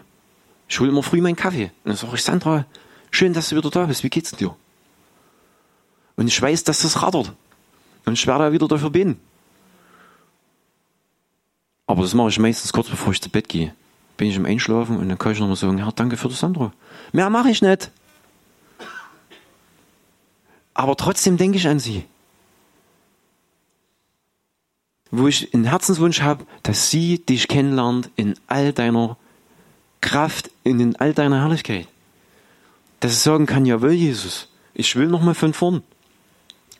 Ich 0.67 0.79
hole 0.79 0.89
immer 0.89 1.03
früh 1.03 1.21
meinen 1.21 1.35
Kaffee. 1.35 1.65
Und 1.83 1.89
dann 1.89 1.95
sage 1.95 2.15
ich, 2.15 2.23
Sandra, 2.23 2.65
schön, 3.11 3.33
dass 3.33 3.49
du 3.49 3.55
wieder 3.55 3.69
da 3.69 3.85
bist. 3.85 4.03
Wie 4.03 4.09
geht's 4.09 4.31
dir? 4.31 4.55
Und 6.15 6.27
ich 6.27 6.41
weiß, 6.41 6.63
dass 6.63 6.81
das 6.81 7.01
rattert. 7.01 7.33
Und 8.05 8.13
ich 8.13 8.27
werde 8.27 8.51
wieder 8.51 8.67
dafür 8.67 8.89
beten. 8.89 9.19
Aber 11.85 12.01
das 12.01 12.13
mache 12.13 12.29
ich 12.29 12.39
meistens 12.39 12.73
kurz 12.73 12.89
bevor 12.89 13.11
ich 13.11 13.21
zu 13.21 13.29
Bett 13.29 13.49
gehe. 13.49 13.73
Bin 14.17 14.27
ich 14.27 14.35
im 14.35 14.45
Einschlafen 14.45 14.97
und 14.97 15.09
dann 15.09 15.17
kann 15.17 15.31
ich 15.31 15.39
nochmal 15.39 15.55
sagen, 15.55 15.77
Herr, 15.77 15.91
danke 15.91 16.17
für 16.17 16.29
das 16.29 16.39
Sandro. 16.39 16.71
Mehr 17.11 17.29
mache 17.29 17.49
ich 17.49 17.61
nicht. 17.61 17.91
Aber 20.73 20.95
trotzdem 20.95 21.37
denke 21.37 21.57
ich 21.57 21.67
an 21.67 21.79
sie. 21.79 22.05
Wo 25.11 25.27
ich 25.27 25.53
einen 25.53 25.65
Herzenswunsch 25.65 26.21
habe, 26.21 26.45
dass 26.63 26.89
sie 26.89 27.19
dich 27.19 27.47
kennenlernt 27.47 28.09
in 28.15 28.33
all 28.47 28.73
deiner 28.73 29.17
Kraft, 30.01 30.49
in 30.63 30.95
all 30.95 31.13
deiner 31.13 31.41
Herrlichkeit. 31.41 31.87
Dass 32.99 33.13
sie 33.13 33.19
sagen 33.19 33.45
kann, 33.45 33.65
jawohl, 33.65 33.91
Jesus, 33.91 34.49
ich 34.73 34.95
will 34.95 35.07
nochmal 35.07 35.35
von 35.35 35.53
vorn. 35.53 35.83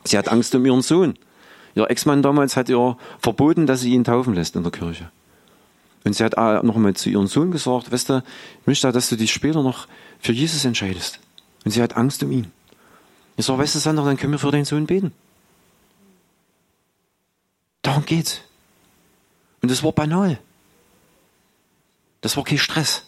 Sie 0.03 0.17
hat 0.17 0.29
Angst 0.29 0.55
um 0.55 0.65
ihren 0.65 0.81
Sohn. 0.81 1.17
Ihr 1.75 1.89
Ex-Mann 1.89 2.21
damals 2.21 2.55
hat 2.55 2.69
ihr 2.69 2.97
verboten, 3.19 3.67
dass 3.67 3.81
sie 3.81 3.93
ihn 3.93 4.03
taufen 4.03 4.33
lässt 4.33 4.55
in 4.55 4.63
der 4.63 4.71
Kirche. 4.71 5.11
Und 6.03 6.13
sie 6.13 6.23
hat 6.23 6.35
noch 6.63 6.75
einmal 6.75 6.95
zu 6.95 7.09
ihrem 7.09 7.27
Sohn 7.27 7.51
gesagt, 7.51 7.91
weißt 7.91 8.09
du, 8.09 8.23
ich 8.61 8.67
möchte, 8.67 8.91
dass 8.91 9.09
du 9.09 9.15
dich 9.15 9.31
später 9.31 9.63
noch 9.63 9.87
für 10.19 10.33
Jesus 10.33 10.65
entscheidest. 10.65 11.19
Und 11.63 11.71
sie 11.71 11.81
hat 11.81 11.95
Angst 11.95 12.23
um 12.23 12.31
ihn. 12.31 12.51
Ich 13.36 13.45
sage, 13.45 13.59
weißt 13.59 13.75
du, 13.75 13.79
Sandra, 13.79 14.05
dann 14.05 14.17
können 14.17 14.34
wir 14.34 14.39
für 14.39 14.51
deinen 14.51 14.65
Sohn 14.65 14.86
beten. 14.86 15.13
Darum 17.81 18.05
geht's. 18.05 18.41
Und 19.61 19.71
das 19.71 19.84
war 19.84 19.91
banal. 19.91 20.39
Das 22.21 22.38
war 22.38 22.43
kein 22.43 22.57
Stress. 22.57 23.05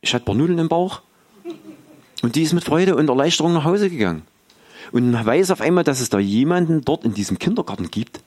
Ich 0.00 0.14
hatte 0.14 0.24
ein 0.24 0.26
paar 0.26 0.34
Nudeln 0.34 0.58
im 0.58 0.68
Bauch. 0.68 1.02
Und 2.22 2.34
die 2.34 2.42
ist 2.42 2.52
mit 2.52 2.64
Freude 2.64 2.96
und 2.96 3.08
Erleichterung 3.08 3.52
nach 3.52 3.64
Hause 3.64 3.90
gegangen. 3.90 4.22
Und 4.92 5.10
man 5.10 5.24
weiß 5.24 5.50
auf 5.50 5.60
einmal, 5.60 5.84
dass 5.84 6.00
es 6.00 6.08
da 6.08 6.18
jemanden 6.18 6.82
dort 6.82 7.04
in 7.04 7.14
diesem 7.14 7.38
Kindergarten 7.38 7.90
gibt, 7.90 8.20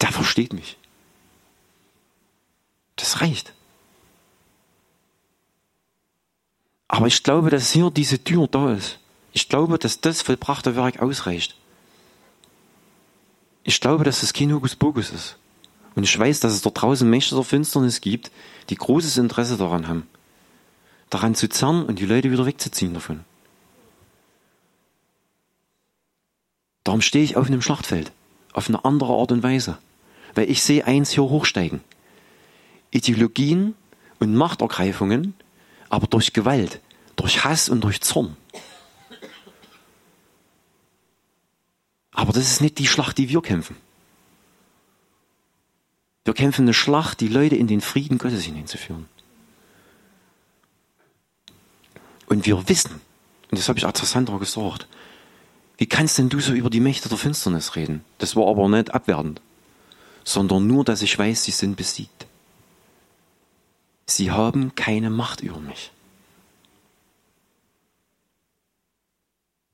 der 0.00 0.12
versteht 0.12 0.52
mich. 0.52 0.78
Das 2.96 3.20
reicht. 3.20 3.52
Aber 6.92 7.06
ich 7.06 7.22
glaube, 7.22 7.48
dass 7.48 7.72
hier 7.72 7.90
diese 7.90 8.22
Tür 8.22 8.46
da 8.46 8.74
ist. 8.74 8.98
Ich 9.32 9.48
glaube, 9.48 9.78
dass 9.78 10.02
das 10.02 10.20
vollbrachte 10.20 10.76
Werk 10.76 11.00
ausreicht. 11.00 11.56
Ich 13.64 13.80
glaube, 13.80 14.04
dass 14.04 14.22
es 14.22 14.34
kein 14.34 14.52
Hokuspokus 14.52 15.08
ist. 15.08 15.38
Und 15.94 16.02
ich 16.02 16.18
weiß, 16.18 16.40
dass 16.40 16.52
es 16.52 16.60
dort 16.60 16.82
draußen 16.82 17.08
Mächte 17.08 17.34
der 17.34 17.44
Finsternis 17.44 18.02
gibt, 18.02 18.30
die 18.68 18.74
großes 18.74 19.16
Interesse 19.16 19.56
daran 19.56 19.88
haben, 19.88 20.06
daran 21.08 21.34
zu 21.34 21.48
zerren 21.48 21.86
und 21.86 21.98
die 21.98 22.04
Leute 22.04 22.30
wieder 22.30 22.44
wegzuziehen 22.44 22.92
davon. 22.92 23.24
Darum 26.84 27.00
stehe 27.00 27.24
ich 27.24 27.38
auf 27.38 27.46
einem 27.46 27.62
Schlachtfeld, 27.62 28.12
auf 28.52 28.68
eine 28.68 28.84
andere 28.84 29.14
Art 29.14 29.32
und 29.32 29.42
Weise, 29.42 29.78
weil 30.34 30.50
ich 30.50 30.62
sehe 30.62 30.86
eins 30.86 31.12
hier 31.12 31.22
hochsteigen. 31.22 31.80
Ideologien 32.90 33.76
und 34.20 34.34
Machtergreifungen, 34.34 35.32
aber 35.92 36.06
durch 36.06 36.32
Gewalt, 36.32 36.80
durch 37.16 37.44
Hass 37.44 37.68
und 37.68 37.84
durch 37.84 38.00
Zorn. 38.00 38.34
Aber 42.12 42.32
das 42.32 42.50
ist 42.50 42.62
nicht 42.62 42.78
die 42.78 42.86
Schlacht, 42.86 43.18
die 43.18 43.28
wir 43.28 43.42
kämpfen. 43.42 43.76
Wir 46.24 46.32
kämpfen 46.32 46.62
eine 46.62 46.72
Schlacht, 46.72 47.20
die 47.20 47.28
Leute 47.28 47.56
in 47.56 47.66
den 47.66 47.82
Frieden 47.82 48.16
Gottes 48.16 48.44
hineinzuführen. 48.44 49.06
Und 52.26 52.46
wir 52.46 52.70
wissen, 52.70 53.02
und 53.50 53.58
das 53.58 53.68
habe 53.68 53.78
ich 53.78 53.84
auch 53.84 53.94
Sandra 53.94 54.38
gesagt, 54.38 54.88
wie 55.76 55.86
kannst 55.86 56.16
denn 56.16 56.30
du 56.30 56.40
so 56.40 56.54
über 56.54 56.70
die 56.70 56.80
Mächte 56.80 57.10
der 57.10 57.18
Finsternis 57.18 57.76
reden? 57.76 58.02
Das 58.16 58.34
war 58.34 58.48
aber 58.48 58.66
nicht 58.70 58.94
abwertend, 58.94 59.42
sondern 60.24 60.66
nur, 60.66 60.86
dass 60.86 61.02
ich 61.02 61.18
weiß, 61.18 61.44
sie 61.44 61.50
sind 61.50 61.76
besiegt. 61.76 62.21
Sie 64.06 64.30
haben 64.30 64.74
keine 64.74 65.10
Macht 65.10 65.40
über 65.40 65.58
mich. 65.58 65.90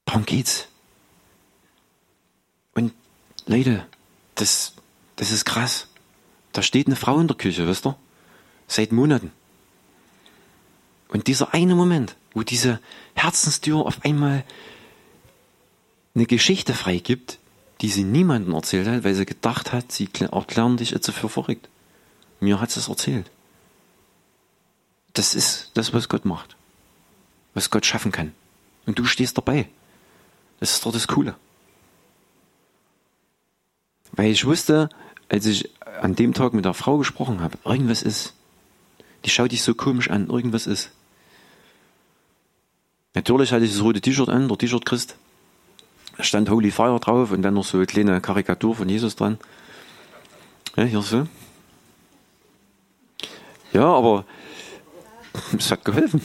Darum 0.05 0.25
geht's. 0.25 0.69
Und 2.75 2.93
Leute, 3.47 3.87
das, 4.37 4.75
das 5.17 5.31
ist 5.31 5.45
krass. 5.45 5.89
Da 6.53 6.63
steht 6.63 6.87
eine 6.87 6.97
Frau 6.97 7.19
in 7.21 7.29
der 7.29 7.37
Küche, 7.37 7.67
wisst 7.67 7.87
ihr? 7.87 7.97
Seit 8.67 8.93
Monaten. 8.93 9.33
Und 11.09 11.27
dieser 11.27 11.55
eine 11.55 11.75
Moment, 11.75 12.17
wo 12.33 12.43
diese 12.43 12.81
Herzenstür 13.15 13.85
auf 13.85 14.05
einmal 14.05 14.45
eine 16.15 16.27
Geschichte 16.27 16.75
freigibt, 16.75 17.39
die 17.81 17.89
sie 17.89 18.05
niemandem 18.05 18.55
erzählt 18.55 18.89
hat, 18.89 19.05
weil 19.05 19.15
sie 19.15 19.27
gedacht 19.27 19.73
hat, 19.73 19.93
sie 19.93 20.09
erklären 20.21 20.77
dich 20.77 20.91
jetzt 20.91 21.11
für 21.11 21.29
verrückt. 21.29 21.69
Mir 22.41 22.61
hat 22.61 22.71
sie 22.71 22.81
es 22.81 22.89
erzählt. 22.89 23.31
Das 25.19 25.35
ist 25.35 25.73
das, 25.75 25.93
was 25.93 26.09
Gott 26.09 26.25
macht. 26.25 26.55
Was 27.53 27.71
Gott 27.71 27.85
schaffen 27.85 28.13
kann. 28.13 28.33
Und 28.87 29.01
du 29.01 29.05
stehst 29.05 29.37
dabei. 29.37 29.69
Das 30.61 30.75
ist 30.75 30.87
doch 30.87 30.93
das 30.93 31.09
Coole. 31.09 31.35
Weil 34.13 34.31
ich 34.31 34.45
wusste, 34.45 34.89
als 35.29 35.45
ich 35.47 35.71
an 36.01 36.15
dem 36.15 36.35
Tag 36.35 36.53
mit 36.55 36.65
der 36.65 36.73
Frau 36.73 36.99
gesprochen 36.99 37.41
habe, 37.41 37.59
irgendwas 37.65 38.03
ist. 38.03 38.35
Die 39.25 39.31
schaut 39.31 39.51
dich 39.51 39.63
so 39.63 39.75
komisch 39.75 40.09
an, 40.09 40.29
irgendwas 40.29 40.69
ist. 40.69 40.93
Natürlich 43.15 43.51
hatte 43.51 43.65
ich 43.65 43.73
das 43.73 43.83
rote 43.83 44.01
T-Shirt 44.01 44.29
an, 44.29 44.47
der 44.47 44.57
T-Shirt 44.57 44.87
Christ. 44.87 45.17
Da 46.17 46.23
stand 46.23 46.49
Holy 46.49 46.71
Fire 46.71 47.01
drauf 47.01 47.33
und 47.33 47.43
dann 47.43 47.55
noch 47.55 47.65
so 47.65 47.79
eine 47.79 47.87
kleine 47.87 48.21
Karikatur 48.21 48.77
von 48.77 48.89
Jesus 48.89 49.17
dran. 49.17 49.41
Ja, 50.77 50.85
hier 50.85 51.03
so. 51.03 51.27
Ja, 53.73 53.85
aber 53.85 54.25
es 55.59 55.71
hat 55.71 55.85
geholfen. 55.85 56.21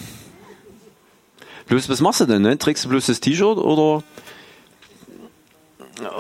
Bloß, 1.68 1.90
was 1.90 2.02
machst 2.02 2.22
du 2.22 2.26
denn? 2.26 2.42
Ne? 2.42 2.58
Trägst 2.58 2.86
du 2.86 2.90
bloß 2.90 3.06
das 3.06 3.20
T-Shirt 3.20 3.58
oder 3.58 4.04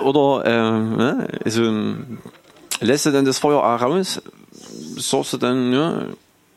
oder 0.03 0.45
äh, 0.45 0.71
ne? 0.79 1.27
also, 1.43 1.95
lässt 2.79 3.05
du 3.05 3.11
dann 3.11 3.25
das 3.25 3.39
Feuer 3.39 3.59
auch 3.59 3.81
raus? 3.81 4.21
Sagst 4.97 5.33
du 5.33 5.37
dann 5.37 5.73
ja, 5.73 6.05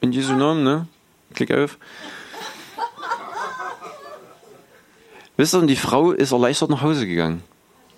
in 0.01 0.12
Jesu 0.12 0.34
Namen, 0.34 0.62
ne? 0.62 0.87
Klick 1.34 1.53
auf. 1.53 1.78
Wisst 5.37 5.55
ihr, 5.55 5.62
die 5.62 5.76
Frau 5.76 6.12
ist 6.12 6.32
erleichtert 6.32 6.70
nach 6.70 6.82
Hause 6.82 7.07
gegangen 7.07 7.43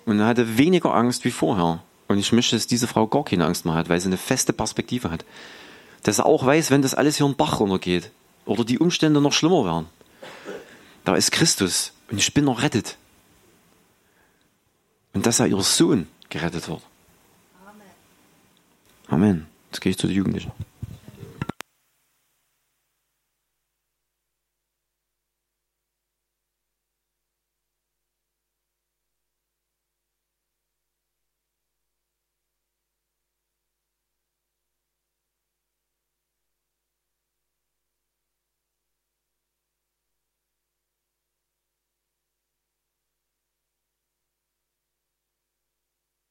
und 0.05 0.21
hatte 0.21 0.57
weniger 0.57 0.93
Angst 0.93 1.23
wie 1.23 1.31
vorher. 1.31 1.81
Und 2.07 2.17
ich 2.17 2.31
möchte, 2.33 2.55
dass 2.55 2.67
diese 2.67 2.87
Frau 2.87 3.07
gar 3.07 3.23
keine 3.23 3.45
Angst 3.45 3.65
mehr 3.65 3.75
hat, 3.75 3.87
weil 3.87 3.99
sie 3.99 4.07
eine 4.07 4.17
feste 4.17 4.51
Perspektive 4.51 5.11
hat. 5.11 5.23
Dass 6.03 6.17
sie 6.17 6.25
auch 6.25 6.45
weiß, 6.45 6.71
wenn 6.71 6.81
das 6.81 6.95
alles 6.95 7.17
hier 7.17 7.27
den 7.27 7.35
Bach 7.35 7.59
runtergeht 7.59 8.11
oder 8.49 8.65
die 8.65 8.79
Umstände 8.79 9.21
noch 9.21 9.33
schlimmer 9.33 9.63
werden, 9.63 9.87
da 11.05 11.15
ist 11.15 11.31
Christus 11.31 11.93
und 12.09 12.17
ich 12.17 12.33
bin 12.33 12.45
noch 12.45 12.63
rettet. 12.63 12.97
Und 15.13 15.25
dass 15.25 15.39
er 15.39 15.47
ihr 15.47 15.61
Sohn 15.61 16.07
gerettet 16.29 16.67
wird. 16.67 16.81
Amen. 17.65 17.81
Amen. 19.07 19.47
Jetzt 19.69 19.81
gehe 19.81 19.91
ich 19.91 19.97
zu 19.97 20.07
den 20.07 20.15
Jugendlichen. 20.15 20.51